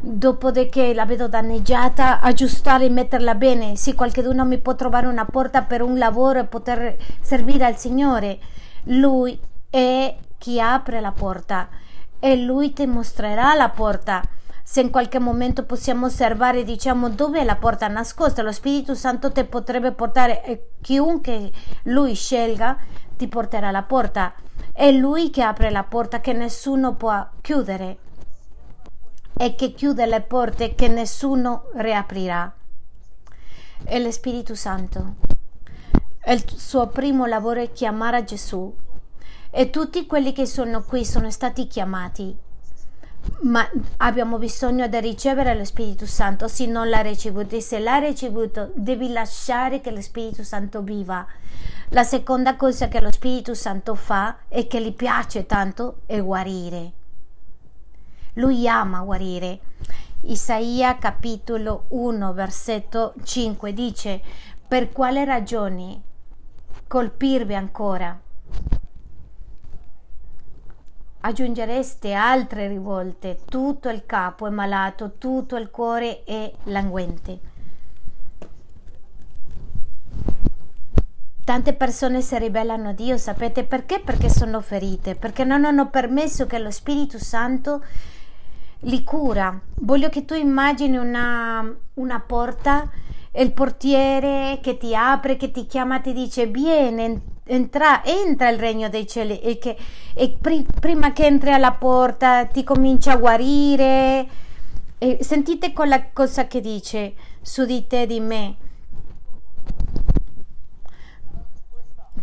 dopo 0.00 0.50
che 0.50 0.92
la 0.92 1.06
vedo 1.06 1.28
danneggiata, 1.28 2.18
aggiustare 2.18 2.86
e 2.86 2.90
metterla 2.90 3.36
bene. 3.36 3.76
Se 3.76 3.94
qualcuno 3.94 4.44
mi 4.44 4.58
può 4.58 4.74
trovare 4.74 5.06
una 5.06 5.24
porta 5.24 5.62
per 5.62 5.82
un 5.82 5.96
lavoro 5.96 6.40
e 6.40 6.46
poter 6.46 6.96
servire 7.20 7.64
al 7.64 7.76
Signore, 7.76 8.40
Lui 8.86 9.38
è 9.70 10.16
chi 10.36 10.60
apre 10.60 11.00
la 11.00 11.12
porta 11.12 11.68
e 12.18 12.34
Lui 12.34 12.72
ti 12.72 12.86
mostrerà 12.86 13.54
la 13.54 13.68
porta 13.68 14.20
se 14.66 14.80
in 14.80 14.90
qualche 14.90 15.18
momento 15.18 15.64
possiamo 15.66 16.06
osservare 16.06 16.64
diciamo 16.64 17.10
dove 17.10 17.40
è 17.40 17.44
la 17.44 17.56
porta 17.56 17.86
nascosta 17.86 18.42
lo 18.42 18.50
Spirito 18.50 18.94
Santo 18.94 19.30
ti 19.30 19.44
potrebbe 19.44 19.92
portare 19.92 20.42
e 20.42 20.70
chiunque 20.80 21.52
lui 21.84 22.14
scelga 22.14 22.78
ti 23.16 23.28
porterà 23.28 23.68
alla 23.68 23.82
porta 23.82 24.32
è 24.72 24.90
lui 24.90 25.28
che 25.28 25.42
apre 25.42 25.70
la 25.70 25.84
porta 25.84 26.20
che 26.20 26.32
nessuno 26.32 26.94
può 26.94 27.28
chiudere 27.42 27.98
e 29.36 29.54
che 29.54 29.74
chiude 29.74 30.06
le 30.06 30.22
porte 30.22 30.74
che 30.74 30.88
nessuno 30.88 31.66
riaprirà 31.74 32.52
è 33.84 33.98
lo 33.98 34.10
Spirito 34.10 34.54
Santo. 34.54 35.16
Il 36.26 36.42
suo 36.46 36.86
primo 36.88 37.26
lavoro 37.26 37.60
è 37.60 37.70
chiamare 37.70 38.24
Gesù 38.24 38.74
e 39.50 39.70
tutti 39.70 40.06
quelli 40.06 40.32
che 40.32 40.46
sono 40.46 40.82
qui 40.82 41.04
sono 41.04 41.30
stati 41.30 41.66
chiamati 41.66 42.34
ma 43.42 43.68
abbiamo 43.98 44.38
bisogno 44.38 44.86
di 44.86 45.00
ricevere 45.00 45.54
lo 45.54 45.64
Spirito 45.64 46.06
Santo. 46.06 46.48
Se 46.48 46.66
non 46.66 46.88
l'ha 46.88 47.00
ricevuto 47.00 47.56
e 47.56 47.60
se 47.60 47.78
l'ha 47.78 47.98
ricevuto 47.98 48.70
devi 48.74 49.12
lasciare 49.12 49.80
che 49.80 49.90
lo 49.90 50.00
Spirito 50.00 50.42
Santo 50.42 50.82
viva. 50.82 51.26
La 51.90 52.04
seconda 52.04 52.56
cosa 52.56 52.88
che 52.88 53.00
lo 53.00 53.12
Spirito 53.12 53.54
Santo 53.54 53.94
fa 53.94 54.38
e 54.48 54.66
che 54.66 54.80
gli 54.82 54.92
piace 54.92 55.46
tanto 55.46 56.00
è 56.06 56.20
guarire. 56.20 56.92
Lui 58.34 58.66
ama 58.66 59.00
guarire. 59.00 59.60
Isaia 60.22 60.96
capitolo 60.96 61.84
1 61.88 62.32
versetto 62.32 63.12
5 63.22 63.72
dice 63.74 64.22
per 64.66 64.90
quale 64.90 65.24
ragione 65.24 66.00
colpirvi 66.88 67.54
ancora 67.54 68.18
aggiungereste 71.26 72.12
altre 72.12 72.68
rivolte, 72.68 73.38
tutto 73.46 73.88
il 73.88 74.04
capo 74.04 74.46
è 74.46 74.50
malato, 74.50 75.14
tutto 75.16 75.56
il 75.56 75.70
cuore 75.70 76.22
è 76.24 76.52
languente. 76.64 77.52
Tante 81.42 81.72
persone 81.74 82.20
si 82.20 82.38
ribellano 82.38 82.90
a 82.90 82.92
Dio, 82.92 83.16
sapete 83.16 83.64
perché? 83.64 84.00
Perché 84.00 84.28
sono 84.28 84.60
ferite, 84.60 85.14
perché 85.14 85.44
non 85.44 85.64
hanno 85.64 85.88
permesso 85.88 86.46
che 86.46 86.58
lo 86.58 86.70
Spirito 86.70 87.18
Santo 87.18 87.82
li 88.80 89.02
cura. 89.02 89.58
Voglio 89.76 90.10
che 90.10 90.26
tu 90.26 90.34
immagini 90.34 90.98
una, 90.98 91.74
una 91.94 92.20
porta 92.20 92.90
e 93.30 93.42
il 93.42 93.52
portiere 93.52 94.58
che 94.62 94.76
ti 94.76 94.94
apre, 94.94 95.36
che 95.36 95.50
ti 95.50 95.66
chiama, 95.66 96.00
ti 96.00 96.12
dice 96.12 96.46
vieni, 96.46 97.32
entra, 97.44 98.04
entra 98.04 98.48
il 98.48 98.58
regno 98.58 98.88
dei 98.88 99.06
cieli 99.06 99.40
e 99.40 99.58
che 99.58 99.76
e 100.14 100.36
pri, 100.40 100.64
prima 100.80 101.12
che 101.12 101.26
entri 101.26 101.52
alla 101.52 101.72
porta 101.72 102.46
ti 102.46 102.64
comincia 102.64 103.12
a 103.12 103.16
guarire. 103.16 104.28
E 104.98 105.18
sentite 105.20 105.72
quella 105.72 106.10
cosa 106.12 106.46
che 106.46 106.60
dice 106.60 107.14
su 107.42 107.64
di 107.64 107.86
te, 107.86 108.06
di 108.06 108.20
me. 108.20 108.56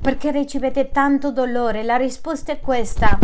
Perché 0.02 0.32
ricevete 0.32 0.90
tanto 0.90 1.32
dolore? 1.32 1.84
La 1.84 1.98
risposta 1.98 2.54
è 2.54 2.60
questa. 2.60 3.20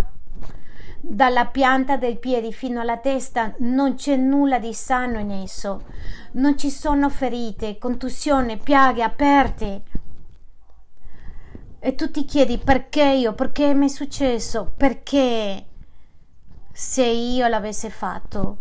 Dalla 1.00 1.46
pianta 1.46 1.96
dei 1.96 2.18
piedi 2.18 2.52
fino 2.52 2.80
alla 2.80 2.98
testa 2.98 3.54
non 3.58 3.94
c'è 3.94 4.16
nulla 4.16 4.58
di 4.58 4.74
sano 4.74 5.18
in 5.18 5.30
esso. 5.30 5.86
Non 6.32 6.56
ci 6.56 6.70
sono 6.70 7.08
ferite, 7.08 7.78
contusioni, 7.78 8.58
piaghe 8.58 9.02
aperte 9.02 9.82
e 11.80 11.94
tu 11.94 12.10
ti 12.10 12.24
chiedi 12.24 12.58
perché 12.58 13.04
io, 13.04 13.34
perché 13.34 13.72
mi 13.74 13.86
è 13.86 13.88
successo, 13.88 14.72
perché 14.76 15.64
se 16.72 17.04
io 17.04 17.46
l'avessi 17.46 17.90
fatto. 17.90 18.58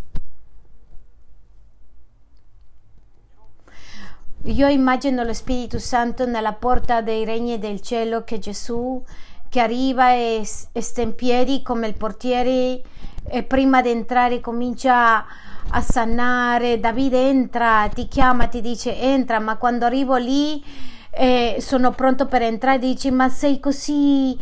Io 4.43 4.67
immagino 4.67 5.23
lo 5.23 5.33
Spirito 5.33 5.79
Santo 5.79 6.25
nella 6.25 6.53
porta 6.53 7.01
dei 7.01 7.25
regni 7.25 7.59
del 7.59 7.81
cielo 7.81 8.23
che 8.23 8.39
Gesù 8.39 9.03
che 9.49 9.59
arriva 9.59 10.11
e, 10.11 10.47
e 10.71 10.81
sta 10.81 11.01
in 11.01 11.15
piedi 11.15 11.61
come 11.61 11.87
il 11.87 11.95
portiere 11.95 12.81
e 13.29 13.43
prima 13.43 13.81
di 13.81 13.89
entrare 13.89 14.39
comincia 14.39 15.25
a 15.69 15.81
sanare. 15.81 16.79
Davide 16.79 17.27
entra, 17.27 17.89
ti 17.93 18.07
chiama, 18.07 18.47
ti 18.47 18.61
dice 18.61 18.97
entra, 18.99 19.39
ma 19.39 19.57
quando 19.57 19.85
arrivo 19.85 20.15
lì 20.15 20.63
e 21.09 21.57
sono 21.59 21.91
pronto 21.91 22.27
per 22.27 22.41
entrare 22.41 22.79
dici 22.79 23.09
ma 23.11 23.29
sei 23.29 23.59
così 23.59 24.37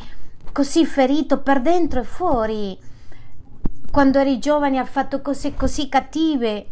così 0.56 0.86
ferito 0.86 1.42
per 1.42 1.60
dentro 1.60 2.00
e 2.00 2.06
fuori. 2.06 2.80
Quando 3.92 4.20
eri 4.20 4.40
giovane 4.40 4.80
hai 4.80 4.86
fatto 4.86 5.22
cose 5.22 5.54
così 5.54 5.90
cattive, 5.90 6.68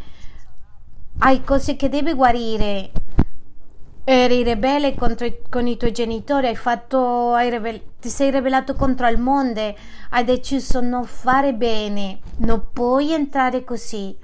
hai 1.19 1.43
cose 1.43 1.75
che 1.75 1.89
devi 1.89 2.13
guarire. 2.13 2.91
Eri 4.05 4.43
ribelle 4.43 4.95
contro, 4.95 5.27
con 5.49 5.67
i 5.67 5.75
tuoi 5.75 5.91
genitori, 5.91 6.47
hai 6.47 6.55
fatto, 6.55 7.33
hai 7.33 7.49
rivel, 7.49 7.81
ti 7.99 8.07
sei 8.07 8.31
ribelato 8.31 8.73
contro 8.73 9.07
il 9.07 9.17
mondo, 9.17 9.75
hai 10.11 10.23
deciso 10.23 10.79
non 10.79 11.03
fare 11.03 11.53
bene, 11.53 12.19
non 12.37 12.67
puoi 12.71 13.11
entrare 13.11 13.65
così. 13.65 14.15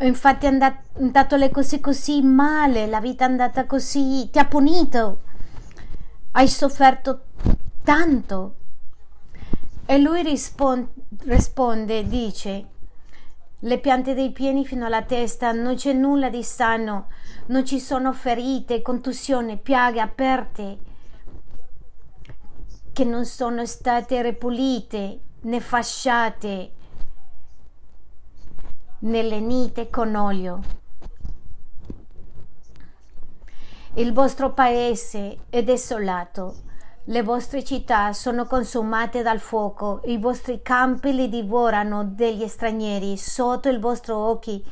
Infatti 0.00 0.46
è 0.46 0.48
andato 0.48 1.36
le 1.36 1.50
cose 1.50 1.80
così 1.80 2.22
male, 2.22 2.86
la 2.86 3.00
vita 3.00 3.24
è 3.24 3.28
andata 3.28 3.66
così, 3.66 4.28
ti 4.30 4.38
ha 4.38 4.44
punito, 4.44 5.22
hai 6.32 6.46
sofferto 6.46 7.24
tanto. 7.82 8.54
E 9.84 9.98
lui 9.98 10.22
risponde, 10.22 10.92
risponde 11.24 12.06
dice, 12.06 12.68
le 13.58 13.78
piante 13.80 14.14
dei 14.14 14.30
piedi 14.30 14.64
fino 14.64 14.86
alla 14.86 15.02
testa, 15.02 15.50
non 15.50 15.74
c'è 15.74 15.92
nulla 15.94 16.30
di 16.30 16.44
sano, 16.44 17.08
non 17.46 17.64
ci 17.64 17.80
sono 17.80 18.12
ferite, 18.12 18.82
contusioni, 18.82 19.58
piaghe 19.58 20.00
aperte 20.00 20.78
che 22.92 23.04
non 23.04 23.24
sono 23.24 23.66
state 23.66 24.22
ripulite 24.22 25.20
né 25.40 25.60
fasciate 25.60 26.72
nelle 29.00 29.40
nite 29.40 29.90
con 29.90 30.14
olio. 30.14 30.60
Il 33.94 34.12
vostro 34.12 34.52
paese 34.52 35.38
è 35.48 35.62
desolato, 35.62 36.54
le 37.04 37.22
vostre 37.22 37.64
città 37.64 38.12
sono 38.12 38.46
consumate 38.46 39.22
dal 39.22 39.40
fuoco, 39.40 40.02
i 40.04 40.18
vostri 40.18 40.60
campi 40.62 41.14
li 41.14 41.28
divorano 41.28 42.04
degli 42.04 42.46
stranieri, 42.46 43.16
sotto 43.16 43.68
i 43.70 43.78
vostri 43.78 44.12
occhi 44.12 44.64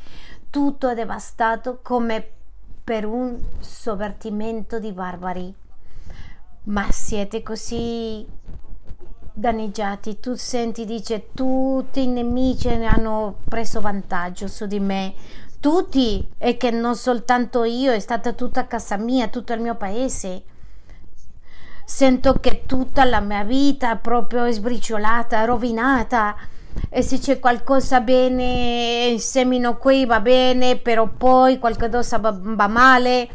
tutto 0.49 0.87
è 0.87 0.95
devastato 0.95 1.79
come 1.81 2.25
per 2.83 3.05
un 3.05 3.37
sovvertimento 3.59 4.79
di 4.79 4.91
barbari. 4.91 5.53
Ma 6.63 6.91
siete 6.91 7.43
così 7.43 8.25
danneggiati, 9.37 10.19
tu 10.19 10.33
senti, 10.35 10.83
dice, 10.85 11.27
tutti 11.33 12.03
i 12.03 12.07
nemici 12.07 12.69
hanno 12.69 13.37
preso 13.47 13.79
vantaggio 13.79 14.47
su 14.47 14.65
di 14.65 14.79
me, 14.79 15.13
tutti, 15.59 16.27
e 16.37 16.57
che 16.57 16.71
non 16.71 16.95
soltanto 16.95 17.63
io, 17.63 17.91
è 17.91 17.99
stata 17.99 18.33
tutta 18.33 18.67
casa 18.67 18.97
mia, 18.97 19.27
tutto 19.27 19.53
il 19.53 19.61
mio 19.61 19.75
paese. 19.75 20.43
Sento 21.85 22.33
che 22.39 22.63
tutta 22.65 23.05
la 23.05 23.21
mia 23.21 23.43
vita 23.43 23.93
è 23.93 23.97
proprio 23.97 24.51
sbriciolata, 24.51 25.45
rovinata. 25.45 26.35
E 26.89 27.01
se 27.01 27.17
c'è 27.17 27.39
qualcosa 27.39 28.01
bene, 28.01 29.15
semino 29.19 29.77
qui 29.77 30.05
va 30.05 30.19
bene, 30.19 30.77
però 30.77 31.07
poi 31.07 31.59
qualcosa 31.59 32.17
va, 32.17 32.37
va 32.37 32.67
male 32.67 33.29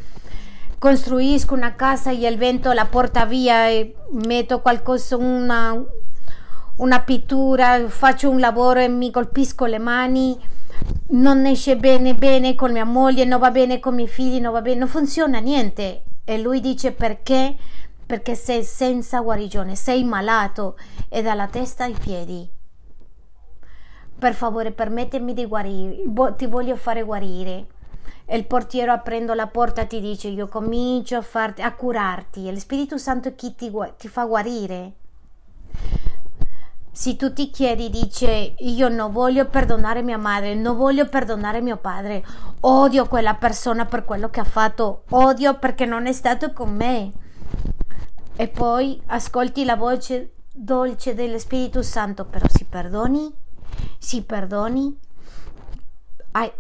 costruisco 0.83 1.55
una 1.55 1.76
casa 1.76 2.11
e 2.11 2.26
il 2.26 2.37
vento 2.37 2.72
la 2.72 2.87
porta 2.87 3.24
via 3.24 3.68
e 3.68 3.95
metto 4.26 4.61
qualcosa, 4.61 5.16
una, 5.16 5.80
una 6.78 7.01
pittura, 7.03 7.89
faccio 7.89 8.28
un 8.28 8.41
lavoro 8.41 8.80
e 8.80 8.89
mi 8.89 9.12
colpisco 9.12 9.66
le 9.66 9.78
mani, 9.78 10.37
non 11.11 11.47
esce 11.47 11.76
bene 11.76 12.16
bene 12.16 12.57
con 12.57 12.72
mia 12.72 12.85
moglie, 12.85 13.24
non 13.24 13.39
va 13.39 13.53
bene 13.53 13.78
con 13.78 13.93
i 13.93 13.97
miei 13.99 14.09
figli, 14.09 14.41
non 14.41 14.51
va 14.51 14.61
bene, 14.61 14.80
non 14.80 14.89
funziona 14.89 15.39
niente. 15.39 16.03
E 16.24 16.39
lui 16.41 16.59
dice 16.59 16.91
perché? 16.91 17.55
Perché 18.05 18.35
sei 18.35 18.64
senza 18.64 19.20
guarigione, 19.20 19.76
sei 19.76 20.03
malato 20.03 20.76
e 21.09 21.22
dalla 21.22 21.47
testa 21.47 21.85
ai 21.85 21.95
piedi. 21.95 22.51
Per 24.18 24.35
favore, 24.35 24.72
permettimi 24.72 25.33
di 25.33 25.47
guarire, 25.47 26.03
ti 26.37 26.47
voglio 26.47 26.74
fare 26.74 27.05
guarire 27.05 27.66
e 28.24 28.36
il 28.36 28.46
portiere 28.46 28.90
aprendo 28.90 29.34
la 29.34 29.46
porta 29.46 29.84
ti 29.84 30.00
dice 30.00 30.28
io 30.28 30.48
comincio 30.48 31.16
a, 31.16 31.22
farti, 31.22 31.62
a 31.62 31.72
curarti 31.72 32.48
e 32.48 32.52
lo 32.52 32.58
Spirito 32.58 32.98
Santo 32.98 33.34
chi 33.34 33.54
ti, 33.54 33.70
ti 33.98 34.08
fa 34.08 34.24
guarire? 34.24 34.92
Se 36.94 37.16
tu 37.16 37.32
ti 37.32 37.50
chiedi 37.50 37.88
dice 37.88 38.54
io 38.58 38.88
non 38.88 39.12
voglio 39.12 39.46
perdonare 39.46 40.02
mia 40.02 40.18
madre 40.18 40.54
non 40.54 40.76
voglio 40.76 41.08
perdonare 41.08 41.60
mio 41.60 41.78
padre. 41.78 42.22
Odio 42.60 43.06
quella 43.08 43.34
persona 43.34 43.86
per 43.86 44.04
quello 44.04 44.28
che 44.28 44.40
ha 44.40 44.44
fatto. 44.44 45.04
Odio 45.10 45.58
perché 45.58 45.86
non 45.86 46.06
è 46.06 46.12
stato 46.12 46.52
con 46.52 46.74
me 46.74 47.12
e 48.36 48.48
poi 48.48 49.00
ascolti 49.06 49.64
la 49.64 49.76
voce 49.76 50.34
dolce 50.52 51.14
dello 51.14 51.38
Spirito 51.38 51.82
Santo 51.82 52.24
però 52.24 52.46
si 52.48 52.64
perdoni 52.64 53.32
si 53.98 54.22
perdoni 54.22 54.98
hai, 56.32 56.50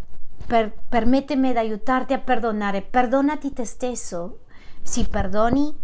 per, 0.52 0.70
permettimi 0.86 1.52
di 1.52 1.56
aiutarti 1.56 2.12
a 2.12 2.18
perdonare. 2.18 2.82
Perdonati 2.82 3.54
te 3.54 3.64
stesso. 3.64 4.40
Si 4.82 5.08
perdoni, 5.08 5.74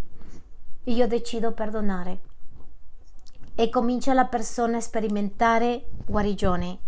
io 0.84 1.06
decido 1.06 1.52
perdonare. 1.52 2.20
E 3.54 3.70
comincia 3.70 4.12
la 4.12 4.26
persona 4.26 4.76
a 4.76 4.82
sperimentare 4.82 5.86
guarigione. 6.04 6.80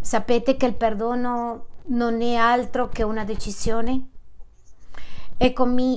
Sapete 0.00 0.56
che 0.56 0.66
il 0.66 0.74
perdono 0.74 1.66
non 1.86 2.22
è 2.22 2.36
altro 2.36 2.88
che 2.88 3.02
una 3.02 3.24
decisione? 3.24 4.10
E 5.36 5.52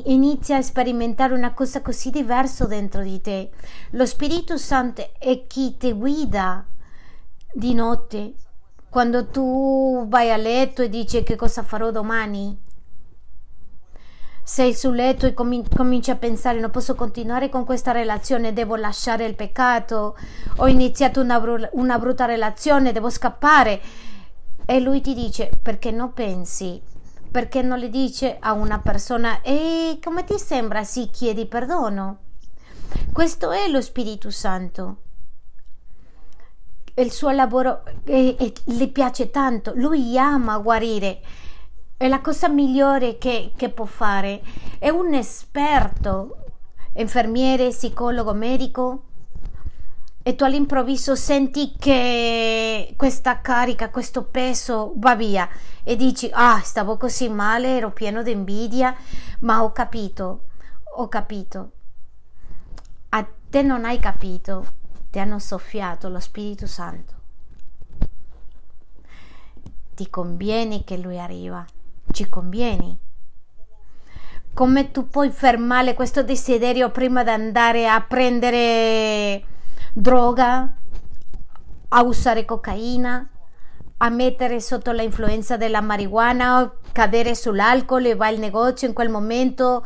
inizia 0.06 0.58
a 0.58 0.64
sperimentare 0.64 1.36
una 1.36 1.54
cosa 1.54 1.84
così 1.84 2.10
diversa 2.10 2.66
dentro 2.66 3.04
di 3.04 3.22
te. 3.22 3.52
Lo 3.92 4.08
Spirito 4.08 4.58
Santo 4.58 5.08
è 5.20 5.46
chi 5.46 5.78
ti 5.78 5.92
guida 5.92 6.66
di 7.54 7.76
notte 7.76 8.34
quando 8.96 9.26
tu 9.26 10.06
vai 10.08 10.32
a 10.32 10.38
letto 10.38 10.82
e 10.82 10.88
dici 10.88 11.22
che 11.22 11.36
cosa 11.36 11.64
farò 11.64 11.92
domani? 11.92 12.58
Sei 14.42 14.74
sul 14.74 14.96
letto 14.96 15.26
e 15.26 15.34
com- 15.34 15.68
cominci 15.68 16.12
a 16.12 16.16
pensare 16.16 16.62
non 16.62 16.72
posso 16.72 16.96
continuare 16.96 17.50
con 17.50 17.66
questa 17.66 17.92
relazione, 17.92 18.54
devo 18.54 18.78
lasciare 18.78 19.26
il 19.26 19.36
peccato, 19.36 20.18
ho 20.56 20.68
iniziato 20.70 21.20
una, 21.20 21.42
br- 21.42 21.72
una 21.74 22.00
brutta 22.00 22.24
relazione, 22.24 22.94
devo 22.94 23.10
scappare. 23.10 23.82
E 24.66 24.80
lui 24.80 25.02
ti 25.02 25.14
dice 25.14 25.52
perché 25.62 25.92
non 25.92 26.14
pensi? 26.14 26.82
Perché 27.30 27.62
non 27.62 27.80
le 27.80 27.90
dice 27.90 28.38
a 28.40 28.54
una 28.54 28.80
persona 28.80 29.42
e 29.42 30.00
come 30.02 30.24
ti 30.24 30.40
sembra 30.40 30.86
se 30.86 31.08
chiedi 31.08 31.48
perdono? 31.48 32.20
Questo 33.12 33.52
è 33.52 33.68
lo 33.68 33.82
Spirito 33.82 34.32
Santo 34.32 35.00
il 36.96 37.12
suo 37.12 37.32
lavoro 37.32 37.84
e, 38.06 38.36
e 38.40 38.54
le 38.66 38.88
piace 38.88 39.30
tanto, 39.30 39.74
lui 39.76 40.18
ama 40.18 40.58
guarire, 40.60 41.22
è 41.98 42.08
la 42.08 42.22
cosa 42.22 42.48
migliore 42.48 43.18
che, 43.18 43.52
che 43.56 43.70
può 43.70 43.86
fare, 43.86 44.42
è 44.80 44.90
un 44.90 45.14
esperto, 45.14 46.38
infermiere, 46.94 47.70
psicologo, 47.70 48.34
medico, 48.34 49.04
e 50.24 50.36
tu 50.36 50.44
all'improvviso 50.44 51.16
senti 51.16 51.76
che 51.78 52.94
questa 52.98 53.42
carica, 53.42 53.92
questo 53.92 54.24
peso 54.24 54.94
va 54.96 55.16
via. 55.16 55.48
E 55.84 55.96
dici 55.96 56.28
ah 56.34 56.60
stavo 56.64 56.98
così 56.98 57.30
male, 57.30 57.78
ero 57.78 57.92
pieno 57.92 58.24
di 58.24 58.32
invidia, 58.32 58.96
ma 59.42 59.64
ho 59.64 59.72
capito, 59.72 60.46
ho 60.96 61.08
capito. 61.10 61.72
A 63.10 63.28
te 63.50 63.62
non 63.62 63.86
hai 63.86 64.00
capito 64.00 64.84
ti 65.16 65.22
hanno 65.22 65.40
soffiato 65.40 66.10
lo 66.10 66.20
Spirito 66.20 66.68
Santo. 66.68 67.14
Ti 69.96 70.10
conviene 70.10 70.84
che 70.84 70.98
lui 70.98 71.18
arriva, 71.18 71.66
ci 72.12 72.28
conviene. 72.28 72.98
Come 74.54 74.92
tu 74.92 75.08
puoi 75.08 75.30
fermare 75.30 75.94
questo 75.94 76.22
desiderio 76.22 76.92
prima 76.92 77.24
di 77.24 77.30
andare 77.30 77.88
a 77.88 78.02
prendere 78.02 79.42
droga, 79.94 80.76
a 81.88 82.04
usare 82.04 82.44
cocaina, 82.44 83.30
a 83.96 84.10
mettere 84.10 84.60
sotto 84.60 84.92
l'influenza 84.92 85.56
della 85.56 85.80
marijuana, 85.80 86.70
cadere 86.92 87.36
sull'alcol 87.36 88.08
e 88.08 88.16
vai 88.16 88.34
al 88.34 88.40
negozio 88.42 88.86
in 88.86 88.94
quel 88.94 89.08
momento 89.08 89.82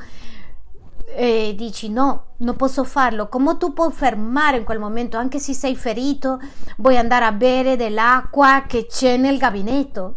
e 1.15 1.53
dici 1.55 1.89
no, 1.89 2.35
non 2.37 2.55
posso 2.55 2.83
farlo, 2.83 3.27
come 3.27 3.57
tu 3.57 3.73
puoi 3.73 3.91
fermare 3.91 4.57
in 4.57 4.63
quel 4.63 4.79
momento, 4.79 5.17
anche 5.17 5.39
se 5.39 5.53
sei 5.53 5.75
ferito, 5.75 6.39
vuoi 6.77 6.97
andare 6.97 7.25
a 7.25 7.31
bere 7.31 7.75
dell'acqua 7.75 8.63
che 8.67 8.85
c'è 8.85 9.17
nel 9.17 9.37
gabinetto. 9.37 10.15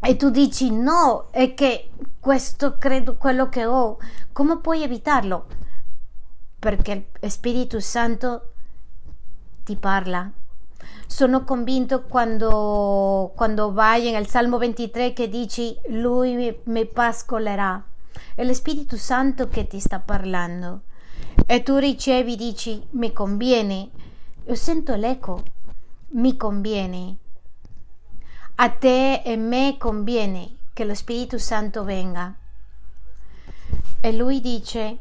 E 0.00 0.16
tu 0.16 0.30
dici 0.30 0.70
no, 0.70 1.28
è 1.30 1.54
che 1.54 1.90
questo 2.18 2.74
credo 2.78 3.16
quello 3.16 3.48
che 3.48 3.66
ho, 3.66 3.98
come 4.32 4.58
puoi 4.58 4.82
evitarlo? 4.82 5.46
Perché 6.58 7.10
il 7.20 7.30
Spirito 7.30 7.80
Santo 7.80 8.52
ti 9.64 9.76
parla. 9.76 10.30
Sono 11.06 11.44
convinto 11.44 12.02
quando, 12.04 13.32
quando 13.36 13.72
vai 13.72 14.10
nel 14.10 14.26
Salmo 14.26 14.58
23 14.58 15.12
che 15.12 15.28
dici 15.28 15.76
lui 15.88 16.58
mi 16.64 16.86
pascolerà 16.86 17.84
è 18.40 18.44
lo 18.44 18.54
Spirito 18.54 18.96
Santo 18.96 19.48
che 19.48 19.66
ti 19.66 19.78
sta 19.78 19.98
parlando. 19.98 20.84
e 21.44 21.62
tu 21.62 21.76
ricevi, 21.76 22.36
dici 22.36 22.82
mi 22.92 23.12
conviene. 23.12 23.90
Io 24.46 24.54
sento 24.54 24.94
l'eco, 24.94 25.42
mi 26.12 26.34
conviene. 26.38 27.16
A 28.54 28.70
te 28.70 29.20
e 29.22 29.36
me 29.36 29.76
conviene 29.78 30.56
che 30.72 30.86
lo 30.86 30.94
Spirito 30.94 31.36
Santo 31.36 31.84
venga. 31.84 32.34
E 34.00 34.12
lui 34.12 34.40
dice 34.40 34.98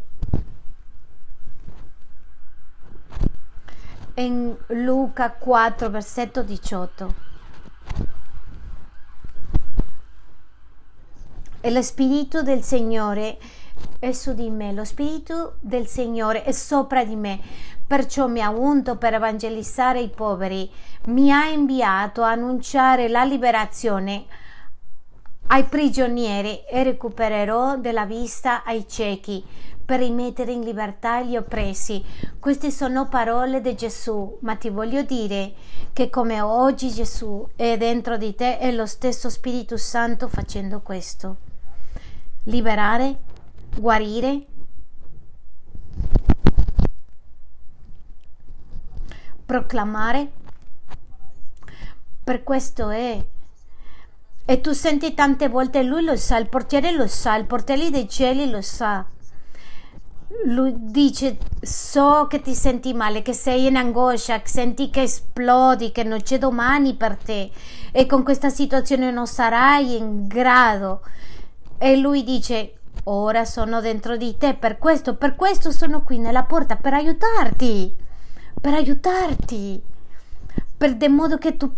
in 4.15 4.53
Luca 4.67 5.31
4, 5.31 5.89
versetto 5.89 6.43
18. 6.43 7.28
E 11.61 11.71
lo 11.71 11.81
Spirito 11.81 12.41
del 12.41 12.63
Signore 12.63 13.37
è 13.99 14.13
su 14.13 14.33
di 14.33 14.49
me, 14.49 14.71
lo 14.71 14.85
Spirito 14.85 15.57
del 15.59 15.87
Signore 15.87 16.43
è 16.43 16.53
sopra 16.53 17.03
di 17.03 17.17
me, 17.17 17.37
perciò 17.85 18.27
mi 18.27 18.41
ha 18.41 18.49
unto 18.49 18.95
per 18.95 19.15
evangelizzare 19.15 19.99
i 19.99 20.07
poveri, 20.07 20.71
mi 21.07 21.33
ha 21.33 21.49
inviato 21.49 22.23
a 22.23 22.31
annunciare 22.31 23.09
la 23.09 23.25
liberazione 23.25 24.25
ai 25.47 25.65
prigionieri 25.65 26.63
e 26.65 26.83
recupererò 26.83 27.75
della 27.77 28.05
vista 28.05 28.63
ai 28.63 28.87
ciechi 28.87 29.43
per 29.83 29.99
rimettere 29.99 30.53
in 30.53 30.61
libertà 30.61 31.21
gli 31.21 31.35
oppressi. 31.35 32.01
Queste 32.39 32.71
sono 32.71 33.09
parole 33.09 33.59
di 33.59 33.75
Gesù, 33.75 34.37
ma 34.41 34.55
ti 34.55 34.69
voglio 34.69 35.01
dire 35.01 35.53
che 35.91 36.09
come 36.09 36.39
oggi 36.39 36.89
Gesù 36.89 37.45
è 37.55 37.75
dentro 37.75 38.15
di 38.15 38.33
te 38.33 38.59
è 38.59 38.71
lo 38.71 38.85
stesso 38.85 39.29
Spirito 39.29 39.75
Santo 39.75 40.29
facendo 40.29 40.79
questo. 40.81 41.48
Liberare, 42.49 43.19
guarire, 43.77 44.45
proclamare. 49.45 50.31
Per 52.23 52.43
questo 52.43 52.89
è 52.89 53.23
e 54.45 54.61
tu 54.61 54.71
senti 54.71 55.13
tante 55.13 55.47
volte, 55.47 55.83
lui 55.83 56.03
lo 56.03 56.15
sa, 56.15 56.37
il 56.37 56.49
portiere 56.49 56.91
lo 56.91 57.05
sa, 57.05 57.35
il 57.35 57.45
portiere 57.45 57.91
dei 57.91 58.09
cieli 58.09 58.49
lo 58.49 58.61
sa. 58.61 59.05
Lui 60.45 60.73
dice, 60.75 61.37
so 61.61 62.25
che 62.27 62.41
ti 62.41 62.55
senti 62.55 62.93
male, 62.93 63.21
che 63.21 63.33
sei 63.33 63.67
in 63.67 63.75
angoscia, 63.75 64.41
che 64.41 64.47
senti 64.47 64.89
che 64.89 65.03
esplodi, 65.03 65.91
che 65.91 66.03
non 66.03 66.23
c'è 66.23 66.39
domani 66.39 66.95
per 66.95 67.15
te 67.15 67.51
e 67.91 68.07
con 68.07 68.23
questa 68.23 68.49
situazione 68.49 69.11
non 69.11 69.27
sarai 69.27 69.97
in 69.97 70.27
grado. 70.27 71.01
E 71.81 71.95
lui 71.95 72.25
dice, 72.25 72.79
ora 73.05 73.45
sono 73.45 73.79
dentro 73.79 74.17
di 74.17 74.35
te, 74.37 74.53
per 74.53 74.77
questo, 74.77 75.15
per 75.15 75.35
questo 75.35 75.71
sono 75.71 76.03
qui 76.03 76.17
nella 76.17 76.43
porta, 76.43 76.75
per 76.75 76.93
aiutarti, 76.93 77.95
per 78.59 78.73
aiutarti, 78.73 79.81
per 80.77 80.95
de 80.97 81.07
modo 81.07 81.37
che 81.37 81.55
tu 81.55 81.73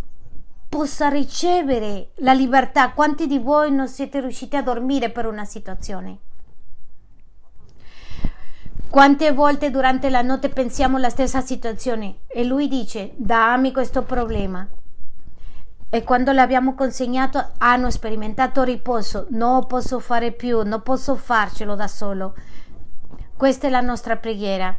possa 0.68 1.08
ricevere 1.08 2.14
la 2.16 2.34
libertà. 2.34 2.94
Quanti 2.94 3.28
di 3.28 3.38
voi 3.38 3.72
non 3.72 3.88
siete 3.88 4.22
riusciti 4.22 4.56
a 4.56 4.64
dormire 4.64 5.12
per 5.12 5.28
una 5.28 5.46
situazione? 5.46 6.18
Quante 8.90 9.32
volte 9.32 9.70
durante 9.70 10.10
la 10.10 10.24
notte 10.24 10.50
pensiamo 10.50 10.98
alla 10.98 11.10
stessa 11.10 11.42
situazione 11.42 12.22
e 12.28 12.44
lui 12.44 12.68
dice 12.68 13.14
dammi 13.18 13.72
questo 13.72 14.02
problema 14.02 14.68
e 15.94 16.06
quando 16.06 16.32
l'abbiamo 16.32 16.74
consegnato 16.74 17.50
hanno 17.58 17.92
sperimentato 17.92 18.64
riposo, 18.64 19.28
non 19.32 19.68
posso 19.68 20.00
fare 20.00 20.32
più, 20.32 20.62
non 20.64 20.82
posso 20.84 21.18
farcelo 21.18 21.76
da 21.76 21.90
solo. 21.90 22.34
Questa 23.36 23.68
è 23.68 23.70
la 23.70 23.82
nostra 23.82 24.16
preghiera. 24.16 24.74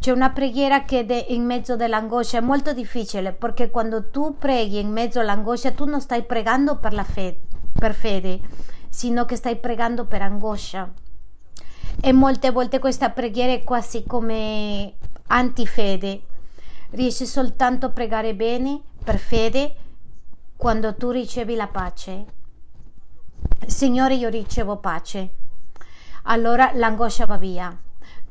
C'è 0.00 0.10
una 0.10 0.30
preghiera 0.30 0.82
che 0.82 1.06
è 1.06 1.26
in 1.28 1.44
mezzo 1.44 1.76
dell'angoscia 1.76 2.38
è 2.38 2.40
molto 2.40 2.72
difficile 2.72 3.32
perché 3.32 3.70
quando 3.70 4.10
tu 4.10 4.38
preghi 4.38 4.80
in 4.80 4.90
mezzo 4.90 5.20
all'angoscia 5.20 5.70
tu 5.70 5.84
non 5.84 6.00
stai 6.00 6.24
pregando 6.24 6.78
per 6.78 6.94
la 6.94 7.04
fede, 7.04 7.38
per 7.78 7.94
fede, 7.94 8.40
sino 8.88 9.26
che 9.26 9.36
stai 9.36 9.54
pregando 9.54 10.06
per 10.06 10.22
angoscia. 10.22 10.90
E 12.00 12.12
molte 12.12 12.50
volte 12.50 12.80
questa 12.80 13.10
preghiera 13.10 13.52
è 13.52 13.62
quasi 13.62 14.02
come 14.04 14.94
antifede. 15.28 16.22
Riesci 16.90 17.24
soltanto 17.24 17.86
a 17.86 17.90
pregare 17.90 18.34
bene 18.34 18.80
per 19.04 19.18
fede 19.18 19.74
quando 20.60 20.94
tu 20.94 21.08
ricevi 21.10 21.56
la 21.56 21.68
pace. 21.68 22.24
Signore, 23.66 24.14
io 24.14 24.28
ricevo 24.28 24.76
pace. 24.76 25.30
Allora 26.24 26.70
l'angoscia 26.74 27.24
va 27.24 27.38
via 27.38 27.76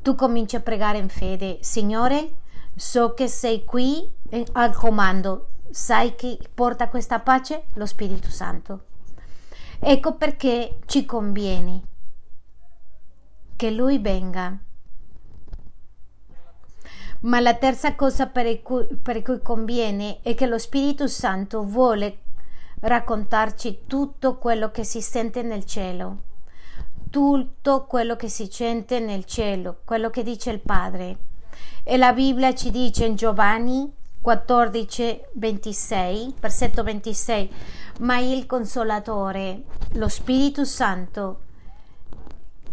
tu 0.02 0.14
cominci 0.14 0.56
a 0.56 0.60
pregare 0.60 0.98
in 0.98 1.08
fede, 1.08 1.58
Signore, 1.60 2.36
so 2.74 3.12
che 3.12 3.28
sei 3.28 3.64
qui 3.64 4.10
eh, 4.30 4.46
al 4.52 4.74
comando, 4.74 5.48
sai 5.70 6.14
chi 6.14 6.38
porta 6.54 6.88
questa 6.88 7.20
pace? 7.20 7.64
Lo 7.74 7.86
Spirito 7.86 8.30
Santo. 8.30 8.84
Ecco 9.78 10.14
perché 10.14 10.78
ci 10.86 11.04
conviene 11.04 11.82
che 13.56 13.70
Lui 13.70 13.98
venga. 13.98 14.58
Ma 17.20 17.40
la 17.40 17.54
terza 17.54 17.94
cosa 17.94 18.26
per 18.26 18.62
cui, 18.62 18.86
per 19.02 19.22
cui 19.22 19.40
conviene 19.42 20.20
è 20.22 20.34
che 20.34 20.46
lo 20.46 20.58
Spirito 20.58 21.06
Santo 21.06 21.62
vuole 21.62 22.18
raccontarci 22.80 23.80
tutto 23.86 24.38
quello 24.38 24.70
che 24.70 24.84
si 24.84 25.02
sente 25.02 25.42
nel 25.42 25.64
cielo 25.64 26.28
tutto 27.10 27.86
quello 27.86 28.14
che 28.14 28.28
si 28.28 28.48
sente 28.50 29.00
nel 29.00 29.24
cielo, 29.24 29.80
quello 29.84 30.10
che 30.10 30.22
dice 30.22 30.50
il 30.50 30.60
Padre. 30.60 31.18
E 31.82 31.96
la 31.96 32.12
Bibbia 32.12 32.54
ci 32.54 32.70
dice 32.70 33.04
in 33.04 33.16
Giovanni 33.16 33.92
14, 34.20 35.20
26, 35.32 36.34
versetto 36.40 36.82
26, 36.82 37.50
ma 38.00 38.18
il 38.18 38.46
consolatore, 38.46 39.64
lo 39.94 40.08
Spirito 40.08 40.64
Santo, 40.64 41.40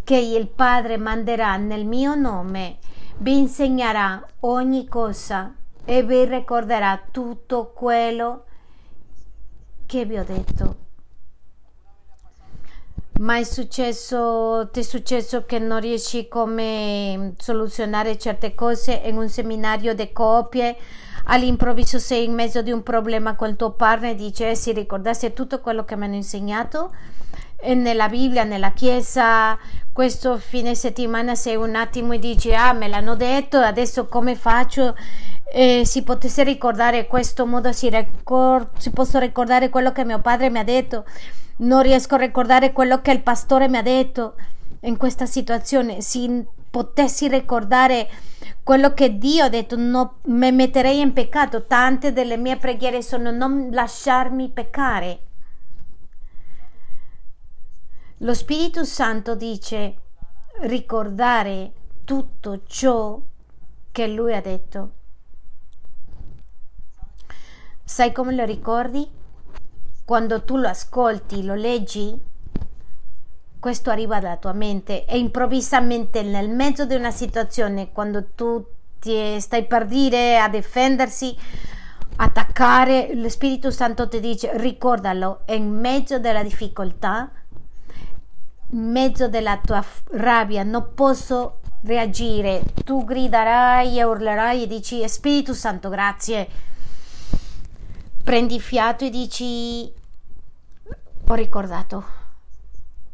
che 0.04 0.18
il 0.18 0.48
Padre 0.48 0.98
manderà 0.98 1.58
nel 1.58 1.86
mio 1.86 2.16
nome, 2.16 2.78
vi 3.20 3.38
insegnerà 3.38 4.26
ogni 4.42 4.88
cosa 4.88 5.54
e 5.84 6.04
vi 6.04 6.26
ricorderà 6.26 7.02
tutto 7.10 7.72
quello 7.74 8.44
che 9.86 10.06
vi 10.06 10.18
ho 10.18 10.24
detto. 10.24 10.86
Ma 13.20 13.38
è 13.38 13.44
successo, 13.44 14.70
ti 14.72 14.82
è 14.82 14.84
successo 14.84 15.46
che 15.46 15.58
non 15.58 15.80
riesci 15.80 16.28
come 16.28 17.34
soluzionare 17.38 18.18
certe 18.20 18.54
cose 18.54 18.94
in 19.06 19.18
un 19.18 19.28
seminario 19.28 19.96
di 19.96 20.12
coppie? 20.12 20.76
All'improvviso 21.30 21.98
sei 21.98 22.26
in 22.26 22.34
mezzo 22.34 22.62
di 22.62 22.72
un 22.72 22.84
problema 22.84 23.36
con 23.36 23.50
il 23.50 23.56
tuo 23.56 23.72
partner 23.72 24.12
e 24.12 24.16
dici, 24.16 24.44
eh, 24.44 24.54
si 24.54 24.72
ricordasse 24.72 25.34
tutto 25.34 25.62
quello 25.62 25.84
che 25.84 25.96
mi 25.96 26.06
hanno 26.06 26.16
insegnato? 26.16 26.94
Nella 27.64 28.08
Bibbia, 28.08 28.44
nella 28.44 28.72
Chiesa, 28.72 29.58
questo 29.98 30.38
fine 30.38 30.76
settimana 30.76 31.34
sei 31.34 31.56
un 31.56 31.74
attimo 31.74 32.14
e 32.14 32.20
dici, 32.20 32.54
ah, 32.54 32.72
me 32.72 32.88
l'hanno 32.88 33.16
detto, 33.16 33.58
adesso 33.58 34.06
come 34.06 34.36
faccio? 34.36 34.96
Eh, 35.52 35.86
si 35.86 36.04
potesse 36.04 36.44
ricordare 36.44 37.08
questo 37.08 37.48
modo, 37.48 37.72
si, 37.72 37.90
ricor- 37.90 38.70
si 38.78 38.92
posso 38.92 39.18
ricordare 39.18 39.70
quello 39.70 39.92
che 39.92 40.06
mio 40.06 40.20
padre 40.20 40.52
mi 40.52 40.60
ha 40.60 40.64
detto 40.64 41.04
non 41.58 41.82
riesco 41.82 42.14
a 42.14 42.20
ricordare 42.20 42.74
quello 42.74 43.02
che 43.02 43.10
il 43.10 43.24
pastore 43.24 43.68
mi 43.70 43.78
ha 43.78 43.82
detto 43.82 44.36
in 44.82 44.98
questa 44.98 45.26
situazione. 45.26 46.00
Se 46.02 46.46
potessi 46.70 47.28
ricordare 47.28 48.08
quello 48.62 48.94
che 48.94 49.18
Dio 49.18 49.46
ha 49.46 49.50
detto, 49.50 49.78
no, 49.78 50.18
mi 50.26 50.52
metterei 50.52 51.00
in 51.00 51.12
peccato. 51.12 51.66
Tante 51.66 52.14
delle 52.14 52.38
mie 52.38 52.58
preghiere 52.58 53.02
sono 53.02 53.32
non 53.32 53.70
lasciarmi 53.72 54.50
peccare. 54.50 55.22
Lo 58.20 58.34
Spirito 58.34 58.84
Santo 58.84 59.36
dice 59.36 59.96
ricordare 60.62 61.74
tutto 62.04 62.64
ciò 62.66 63.20
che 63.92 64.08
Lui 64.08 64.34
ha 64.34 64.42
detto. 64.42 64.92
Sai 67.84 68.12
come 68.12 68.36
lo 68.36 68.44
ricordi? 68.44 69.18
quando 70.08 70.44
tu 70.44 70.56
lo 70.56 70.70
ascolti, 70.70 71.44
lo 71.44 71.54
leggi, 71.54 72.18
questo 73.60 73.90
arriva 73.90 74.22
dalla 74.22 74.38
tua 74.38 74.54
mente 74.54 75.04
e 75.04 75.18
improvvisamente 75.18 76.22
nel 76.24 76.48
mezzo 76.48 76.86
di 76.86 76.96
una 76.96 77.12
situazione, 77.12 77.92
quando 77.92 78.28
tu 78.34 78.66
ti 79.02 79.38
stai 79.42 79.66
per 79.66 79.86
dire 79.86 80.40
a 80.40 80.48
difendersi, 80.48 81.36
attaccare, 82.16 83.16
lo 83.16 83.28
Spirito 83.28 83.70
Santo 83.70 84.08
ti 84.08 84.22
dice 84.22 84.58
ricordalo, 84.58 85.42
in 85.48 85.78
mezzo 85.78 86.20
della 86.20 86.42
difficoltà, 86.42 87.30
in 88.72 88.92
mezzo 88.92 89.28
della 89.28 89.60
tua 89.64 89.84
rabbia, 90.12 90.64
non 90.64 90.94
posso 90.94 91.60
reagire, 91.84 92.64
tu 92.84 93.04
griderai 93.06 94.00
e 94.00 94.04
urlerai 94.04 94.64
e 94.64 94.68
dici 94.68 95.08
Spirito 95.08 95.54
Santo 95.54 95.90
grazie 95.90 96.48
prendi 98.28 98.60
fiato 98.60 99.06
e 99.06 99.10
dici 99.10 99.90
ho 101.30 101.34
ricordato. 101.34 102.04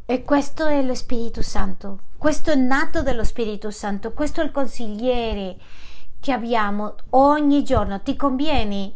E 0.08 0.24
questo 0.24 0.66
è 0.66 0.82
lo 0.82 0.96
Spirito 0.96 1.44
Santo. 1.44 2.00
Questo 2.18 2.50
è 2.50 2.56
nato 2.56 3.04
dello 3.04 3.24
Spirito 3.24 3.70
Santo, 3.70 4.12
questo 4.12 4.42
è 4.42 4.44
il 4.44 4.50
consigliere 4.50 5.58
che 6.20 6.32
abbiamo 6.32 6.96
ogni 7.12 7.64
giorno. 7.64 8.02
Ti 8.02 8.16
conviene? 8.16 8.94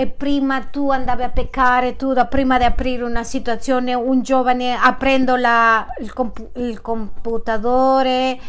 E 0.00 0.06
prima 0.06 0.62
tu 0.62 0.90
andavi 0.90 1.24
a 1.24 1.28
peccare, 1.28 1.94
tu 1.94 2.14
da 2.14 2.24
prima 2.24 2.56
di 2.56 2.64
aprire 2.64 3.02
una 3.02 3.22
situazione, 3.22 3.92
un 3.92 4.22
giovane 4.22 4.74
aprendo 4.74 5.36
la, 5.36 5.86
il, 6.00 6.14
comp- 6.14 6.56
il 6.56 6.80
computadore 6.80 8.40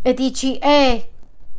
e 0.00 0.14
dici, 0.14 0.56
eh, 0.56 1.10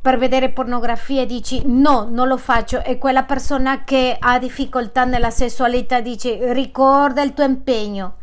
per 0.02 0.18
vedere 0.18 0.50
pornografia 0.50 1.28
dici 1.28 1.62
no, 1.68 2.08
non 2.10 2.28
lo 2.28 2.38
faccio 2.38 2.84
e 2.84 2.98
quella 2.98 3.22
persona 3.22 3.84
che 3.84 4.18
ha 4.20 4.40
difficoltà 4.40 5.04
nella 5.04 5.30
sessualità 5.30 6.00
dice 6.00 6.52
ricorda 6.52 7.22
il 7.22 7.36
tuo 7.36 7.44
impegno 7.44 8.16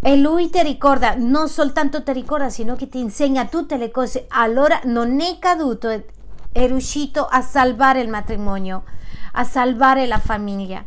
e 0.00 0.16
lui 0.16 0.48
ti 0.48 0.62
ricorda, 0.62 1.14
non 1.18 1.50
soltanto 1.50 2.02
ti 2.02 2.14
ricorda, 2.14 2.48
sino 2.48 2.76
che 2.76 2.88
ti 2.88 2.98
insegna 2.98 3.44
tutte 3.44 3.76
le 3.76 3.90
cose. 3.90 4.24
Allora 4.28 4.80
non 4.84 5.20
è 5.20 5.38
caduto, 5.38 5.90
è 6.52 6.66
riuscito 6.66 7.24
a 7.26 7.42
salvare 7.42 8.00
il 8.00 8.08
matrimonio, 8.08 8.84
a 9.32 9.44
salvare 9.44 10.06
la 10.06 10.18
famiglia. 10.18 10.84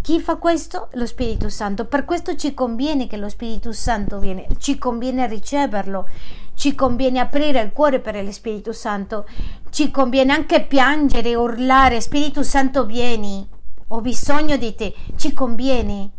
Chi 0.00 0.20
fa 0.20 0.36
questo? 0.36 0.88
Lo 0.94 1.06
Spirito 1.06 1.48
Santo. 1.48 1.86
Per 1.86 2.04
questo 2.04 2.36
ci 2.36 2.52
conviene 2.52 3.06
che 3.06 3.16
lo 3.16 3.28
Spirito 3.28 3.72
Santo 3.72 4.18
viene, 4.18 4.46
ci 4.58 4.76
conviene 4.76 5.26
riceverlo, 5.26 6.06
ci 6.54 6.74
conviene 6.74 7.20
aprire 7.20 7.62
il 7.62 7.72
cuore 7.72 8.00
per 8.00 8.22
lo 8.22 8.32
Spirito 8.32 8.72
Santo, 8.72 9.26
ci 9.70 9.90
conviene 9.90 10.32
anche 10.32 10.66
piangere, 10.66 11.34
urlare, 11.34 12.02
Spirito 12.02 12.42
Santo 12.42 12.84
vieni, 12.84 13.48
ho 13.88 14.00
bisogno 14.02 14.56
di 14.56 14.74
te, 14.74 14.94
ci 15.16 15.32
conviene. 15.32 16.10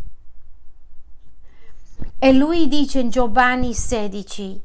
E 2.18 2.34
lui 2.34 2.68
dice 2.68 3.00
in 3.02 3.10
Giovanni 3.10 3.74
16, 3.74 4.62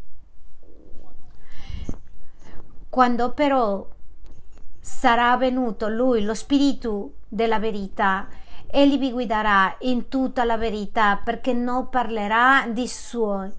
quando 2.88 3.32
però 3.32 3.86
sarà 4.80 5.36
venuto 5.36 5.88
lui, 5.88 6.22
lo 6.22 6.34
Spirito 6.34 7.14
della 7.28 7.58
verità, 7.58 8.28
egli 8.66 8.98
vi 8.98 9.12
guiderà 9.12 9.76
in 9.80 10.08
tutta 10.08 10.44
la 10.44 10.56
verità 10.56 11.20
perché 11.22 11.52
non 11.52 11.88
parlerà 11.88 12.66
di 12.68 12.88
suoi 12.88 13.52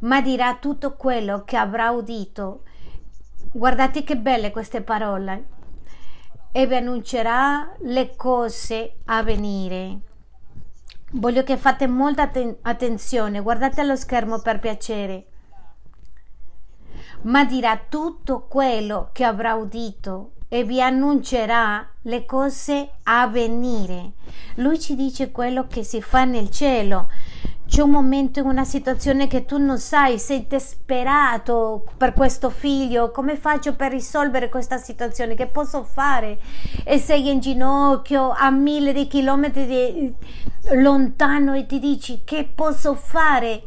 ma 0.00 0.20
dirà 0.20 0.56
tutto 0.56 0.94
quello 0.96 1.44
che 1.44 1.56
avrà 1.56 1.90
udito. 1.90 2.62
Guardate 3.52 4.02
che 4.04 4.16
belle 4.16 4.50
queste 4.50 4.82
parole. 4.82 5.54
E 6.52 6.66
vi 6.66 6.74
annuncerà 6.74 7.74
le 7.80 8.16
cose 8.16 8.98
a 9.06 9.22
venire. 9.22 10.00
Voglio 11.12 11.42
che 11.44 11.56
fate 11.56 11.86
molta 11.86 12.22
atten- 12.22 12.56
attenzione, 12.62 13.40
guardate 13.40 13.80
allo 13.80 13.96
schermo 13.96 14.40
per 14.40 14.58
piacere. 14.58 15.26
Ma 17.22 17.44
dirà 17.44 17.78
tutto 17.88 18.46
quello 18.46 19.10
che 19.12 19.24
avrà 19.24 19.54
udito 19.54 20.32
e 20.56 20.64
vi 20.64 20.80
annuncerà 20.80 21.86
le 22.02 22.24
cose 22.24 22.90
a 23.04 23.26
venire. 23.26 24.12
Lui 24.56 24.78
ci 24.78 24.94
dice 24.94 25.30
quello 25.30 25.66
che 25.66 25.82
si 25.82 26.00
fa 26.00 26.24
nel 26.24 26.50
cielo 26.50 27.08
c'è 27.66 27.82
un 27.82 27.90
momento 27.90 28.38
in 28.38 28.46
una 28.46 28.64
situazione 28.64 29.26
che 29.26 29.44
tu 29.44 29.58
non 29.58 29.78
sai, 29.78 30.20
sei 30.20 30.46
disperato 30.46 31.84
per 31.96 32.12
questo 32.12 32.48
figlio, 32.48 33.10
come 33.10 33.36
faccio 33.36 33.74
per 33.74 33.90
risolvere 33.90 34.48
questa 34.48 34.78
situazione, 34.78 35.34
che 35.34 35.48
posso 35.48 35.82
fare? 35.82 36.38
E 36.84 36.98
sei 36.98 37.28
in 37.28 37.40
ginocchio 37.40 38.30
a 38.30 38.50
mille 38.50 38.92
di 38.92 39.08
chilometri 39.08 39.66
di, 39.66 40.14
lontano 40.76 41.54
e 41.54 41.66
ti 41.66 41.80
dici 41.80 42.22
che 42.24 42.48
posso 42.54 42.94
fare? 42.94 43.62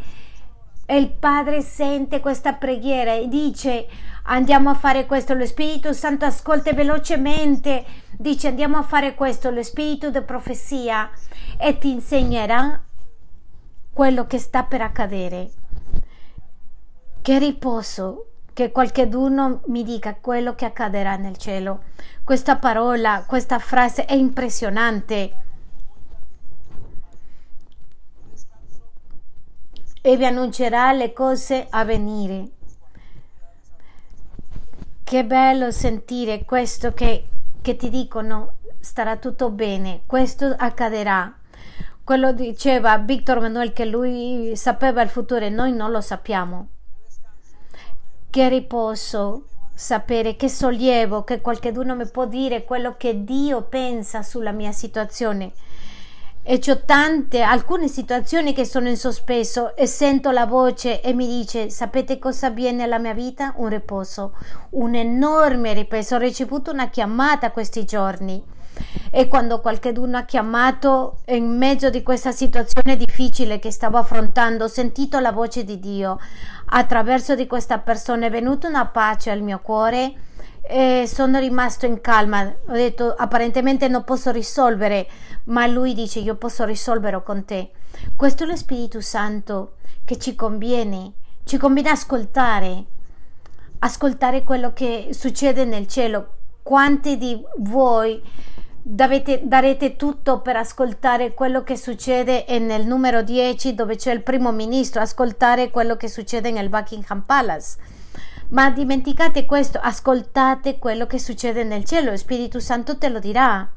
E 0.86 0.98
il 0.98 1.12
padre 1.12 1.62
sente 1.62 2.22
questa 2.22 2.54
preghiera 2.54 3.14
e 3.14 3.28
dice 3.28 3.86
andiamo 4.30 4.70
a 4.70 4.76
fare 4.76 5.06
questo, 5.06 5.34
lo 5.34 5.46
Spirito 5.46 5.92
Santo 5.94 6.26
ascolta 6.26 6.72
velocemente, 6.74 7.86
dice 8.18 8.48
andiamo 8.48 8.78
a 8.78 8.84
fare 8.84 9.16
questo, 9.16 9.50
lo 9.50 9.64
Spirito 9.64 10.10
di 10.10 10.22
profezia 10.22 11.10
e 11.58 11.78
ti 11.78 11.92
insegnerà 11.92 12.82
quello 13.92 14.26
che 14.26 14.38
sta 14.38 14.64
per 14.64 14.82
accadere. 14.82 15.52
Che 17.22 17.40
riposo 17.40 18.26
che 18.54 18.72
qualcuno 18.72 19.62
mi 19.66 19.84
dica 19.84 20.16
quello 20.16 20.54
che 20.56 20.66
accadrà 20.66 21.16
nel 21.16 21.38
cielo. 21.38 21.84
Questa 22.24 22.58
parola, 22.58 23.24
questa 23.28 23.60
frase 23.60 24.06
è 24.06 24.14
impressionante. 24.14 25.38
E 30.02 30.18
vi 30.18 30.26
annuncerà 30.26 30.92
le 30.94 31.14
cose 31.14 31.68
a 31.70 31.84
venire. 31.84 32.59
Che 35.10 35.26
bello 35.26 35.72
sentire 35.72 36.45
questo 36.45 36.93
che, 36.93 37.30
che 37.64 37.76
ti 37.76 37.89
dicono 37.89 38.57
starà 38.80 39.18
tutto 39.18 39.49
bene, 39.49 40.01
questo 40.05 40.53
accadrà 40.55 41.36
quello 42.03 42.32
diceva 42.32 42.95
Victor 42.99 43.39
Manuel 43.39 43.74
che 43.74 43.86
lui 43.86 44.51
sapeva 44.55 45.01
il 45.01 45.10
futuro 45.10 45.43
e 45.43 45.49
noi 45.49 45.74
non 45.74 45.89
lo 45.89 45.99
sappiamo. 45.99 46.68
Che 48.30 48.49
riposo 48.49 49.45
sapere, 49.74 50.36
che 50.36 50.47
sollievo 50.47 51.24
che 51.24 51.41
qualcuno 51.41 51.95
mi 51.95 52.07
può 52.07 52.28
dire 52.28 52.64
quello 52.64 52.93
che 52.95 53.24
Dio 53.24 53.64
pensa 53.64 54.22
sulla 54.22 54.51
mia 54.51 54.72
situazione. 54.72 55.53
E 56.52 56.60
ho 56.68 56.82
tante, 56.84 57.43
alcune 57.43 57.88
situazioni 57.88 58.54
che 58.54 58.66
sono 58.66 58.89
in 58.89 58.97
sospeso 58.97 59.76
e 59.76 59.86
sento 59.86 60.32
la 60.32 60.47
voce 60.47 61.00
e 61.00 61.14
mi 61.14 61.28
dice, 61.28 61.70
sapete 61.70 62.18
cosa 62.18 62.47
avviene 62.47 62.82
alla 62.82 62.97
mia 62.97 63.14
vita? 63.14 63.54
Un 63.58 63.70
riposo, 63.70 64.36
un 64.72 64.95
enorme 64.95 65.74
riposo. 65.74 66.16
Ho 66.16 66.18
ricevuto 66.18 66.72
una 66.72 66.89
chiamata 66.89 67.52
questi 67.52 67.86
giorni 67.86 68.43
e 69.12 69.28
quando 69.28 69.62
qualcuno 69.62 70.18
ha 70.18 70.24
chiamato 70.24 71.20
in 71.28 71.56
mezzo 71.56 71.91
di 71.91 72.02
questa 72.02 72.32
situazione 72.32 72.97
difficile 72.97 73.60
che 73.60 73.70
stavo 73.70 74.00
affrontando, 74.00 74.64
ho 74.64 74.70
sentito 74.70 75.20
la 75.20 75.32
voce 75.32 75.64
di 75.64 75.78
Dio. 75.78 76.18
Attraverso 76.66 77.36
di 77.36 77.45
questa 77.45 77.78
persona 77.78 78.26
è 78.26 78.32
venuta 78.32 78.68
una 78.68 78.88
pace 78.88 79.30
al 79.30 79.43
mio 79.43 79.60
cuore 79.60 80.16
e 80.70 81.10
sono 81.12 81.40
rimasto 81.40 81.88
in 81.88 82.00
calma. 82.00 82.44
Ho 82.68 82.74
detto 82.74 83.12
apparentemente 83.12 83.88
non 83.88 84.04
posso 84.04 84.30
risolvere, 84.30 85.08
ma 85.46 85.66
lui 85.66 85.96
dice 85.96 86.20
io 86.20 86.36
posso 86.36 86.64
risolvere 86.64 87.24
con 87.24 87.44
te. 87.44 87.72
Questo 88.16 88.44
è 88.44 88.46
lo 88.46 88.56
Spirito 88.56 89.02
Santo 89.02 89.78
che 90.06 90.20
ci 90.20 90.36
conviene, 90.36 91.14
ci 91.44 91.58
conviene 91.58 91.90
ascoltare, 91.90 92.84
ascoltare 93.80 94.44
quello 94.44 94.72
che 94.72 95.10
succede 95.12 95.66
nel 95.66 95.88
cielo. 95.88 96.36
Quanti 96.62 97.18
di 97.18 97.41
voi 97.58 98.22
Davete, 98.82 99.41
darete 99.44 99.98
tutto 99.98 100.40
per 100.40 100.56
ascoltare 100.56 101.34
quello 101.34 101.64
che 101.64 101.76
succede 101.76 102.46
nel 102.60 102.88
numero 102.88 103.22
10 103.22 103.76
dove 103.76 103.98
c'è 103.98 104.12
il 104.14 104.24
primo 104.24 104.52
ministro, 104.52 105.02
ascoltare 105.02 105.70
quello 105.70 105.98
che 105.98 106.08
succede 106.08 106.50
nel 106.50 106.70
Buckingham 106.70 107.22
Palace. 107.22 107.76
Ma 108.50 108.72
dimenticate 108.72 109.46
questo, 109.46 109.78
ascoltate 109.80 110.80
quello 110.80 111.06
che 111.06 111.20
succede 111.20 111.64
nel 111.64 111.84
cielo, 111.86 112.10
lo 112.12 112.18
Spirito 112.18 112.60
Santo 112.60 112.98
te 112.98 113.10
lo 113.10 113.20
dirà. 113.20 113.70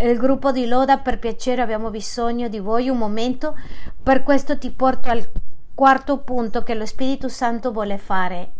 Il 0.00 0.18
gruppo 0.18 0.50
di 0.50 0.66
Loda, 0.66 0.98
per 0.98 1.20
piacere, 1.20 1.62
abbiamo 1.62 1.90
bisogno 1.90 2.48
di 2.48 2.58
voi 2.58 2.88
un 2.88 2.98
momento, 2.98 3.56
per 4.02 4.24
questo 4.24 4.58
ti 4.58 4.70
porto 4.70 5.10
al 5.10 5.30
quarto 5.74 6.18
punto 6.18 6.64
che 6.64 6.74
lo 6.74 6.86
Spirito 6.86 7.28
Santo 7.28 7.70
vuole 7.70 7.96
fare. 7.98 8.52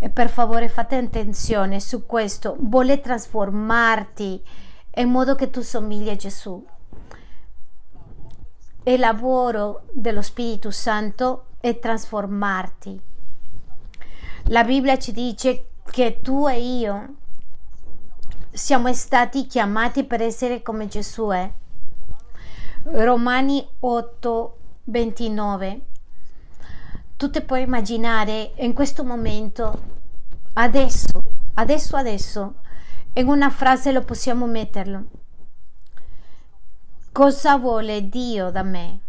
E 0.00 0.10
per 0.10 0.28
favore 0.28 0.68
fate 0.68 0.96
attenzione 0.96 1.78
su 1.78 2.04
questo, 2.04 2.56
vuole 2.58 3.00
trasformarti 3.00 4.42
in 4.96 5.08
modo 5.08 5.36
che 5.36 5.48
tu 5.48 5.60
somigli 5.60 6.08
a 6.08 6.16
Gesù. 6.16 6.66
Il 8.82 8.98
lavoro 8.98 9.84
dello 9.92 10.22
Spirito 10.22 10.72
Santo 10.72 11.46
è 11.60 11.78
trasformarti. 11.78 13.05
La 14.50 14.62
Bibbia 14.62 14.96
ci 14.96 15.10
dice 15.10 15.70
che 15.90 16.20
tu 16.22 16.46
e 16.46 16.60
io 16.60 17.14
siamo 18.52 18.92
stati 18.92 19.48
chiamati 19.48 20.04
per 20.04 20.22
essere 20.22 20.62
come 20.62 20.86
Gesù 20.86 21.26
è. 21.30 21.52
Romani 22.84 23.66
8, 23.80 24.58
29. 24.84 25.80
Tu 27.16 27.28
ti 27.28 27.40
puoi 27.40 27.62
immaginare 27.62 28.52
in 28.58 28.72
questo 28.72 29.02
momento, 29.02 29.82
adesso, 30.52 31.22
adesso, 31.54 31.96
adesso, 31.96 32.54
in 33.14 33.26
una 33.26 33.50
frase 33.50 33.90
lo 33.90 34.02
possiamo 34.02 34.46
metterlo. 34.46 35.06
Cosa 37.10 37.56
vuole 37.56 38.08
Dio 38.08 38.50
da 38.50 38.62
me? 38.62 39.00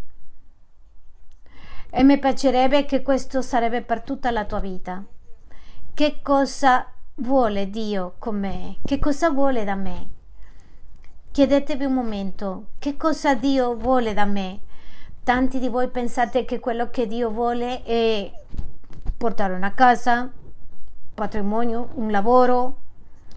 E 1.90 2.02
mi 2.02 2.18
piacerebbe 2.18 2.84
che 2.86 3.02
questo 3.02 3.40
sarebbe 3.40 3.82
per 3.82 4.02
tutta 4.02 4.32
la 4.32 4.44
tua 4.44 4.58
vita. 4.58 5.04
Che 5.98 6.20
cosa 6.22 6.86
vuole 7.16 7.70
Dio 7.70 8.14
con 8.20 8.38
me? 8.38 8.76
Che 8.84 9.00
cosa 9.00 9.30
vuole 9.30 9.64
da 9.64 9.74
me? 9.74 10.08
Chiedetevi 11.32 11.86
un 11.86 11.92
momento, 11.92 12.66
che 12.78 12.96
cosa 12.96 13.34
Dio 13.34 13.74
vuole 13.74 14.14
da 14.14 14.24
me? 14.24 14.60
Tanti 15.24 15.58
di 15.58 15.68
voi 15.68 15.88
pensate 15.88 16.44
che 16.44 16.60
quello 16.60 16.88
che 16.90 17.08
Dio 17.08 17.30
vuole 17.30 17.82
è 17.82 18.30
portare 19.16 19.54
una 19.54 19.74
casa, 19.74 20.30
patrimonio, 21.14 21.88
un 21.94 22.12
lavoro, 22.12 22.76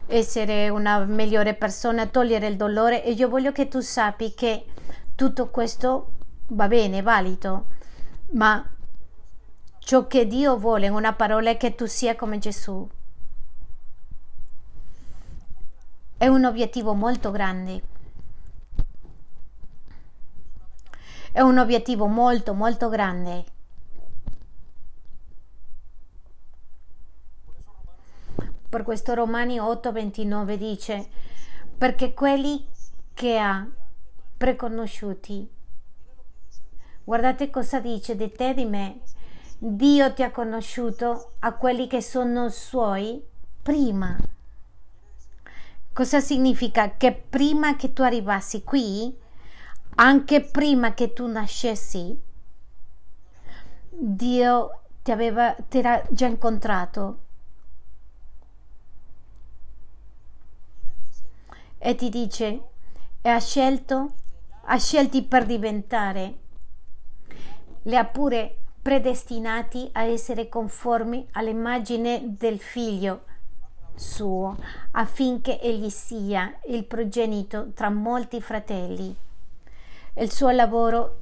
essere 0.06 0.70
una 0.70 1.00
migliore 1.00 1.56
persona, 1.56 2.06
togliere 2.06 2.46
il 2.46 2.58
dolore 2.58 3.04
e 3.04 3.14
io 3.14 3.28
voglio 3.28 3.52
che 3.52 3.70
tu 3.70 3.80
sappi 3.80 4.36
che 4.36 4.66
tutto 5.16 5.50
questo 5.50 6.12
va 6.50 6.68
bene, 6.68 7.00
è 7.00 7.02
valido, 7.02 7.66
ma 8.34 8.64
ciò 9.84 10.08
che 10.08 10.28
Dio 10.28 10.58
vuole 10.58 10.86
in 10.86 10.94
una 10.94 11.14
parola 11.14 11.50
è 11.50 11.58
che 11.58 11.76
tu 11.76 11.86
sia 11.86 12.16
come 12.16 12.38
Gesù. 12.38 12.88
È 16.18 16.28
un 16.28 16.46
obiettivo 16.46 16.94
molto 16.94 17.32
grande. 17.32 17.82
È 21.32 21.42
un 21.42 21.58
obiettivo 21.58 22.06
molto, 22.06 22.54
molto 22.54 22.90
grande. 22.90 23.46
Per 28.70 28.84
questo 28.84 29.14
Romani 29.16 29.58
8:29 29.58 30.58
dice, 30.58 31.10
perché 31.78 32.14
quelli 32.14 32.66
che 33.14 33.38
ha 33.40 33.68
preconosciuti, 34.38 35.50
guardate 37.04 37.50
cosa 37.50 37.80
dice 37.80 38.16
di 38.16 38.32
te 38.32 38.50
e 38.50 38.54
di 38.54 38.66
me, 38.66 39.02
Dio 39.64 40.12
ti 40.16 40.24
ha 40.24 40.32
conosciuto 40.32 41.34
a 41.38 41.54
quelli 41.54 41.86
che 41.86 42.02
sono 42.02 42.50
suoi 42.50 43.24
prima. 43.62 44.18
Cosa 45.94 46.20
significa? 46.20 46.98
Che 46.98 47.12
prima 47.14 47.76
che 47.76 47.94
tu 47.94 48.02
arrivassi 48.02 48.64
qui, 48.64 49.16
anche 49.98 50.42
prima 50.42 50.96
che 50.96 51.14
tu 51.14 51.28
nascessi, 51.28 52.20
Dio 53.92 54.82
ti 55.04 55.12
aveva 55.12 55.56
ti 55.70 55.78
era 55.78 56.02
già 56.10 56.26
incontrato 56.26 57.20
e 61.78 61.94
ti 61.94 62.10
dice 62.10 62.64
e 63.22 63.30
ha 63.30 63.40
scelto, 63.40 64.14
ha 64.64 64.80
scelti 64.80 65.22
per 65.22 65.46
diventare, 65.46 66.40
li 67.84 67.96
ha 67.96 68.06
pure 68.06 68.56
predestinati 68.82 69.90
a 69.94 70.04
essere 70.04 70.50
conformi 70.50 71.28
all'immagine 71.34 72.36
del 72.38 72.60
figlio 72.60 73.26
suo, 73.96 74.58
affinché 74.92 75.60
egli 75.60 75.90
sia 75.90 76.60
il 76.66 76.86
progenito 76.86 77.72
tra 77.74 77.90
molti 77.90 78.42
fratelli. 78.42 79.16
Il 80.16 80.32
suo 80.32 80.50
lavoro 80.50 81.20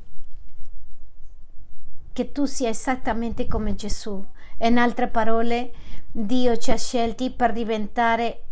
che 2.13 2.31
tu 2.31 2.45
sia 2.45 2.69
esattamente 2.69 3.47
come 3.47 3.75
Gesù. 3.75 4.23
In 4.61 4.77
altre 4.77 5.07
parole, 5.07 5.71
Dio 6.11 6.57
ci 6.57 6.71
ha 6.71 6.77
scelti 6.77 7.31
per 7.31 7.53
diventare 7.53 8.43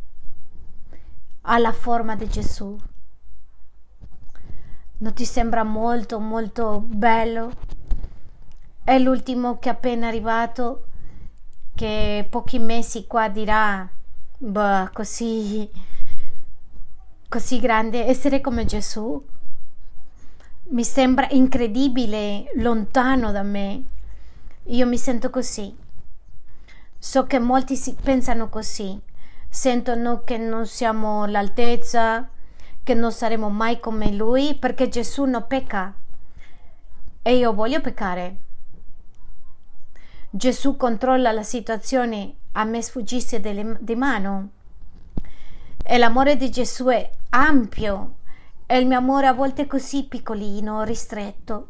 alla 1.42 1.72
forma 1.72 2.16
di 2.16 2.28
Gesù. 2.28 2.78
Non 5.00 5.14
ti 5.14 5.26
sembra 5.26 5.64
molto 5.64 6.20
molto 6.20 6.80
bello? 6.80 7.52
È 8.88 8.98
l'ultimo 9.00 9.60
che 9.60 9.68
è 9.68 9.74
appena 9.74 10.08
arrivato 10.08 10.86
che 11.76 12.26
pochi 12.30 12.58
mesi 12.58 13.06
qua 13.06 13.28
dirà 13.28 13.86
bah, 14.38 14.90
così 14.94 15.70
così 17.28 17.60
grande 17.60 18.06
essere 18.06 18.40
come 18.40 18.64
Gesù 18.64 19.22
mi 20.70 20.86
sembra 20.86 21.28
incredibile 21.32 22.50
lontano 22.56 23.34
da 23.34 23.44
me 23.44 23.84
io 24.64 24.88
mi 24.88 24.98
sento 24.98 25.30
così 25.30 25.76
so 26.98 27.28
che 27.28 27.40
molti 27.40 27.76
si 27.76 27.94
pensano 28.02 28.48
così 28.48 29.02
sentono 29.50 30.24
che 30.24 30.38
non 30.38 30.66
siamo 30.66 31.24
all'altezza, 31.24 32.30
che 32.84 32.94
non 32.94 33.12
saremo 33.12 33.50
mai 33.50 33.80
come 33.80 34.14
Lui, 34.14 34.56
perché 34.56 34.88
Gesù 34.88 35.26
non 35.26 35.46
pecca. 35.48 35.94
E 37.22 37.36
io 37.36 37.54
voglio 37.54 37.82
peccare. 37.82 38.47
Gesù 40.30 40.78
controlla 40.78 41.32
la 41.32 41.44
situazione, 41.44 42.36
a 42.54 42.64
me 42.64 42.82
sfuggisse 42.82 43.40
di 43.40 43.96
mano. 43.96 44.50
E 45.84 45.98
l'amore 45.98 46.36
di 46.36 46.50
Gesù 46.52 46.86
è 46.86 47.10
ampio 47.30 48.16
e 48.66 48.78
il 48.78 48.88
mio 48.88 48.98
amore 48.98 49.28
a 49.28 49.34
volte 49.34 49.64
è 49.64 49.68
così 49.68 50.06
piccolino, 50.06 50.84
ristretto. 50.84 51.68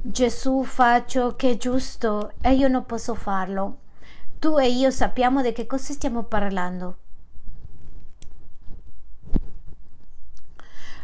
Gesù 0.00 0.64
fa 0.64 1.04
ciò 1.04 1.36
che 1.36 1.50
è 1.50 1.56
giusto 1.56 2.32
e 2.40 2.54
io 2.54 2.68
non 2.68 2.86
posso 2.86 3.14
farlo 3.14 3.80
tu 4.38 4.56
e 4.58 4.68
io 4.68 4.90
sappiamo 4.90 5.42
di 5.42 5.52
che 5.52 5.66
cosa 5.66 5.92
stiamo 5.92 6.22
parlando. 6.24 6.98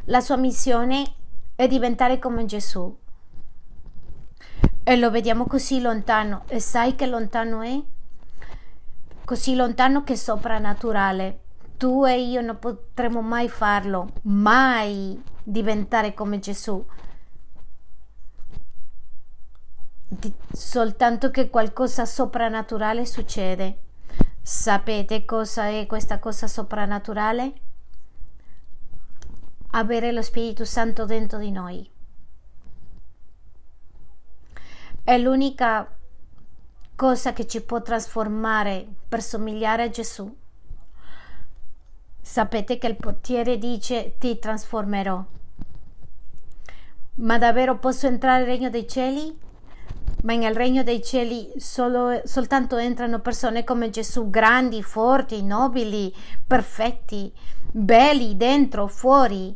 La 0.04 0.20
sua 0.20 0.36
missione 0.36 1.14
è 1.56 1.66
diventare 1.66 2.18
come 2.18 2.44
Gesù. 2.44 2.96
E 4.84 4.96
lo 4.96 5.10
vediamo 5.10 5.46
così 5.46 5.80
lontano. 5.80 6.44
E 6.46 6.60
sai 6.60 6.94
che 6.94 7.06
lontano 7.06 7.62
è? 7.62 7.82
Così 9.24 9.56
lontano 9.56 10.04
che 10.04 10.12
è 10.12 10.16
soprannaturale. 10.16 11.40
Tu 11.76 12.04
e 12.04 12.20
io 12.20 12.40
non 12.40 12.58
potremo 12.58 13.20
mai 13.20 13.48
farlo, 13.48 14.12
mai 14.22 15.20
diventare 15.42 16.14
come 16.14 16.38
Gesù 16.38 16.84
soltanto 20.52 21.30
che 21.30 21.50
qualcosa 21.50 22.06
soprannaturale 22.06 23.04
succede. 23.06 23.78
Sapete 24.40 25.24
cosa 25.24 25.68
è 25.68 25.86
questa 25.86 26.18
cosa 26.18 26.46
soprannaturale? 26.46 27.52
Avere 29.70 30.12
lo 30.12 30.22
Spirito 30.22 30.64
Santo 30.64 31.04
dentro 31.04 31.38
di 31.38 31.50
noi. 31.50 31.90
È 35.04 35.18
l'unica 35.18 35.86
cosa 36.96 37.34
che 37.34 37.46
ci 37.46 37.60
può 37.60 37.82
trasformare 37.82 38.86
per 39.06 39.22
somigliare 39.22 39.82
a 39.82 39.90
Gesù. 39.90 40.34
Sapete 42.22 42.78
che 42.78 42.86
il 42.86 42.96
portiere 42.96 43.58
dice 43.58 44.14
ti 44.18 44.38
trasformerò. 44.38 45.22
Ma 47.16 47.36
davvero 47.36 47.76
posso 47.76 48.06
entrare 48.06 48.38
nel 48.38 48.46
regno 48.46 48.70
dei 48.70 48.88
cieli? 48.88 49.42
ma 50.22 50.34
nel 50.34 50.54
regno 50.54 50.82
dei 50.82 51.02
cieli 51.02 51.52
solo, 51.58 52.22
soltanto 52.24 52.78
entrano 52.78 53.18
persone 53.18 53.62
come 53.62 53.90
Gesù, 53.90 54.30
grandi, 54.30 54.82
forti, 54.82 55.42
nobili, 55.42 56.10
perfetti, 56.46 57.30
belli 57.70 58.34
dentro, 58.38 58.86
fuori. 58.86 59.54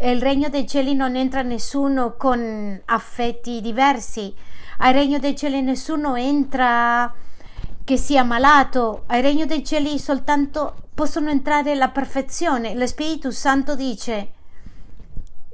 Il 0.00 0.22
regno 0.22 0.48
dei 0.48 0.66
cieli 0.66 0.94
non 0.94 1.16
entra 1.16 1.42
nessuno 1.42 2.14
con 2.16 2.80
affetti 2.84 3.60
diversi. 3.60 4.32
Al 4.78 4.92
regno 4.92 5.18
dei 5.18 5.34
cieli 5.34 5.60
nessuno 5.60 6.14
entra 6.14 7.12
che 7.82 7.96
sia 7.96 8.22
malato. 8.22 9.02
Al 9.06 9.22
regno 9.22 9.44
dei 9.44 9.64
cieli 9.64 9.98
soltanto 9.98 10.90
possono 10.94 11.30
entrare 11.30 11.74
la 11.74 11.88
perfezione. 11.88 12.74
Lo 12.74 12.86
Spirito 12.86 13.32
Santo 13.32 13.74
dice: 13.74 14.32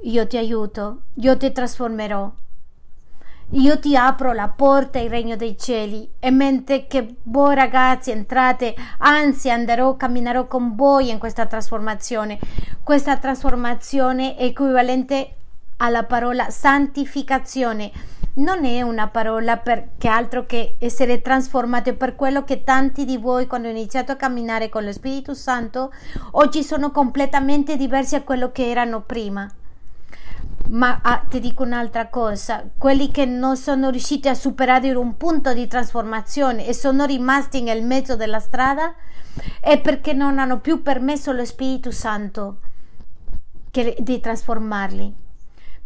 Io 0.03 0.27
ti 0.27 0.37
aiuto, 0.37 1.01
io 1.15 1.35
ti 1.37 1.51
trasformerò 1.51 2.31
io 3.51 3.79
ti 3.79 3.95
apro 3.95 4.33
la 4.33 4.47
porta 4.47 4.99
al 4.99 5.07
regno 5.07 5.35
dei 5.35 5.55
cieli 5.57 6.09
e 6.19 6.31
mentre 6.31 6.87
che 6.87 7.17
voi 7.23 7.53
ragazzi 7.53 8.09
entrate, 8.09 8.73
anzi 8.97 9.51
andrò, 9.51 9.95
camminerò 9.95 10.47
con 10.47 10.75
voi 10.75 11.09
in 11.09 11.19
questa 11.19 11.45
trasformazione. 11.45 12.39
Questa 12.83 13.17
trasformazione 13.17 14.35
è 14.35 14.45
equivalente 14.45 15.35
alla 15.77 16.03
parola 16.03 16.49
santificazione. 16.49 17.91
Non 18.37 18.65
è 18.65 18.81
una 18.81 19.07
parola 19.07 19.57
per 19.57 19.89
che 19.97 20.07
altro 20.07 20.45
che 20.45 20.75
essere 20.79 21.21
trasformate 21.21 21.93
per 21.93 22.15
quello 22.15 22.43
che 22.43 22.63
tanti 22.63 23.05
di 23.05 23.17
voi 23.17 23.45
quando 23.45 23.67
ho 23.67 23.71
iniziato 23.71 24.11
a 24.11 24.15
camminare 24.15 24.69
con 24.69 24.83
lo 24.83 24.91
Spirito 24.91 25.33
Santo 25.33 25.93
oggi 26.31 26.63
sono 26.63 26.91
completamente 26.91 27.77
diversi 27.77 28.15
a 28.15 28.23
quello 28.23 28.51
che 28.51 28.69
erano 28.69 29.01
prima. 29.01 29.49
Ma 30.67 30.99
ah, 31.03 31.23
ti 31.29 31.39
dico 31.39 31.63
un'altra 31.63 32.09
cosa, 32.09 32.67
quelli 32.77 33.11
che 33.11 33.25
non 33.25 33.55
sono 33.55 33.91
riusciti 33.91 34.27
a 34.27 34.33
superare 34.33 34.91
un 34.95 35.15
punto 35.15 35.53
di 35.53 35.67
trasformazione 35.67 36.65
e 36.65 36.73
sono 36.73 37.05
rimasti 37.05 37.61
nel 37.61 37.83
mezzo 37.83 38.15
della 38.15 38.39
strada 38.39 38.95
è 39.59 39.79
perché 39.79 40.13
non 40.13 40.39
hanno 40.39 40.59
più 40.59 40.81
permesso 40.81 41.29
allo 41.29 41.45
Spirito 41.45 41.91
Santo 41.91 42.59
che, 43.69 43.95
di 43.99 44.19
trasformarli. 44.19 45.13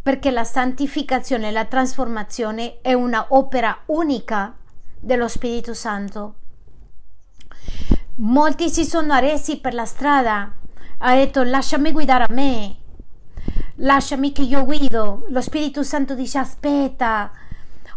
Perché 0.02 0.32
la 0.32 0.46
santificazione 0.46 1.50
e 1.50 1.52
la 1.52 1.66
trasformazione 1.66 2.80
è 2.82 2.94
una 2.94 3.26
opera 3.30 3.82
unica 3.88 4.56
dello 4.98 5.28
Spirito 5.28 5.74
Santo. 5.74 6.36
Molti 8.16 8.70
si 8.70 8.86
sono 8.86 9.14
arresi 9.14 9.60
per 9.60 9.74
la 9.74 9.86
strada, 9.86 10.54
ha 11.00 11.16
detto 11.16 11.44
lasciami 11.44 11.92
guidare 11.92 12.24
a 12.24 12.34
me, 12.34 12.76
lasciami 13.80 14.32
che 14.32 14.42
io 14.42 14.64
guido. 14.64 15.26
Lo 15.30 15.42
Spirito 15.42 15.84
Santo 15.84 16.16
dice 16.16 16.38
aspetta. 16.38 17.32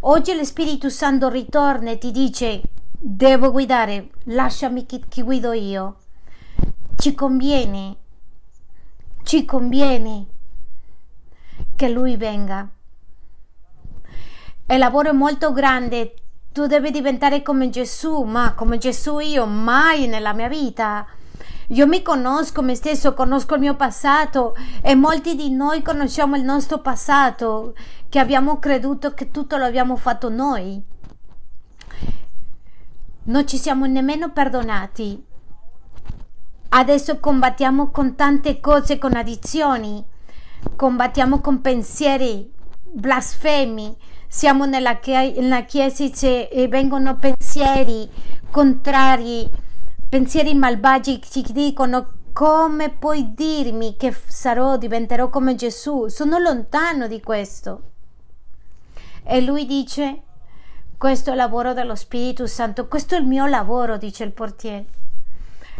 Oggi 0.00 0.34
lo 0.34 0.44
Spirito 0.44 0.88
Santo 0.88 1.28
ritorna 1.28 1.90
e 1.90 1.98
ti 1.98 2.10
dice 2.10 2.62
devo 3.04 3.50
guidare, 3.50 4.10
lasciami 4.24 4.86
che, 4.86 5.02
che 5.08 5.22
guido 5.22 5.52
io. 5.52 5.96
Ci 6.96 7.14
conviene, 7.14 7.96
ci 9.24 9.44
conviene 9.44 10.26
che 11.74 11.88
lui 11.88 12.16
venga. 12.16 12.68
Il 14.66 14.78
lavoro 14.78 15.10
è 15.10 15.12
molto 15.12 15.52
grande, 15.52 16.14
tu 16.52 16.66
devi 16.66 16.90
diventare 16.90 17.42
come 17.42 17.70
Gesù, 17.70 18.22
ma 18.22 18.54
come 18.54 18.78
Gesù 18.78 19.18
io 19.18 19.46
mai 19.46 20.06
nella 20.06 20.32
mia 20.32 20.48
vita. 20.48 21.06
Io 21.68 21.86
mi 21.86 22.02
conosco 22.02 22.62
me 22.62 22.74
stesso, 22.74 23.14
conosco 23.14 23.54
il 23.54 23.60
mio 23.60 23.74
passato 23.74 24.54
e 24.82 24.94
molti 24.94 25.34
di 25.36 25.50
noi 25.50 25.82
conosciamo 25.82 26.36
il 26.36 26.42
nostro 26.42 26.80
passato, 26.80 27.74
che 28.08 28.18
abbiamo 28.18 28.58
creduto 28.58 29.14
che 29.14 29.30
tutto 29.30 29.56
lo 29.56 29.64
abbiamo 29.64 29.96
fatto 29.96 30.28
noi. 30.28 30.82
Non 33.24 33.46
ci 33.46 33.56
siamo 33.56 33.86
nemmeno 33.86 34.30
perdonati. 34.30 35.24
Adesso 36.70 37.20
combattiamo 37.20 37.90
con 37.90 38.16
tante 38.16 38.58
cose, 38.58 38.98
con 38.98 39.14
addizioni, 39.14 40.04
combattiamo 40.74 41.40
con 41.40 41.60
pensieri 41.60 42.50
blasfemi. 42.92 43.96
Siamo 44.26 44.64
nella, 44.64 44.96
chiesa 44.96 46.04
e 46.26 46.66
vengono 46.68 47.16
pensieri 47.16 48.08
contrari 48.50 49.48
pensieri 50.12 50.52
malvagi 50.52 51.20
ti 51.20 51.42
dicono 51.52 52.12
come 52.34 52.90
puoi 52.90 53.32
dirmi 53.32 53.96
che 53.96 54.12
sarò, 54.12 54.76
diventerò 54.76 55.30
come 55.30 55.54
Gesù? 55.54 56.08
Sono 56.08 56.36
lontano 56.36 57.06
di 57.06 57.22
questo. 57.22 57.92
E 59.24 59.40
lui 59.40 59.64
dice, 59.64 60.20
questo 60.98 61.30
è 61.30 61.32
il 61.32 61.38
lavoro 61.38 61.72
dello 61.72 61.94
Spirito 61.94 62.46
Santo, 62.46 62.88
questo 62.88 63.14
è 63.14 63.20
il 63.20 63.24
mio 63.24 63.46
lavoro, 63.46 63.96
dice 63.96 64.24
il 64.24 64.32
portiere. 64.32 64.84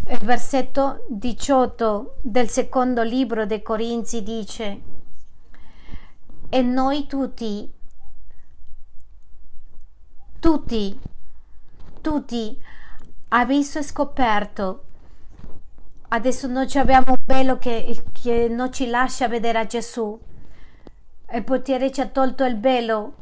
Il 0.09 0.20
versetto 0.20 1.04
18 1.10 2.16
del 2.22 2.48
secondo 2.48 3.02
libro 3.02 3.44
dei 3.44 3.60
Corinzi 3.60 4.22
dice, 4.22 4.80
e 6.48 6.62
noi 6.62 7.06
tutti, 7.06 7.70
tutti, 10.40 10.98
tutti 12.00 12.70
ha 13.34 13.44
visto 13.46 13.78
e 13.78 13.82
scoperto. 13.82 14.84
Adesso 16.09 16.46
noi 16.48 16.70
abbiamo 16.74 17.12
un 17.12 17.24
velo 17.24 17.56
che, 17.59 18.04
che 18.12 18.48
non 18.48 18.70
ci 18.72 18.88
lascia 18.88 19.26
vedere 19.28 19.59
a 19.59 19.66
Gesù. 19.66 20.18
Il 21.32 21.44
portiere 21.44 21.90
ci 21.90 22.02
ha 22.02 22.06
tolto 22.09 22.44
il 22.44 22.60
velo, 22.60 23.14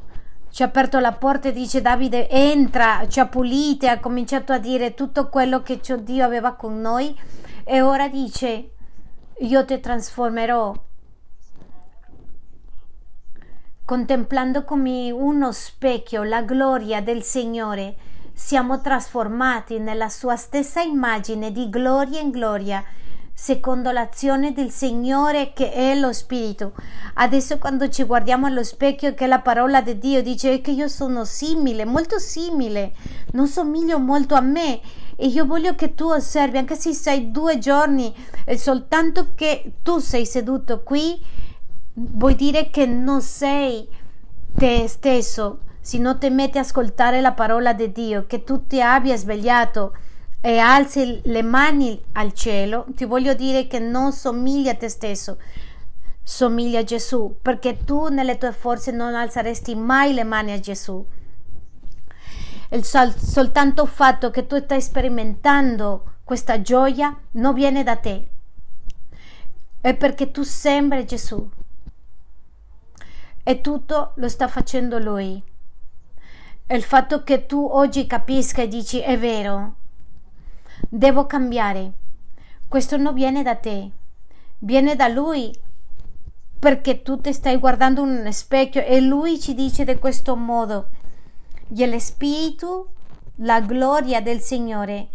ci 0.51 0.65
ha 0.65 0.67
aperto 0.67 0.99
la 0.99 1.13
porta 1.13 1.49
e 1.49 1.53
dice 1.53 1.81
Davide 1.81 2.29
entra, 2.29 3.07
ci 3.07 3.21
ha 3.21 3.27
pulite, 3.29 3.89
ha 3.89 4.01
cominciato 4.01 4.53
a 4.53 4.59
dire 4.59 4.95
tutto 4.95 5.29
quello 5.29 5.63
che 5.63 5.81
Dio 6.01 6.25
aveva 6.25 6.55
con 6.55 6.81
noi 6.81 7.17
e 7.63 7.81
ora 7.81 8.09
dice 8.09 8.71
io 9.39 9.65
ti 9.65 9.79
trasformerò 9.79 10.75
contemplando 13.85 14.65
come 14.65 15.11
uno 15.13 15.53
specchio 15.53 16.25
la 16.25 16.43
gloria 16.43 17.01
del 17.01 17.23
Signore 17.23 17.97
siamo 18.43 18.81
trasformati 18.81 19.79
nella 19.79 20.09
sua 20.09 20.35
stessa 20.35 20.81
immagine 20.81 21.53
di 21.53 21.69
gloria 21.69 22.21
in 22.21 22.31
gloria, 22.31 22.83
secondo 23.33 23.93
l'azione 23.93 24.53
del 24.53 24.71
Signore 24.71 25.53
che 25.53 25.71
è 25.71 25.95
lo 25.95 26.13
Spirito. 26.13 26.73
Adesso 27.15 27.59
quando 27.59 27.89
ci 27.91 28.03
guardiamo 28.03 28.47
allo 28.47 28.65
specchio 28.65 29.15
che 29.15 29.29
la 29.29 29.41
parola 29.41 29.83
di 29.83 29.99
Dio 29.99 30.23
dice 30.23 30.63
che 30.63 30.73
io 30.73 30.89
sono 30.89 31.25
simile, 31.25 31.85
molto 31.85 32.19
simile, 32.19 32.95
non 33.33 33.47
somiglio 33.47 34.01
molto 34.01 34.35
a 34.35 34.41
me 34.41 34.81
e 35.15 35.27
io 35.27 35.45
voglio 35.45 35.75
che 35.75 35.95
tu 35.95 36.09
osservi, 36.09 36.59
anche 36.59 36.75
se 36.75 36.93
sei 36.93 37.31
due 37.31 37.59
giorni, 37.59 38.13
e 38.45 38.57
soltanto 38.57 39.29
che 39.35 39.75
tu 39.83 39.99
sei 39.99 40.27
seduto 40.27 40.83
qui, 40.83 41.21
vuol 41.93 42.35
dire 42.35 42.71
che 42.71 42.87
non 42.87 43.21
sei 43.21 43.87
te 44.57 44.89
stesso, 44.89 45.61
non 45.99 46.19
ti 46.19 46.31
metti 46.31 46.59
a 46.59 46.61
ascoltare 46.61 47.21
la 47.21 47.33
parola 47.33 47.73
di 47.73 47.91
Dio, 47.91 48.27
che 48.27 48.45
tu 48.45 48.67
ti 48.67 48.81
abbia 48.81 49.17
svegliato 49.17 49.97
e 50.41 50.59
alzi 50.59 51.21
le 51.25 51.43
mani 51.43 52.01
al 52.13 52.33
cielo, 52.33 52.87
ti 52.95 53.05
voglio 53.05 53.35
dire 53.35 53.67
che 53.67 53.79
non 53.79 54.13
somiglia 54.13 54.73
a 54.73 54.77
te 54.77 54.89
stesso, 54.89 55.39
somiglia 56.23 56.81
a 56.81 56.85
Gesù, 56.85 57.37
perché 57.43 57.85
tu 57.85 58.09
nelle 58.09 58.39
tue 58.39 58.53
forze 58.53 58.91
non 58.91 59.15
alzeresti 59.15 59.75
mai 59.75 60.15
le 60.15 60.25
mani 60.25 60.53
a 60.53 60.61
Gesù. 60.61 61.05
Il 62.71 62.85
sol- 62.85 63.19
soltanto 63.19 63.85
fatto 63.85 64.31
che 64.31 64.47
tu 64.47 64.57
stai 64.59 64.81
sperimentando 64.81 66.15
questa 66.25 66.63
gioia 66.63 67.19
non 67.33 67.53
viene 67.53 67.83
da 67.83 67.97
te, 67.97 68.29
è 69.81 69.95
perché 69.95 70.31
tu 70.31 70.43
sembri 70.43 71.05
Gesù 71.05 71.51
e 73.43 73.61
tutto 73.61 74.13
lo 74.15 74.29
sta 74.29 74.47
facendo 74.47 74.99
Lui 74.99 75.43
il 76.77 76.85
fatto 76.85 77.25
che 77.25 77.47
tu 77.47 77.67
oggi 77.69 78.07
capisca 78.07 78.63
e 78.63 78.69
dici 78.69 79.01
è 79.01 79.19
vero, 79.19 79.75
devo 80.89 81.27
cambiare. 81.27 81.93
Questo 82.69 82.97
non 82.97 83.13
viene 83.13 83.43
da 83.43 83.57
te, 83.57 83.91
viene 84.59 84.95
da 84.95 85.09
lui 85.09 85.53
perché 86.61 87.03
tu 87.03 87.21
ti 87.21 87.33
stai 87.33 87.57
guardando 87.57 88.03
in 88.05 88.25
un 88.25 88.33
specchio 88.33 88.85
e 88.85 89.01
lui 89.01 89.41
ci 89.41 89.55
dice 89.55 89.85
di 89.85 89.97
questo 89.97 90.37
modo. 90.37 90.91
E 91.75 91.87
lo 91.89 91.99
Spirito, 91.99 92.91
la 93.37 93.61
gloria 93.61 94.21
del 94.21 94.41
Signore, 94.41 95.09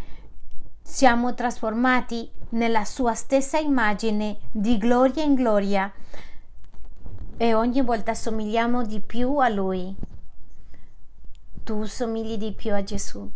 siamo 0.82 1.34
trasformati 1.34 2.30
nella 2.49 2.84
sua 2.84 3.14
stessa 3.14 3.57
immagine 3.60 4.40
di 4.52 4.77
gloria 4.77 5.23
in 5.23 5.36
gloria 5.36 5.90
e 7.38 7.53
ogni 7.53 7.82
volta 7.82 8.14
somigliamo 8.14 8.84
di 8.84 8.99
più 8.99 9.38
a 9.38 9.48
Lui 9.48 9.95
tu 11.66 11.84
somigli 11.84 12.38
di 12.38 12.54
più 12.54 12.74
a 12.74 12.84
Gesù. 12.84 13.28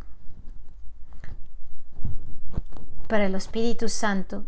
Per 3.08 3.30
lo 3.30 3.40
Spirito 3.40 3.88
Santo 3.88 4.46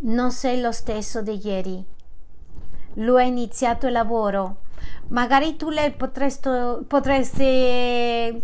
non 0.00 0.30
sei 0.30 0.60
lo 0.60 0.70
stesso 0.70 1.20
di 1.20 1.40
ieri. 1.44 1.84
Lui 2.94 3.20
ha 3.20 3.24
iniziato 3.24 3.86
il 3.86 3.92
lavoro. 3.92 4.58
Magari 5.08 5.56
tu 5.56 5.70
potresti, 5.96 6.48
potresti 6.86 8.42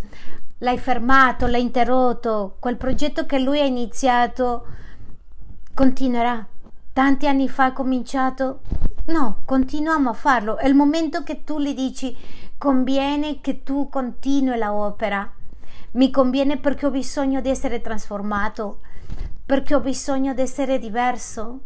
l'hai 0.59 0.79
fermato, 0.79 1.47
l'hai 1.47 1.63
interrotto. 1.63 2.57
Quel 2.59 2.77
progetto 2.77 3.27
che 3.27 3.39
lui 3.39 3.61
ha 3.61 3.65
iniziato 3.65 4.67
continuerà. 5.73 6.45
Tanti 6.93 7.29
anni 7.29 7.49
fa 7.49 7.67
ha 7.67 7.73
cominciato. 7.73 8.63
No, 9.07 9.43
continuiamo 9.45 10.11
a 10.11 10.15
farlo. 10.15 10.57
È 10.57 10.67
il 10.67 10.75
momento 10.75 11.23
che 11.23 11.45
tu 11.45 11.61
gli 11.61 11.75
dici 11.75 12.17
conviene 12.65 13.43
che 13.43 13.63
tu 13.63 13.91
continui 13.91 14.57
la 14.57 14.73
opera. 14.73 15.31
Mi 15.93 16.11
conviene 16.11 16.57
perché 16.57 16.87
ho 16.87 16.91
bisogno 16.91 17.43
di 17.43 17.51
essere 17.51 17.83
trasformato, 17.83 18.81
perché 19.45 19.75
ho 19.75 19.81
bisogno 19.81 20.33
di 20.33 20.41
essere 20.41 20.79
diverso. 20.79 21.65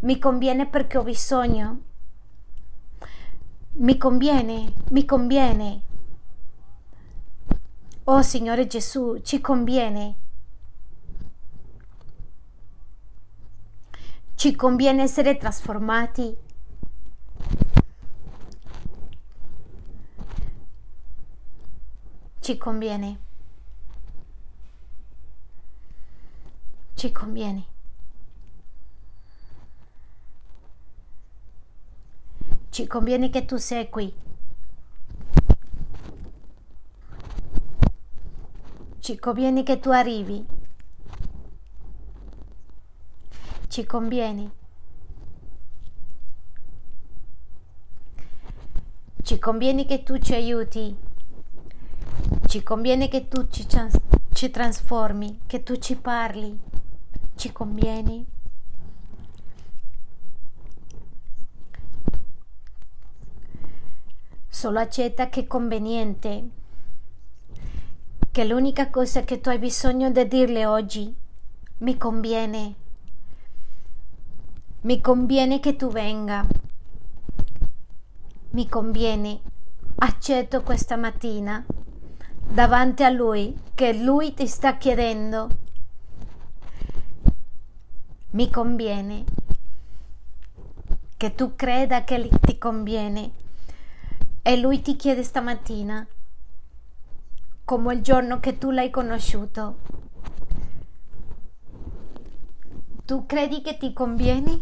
Mi 0.00 0.18
conviene 0.18 0.66
perché 0.66 0.96
ho 0.96 1.02
bisogno. 1.02 1.80
Mi 3.72 3.98
conviene, 3.98 4.72
mi 4.88 5.04
conviene. 5.04 5.82
Oh 8.04 8.22
Signore 8.22 8.66
Gesù, 8.66 9.20
ci 9.20 9.42
conviene. 9.42 10.14
Ci 14.34 14.56
conviene 14.56 15.02
essere 15.02 15.36
trasformati 15.36 16.34
ci 22.48 22.56
conviene. 22.56 23.18
Ci 26.94 27.12
conviene. 27.12 27.66
Ci 32.70 32.86
conviene 32.86 33.28
che 33.28 33.44
tu 33.44 33.58
sei 33.58 33.90
qui. 33.90 34.14
Ci 39.00 39.18
conviene 39.18 39.62
che 39.62 39.78
tu 39.78 39.90
arrivi. 39.90 40.46
Ci 43.68 43.84
conviene. 43.84 44.50
Ci 49.22 49.38
conviene 49.38 49.84
che 49.84 50.02
tu 50.02 50.16
ci 50.16 50.32
aiuti 50.32 51.07
ci 52.46 52.62
conviene 52.62 53.08
che 53.08 53.28
tu 53.28 53.46
ci, 53.48 53.66
ci 54.32 54.50
trasformi, 54.50 55.40
che 55.46 55.62
tu 55.62 55.76
ci 55.76 55.96
parli. 55.96 56.58
Ci 57.34 57.52
conviene. 57.52 58.24
Solo 64.48 64.80
accetta 64.80 65.28
che 65.28 65.40
è 65.40 65.46
conveniente, 65.46 66.48
che 68.30 68.44
l'unica 68.44 68.88
cosa 68.90 69.22
che 69.22 69.40
tu 69.40 69.50
hai 69.50 69.58
bisogno 69.58 70.10
di 70.10 70.26
dirle 70.26 70.66
oggi 70.66 71.14
mi 71.78 71.96
conviene. 71.96 72.74
Mi 74.80 75.00
conviene 75.00 75.60
che 75.60 75.76
tu 75.76 75.88
venga. 75.88 76.46
Mi 78.50 78.68
conviene. 78.68 79.40
Accetto 79.96 80.62
questa 80.62 80.96
mattina 80.96 81.64
davanti 82.50 83.04
a 83.04 83.10
lui 83.10 83.56
che 83.74 83.92
lui 83.92 84.34
ti 84.34 84.46
sta 84.46 84.76
chiedendo. 84.76 85.48
Mi 88.30 88.50
conviene 88.50 89.24
che 91.16 91.34
tu 91.34 91.56
creda 91.56 92.04
che 92.04 92.28
ti 92.40 92.58
conviene 92.58 93.32
e 94.42 94.56
lui 94.56 94.80
ti 94.82 94.96
chiede 94.96 95.22
stamattina 95.22 96.06
come 97.64 97.94
il 97.94 98.00
giorno 98.00 98.40
che 98.40 98.56
tu 98.56 98.70
l'hai 98.70 98.88
conosciuto. 98.88 99.76
Tu 103.04 103.26
credi 103.26 103.60
che 103.62 103.76
ti 103.76 103.92
conviene? 103.92 104.58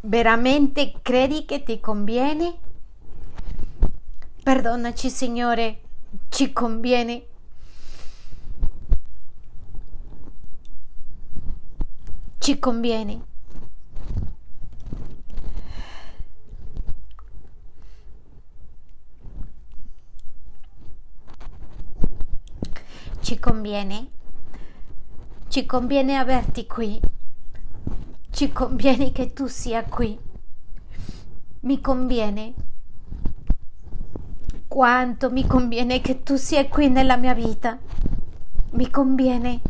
Veramente 0.00 0.94
credi 1.00 1.44
che 1.44 1.62
ti 1.62 1.78
conviene? 1.78 2.61
Perdonaci, 4.42 5.08
Signore, 5.08 5.80
ci 6.28 6.52
conviene. 6.52 7.26
Ci 12.38 12.58
conviene. 12.58 13.22
Ci 23.20 23.38
conviene. 23.38 24.10
Ci 25.46 25.66
conviene 25.66 26.16
averti 26.16 26.66
qui. 26.66 27.00
Ci 28.30 28.50
conviene 28.50 29.12
che 29.12 29.32
tu 29.32 29.46
sia 29.46 29.84
qui. 29.84 30.18
Mi 31.60 31.80
conviene. 31.80 32.71
Quanto 34.72 35.30
mi 35.30 35.46
conviene 35.46 36.00
che 36.00 36.22
tu 36.22 36.36
sia 36.36 36.66
qui 36.66 36.88
nella 36.88 37.18
mia 37.18 37.34
vita. 37.34 37.78
Mi 38.70 38.88
conviene. 38.88 39.60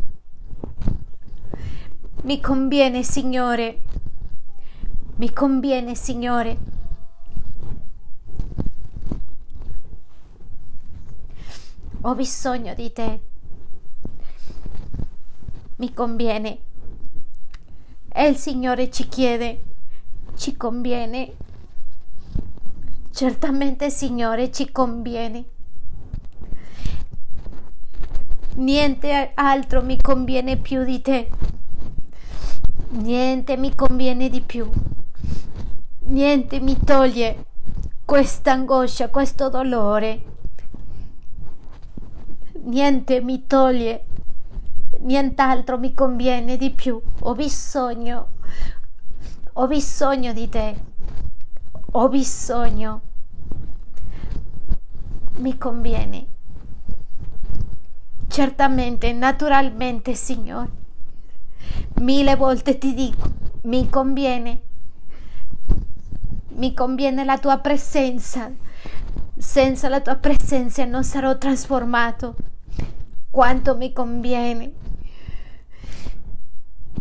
Mi 2.22 2.40
conviene, 2.40 3.02
Signore. 3.02 3.80
Mi 5.16 5.32
conviene, 5.32 5.96
Signore. 5.96 6.56
Ho 12.02 12.14
bisogno 12.14 12.72
di 12.74 12.92
te 12.92 13.20
mi 15.78 15.92
conviene. 15.92 16.58
E 18.08 18.28
il 18.28 18.36
Signore 18.36 18.88
ci 18.88 19.08
chiede, 19.08 19.62
ci 20.36 20.56
conviene. 20.56 21.41
Certamente, 23.22 23.88
Signore, 23.88 24.50
ci 24.50 24.72
conviene. 24.72 25.44
Niente 28.56 29.30
altro 29.34 29.80
mi 29.80 29.96
conviene 30.00 30.56
più 30.56 30.82
di 30.82 31.00
te. 31.00 31.30
Niente 32.88 33.56
mi 33.56 33.76
conviene 33.76 34.28
di 34.28 34.40
più. 34.40 34.68
Niente 36.06 36.58
mi 36.58 36.76
toglie 36.84 37.44
questa 38.04 38.50
angoscia, 38.50 39.08
questo 39.08 39.48
dolore. 39.48 40.22
Niente 42.64 43.20
mi 43.20 43.46
toglie 43.46 44.04
nient'altro 45.02 45.78
mi 45.78 45.94
conviene 45.94 46.56
di 46.56 46.70
più. 46.72 47.00
Ho 47.20 47.34
bisogno, 47.36 48.30
ho 49.52 49.66
bisogno 49.68 50.32
di 50.32 50.48
te, 50.48 50.74
ho 51.92 52.08
bisogno, 52.08 53.10
mi 55.36 55.56
conviene. 55.59 56.26
Certamente, 58.28 59.12
naturalmente, 59.12 60.14
Signore. 60.14 60.80
Mille 62.00 62.36
volte 62.36 62.78
ti 62.78 62.94
dico, 62.94 63.30
mi 63.62 63.88
conviene, 63.88 64.60
mi 66.56 66.74
conviene 66.74 67.24
la 67.24 67.38
tua 67.38 67.59
presenza. 67.59 68.50
Senza 69.36 69.88
la 69.88 70.00
tua 70.00 70.16
presenza 70.16 70.84
non 70.84 71.04
sarò 71.04 71.36
trasformato. 71.36 72.36
Quanto 73.30 73.76
mi 73.76 73.92
conviene 73.92 74.72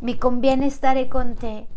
mi 0.02 0.18
conviene 0.18 0.70
stare 0.70 1.08
con 1.08 1.36
te. 1.36 1.68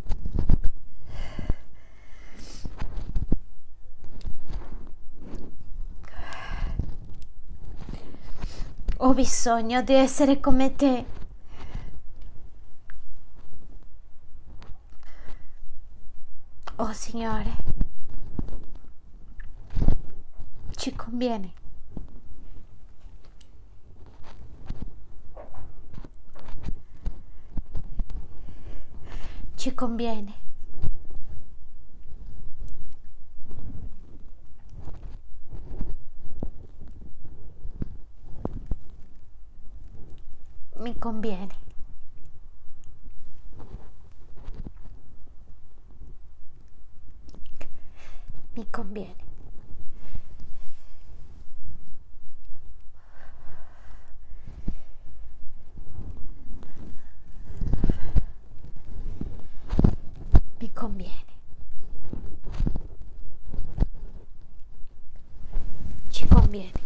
Ho 8.98 9.12
bisogno 9.12 9.82
di 9.82 9.94
essere 9.94 10.40
come 10.40 10.74
te. 10.76 11.04
Oh 16.76 16.92
Signore, 16.92 17.54
ci 20.76 20.94
conviene. 20.94 21.62
ci 29.64 29.74
conviene. 29.74 30.43
mi 40.84 40.94
conviene. 40.98 41.48
Mi 48.54 48.70
conviene. 48.70 49.22
Conviene. 60.74 61.24
Ci 66.10 66.26
conviene. 66.26 66.83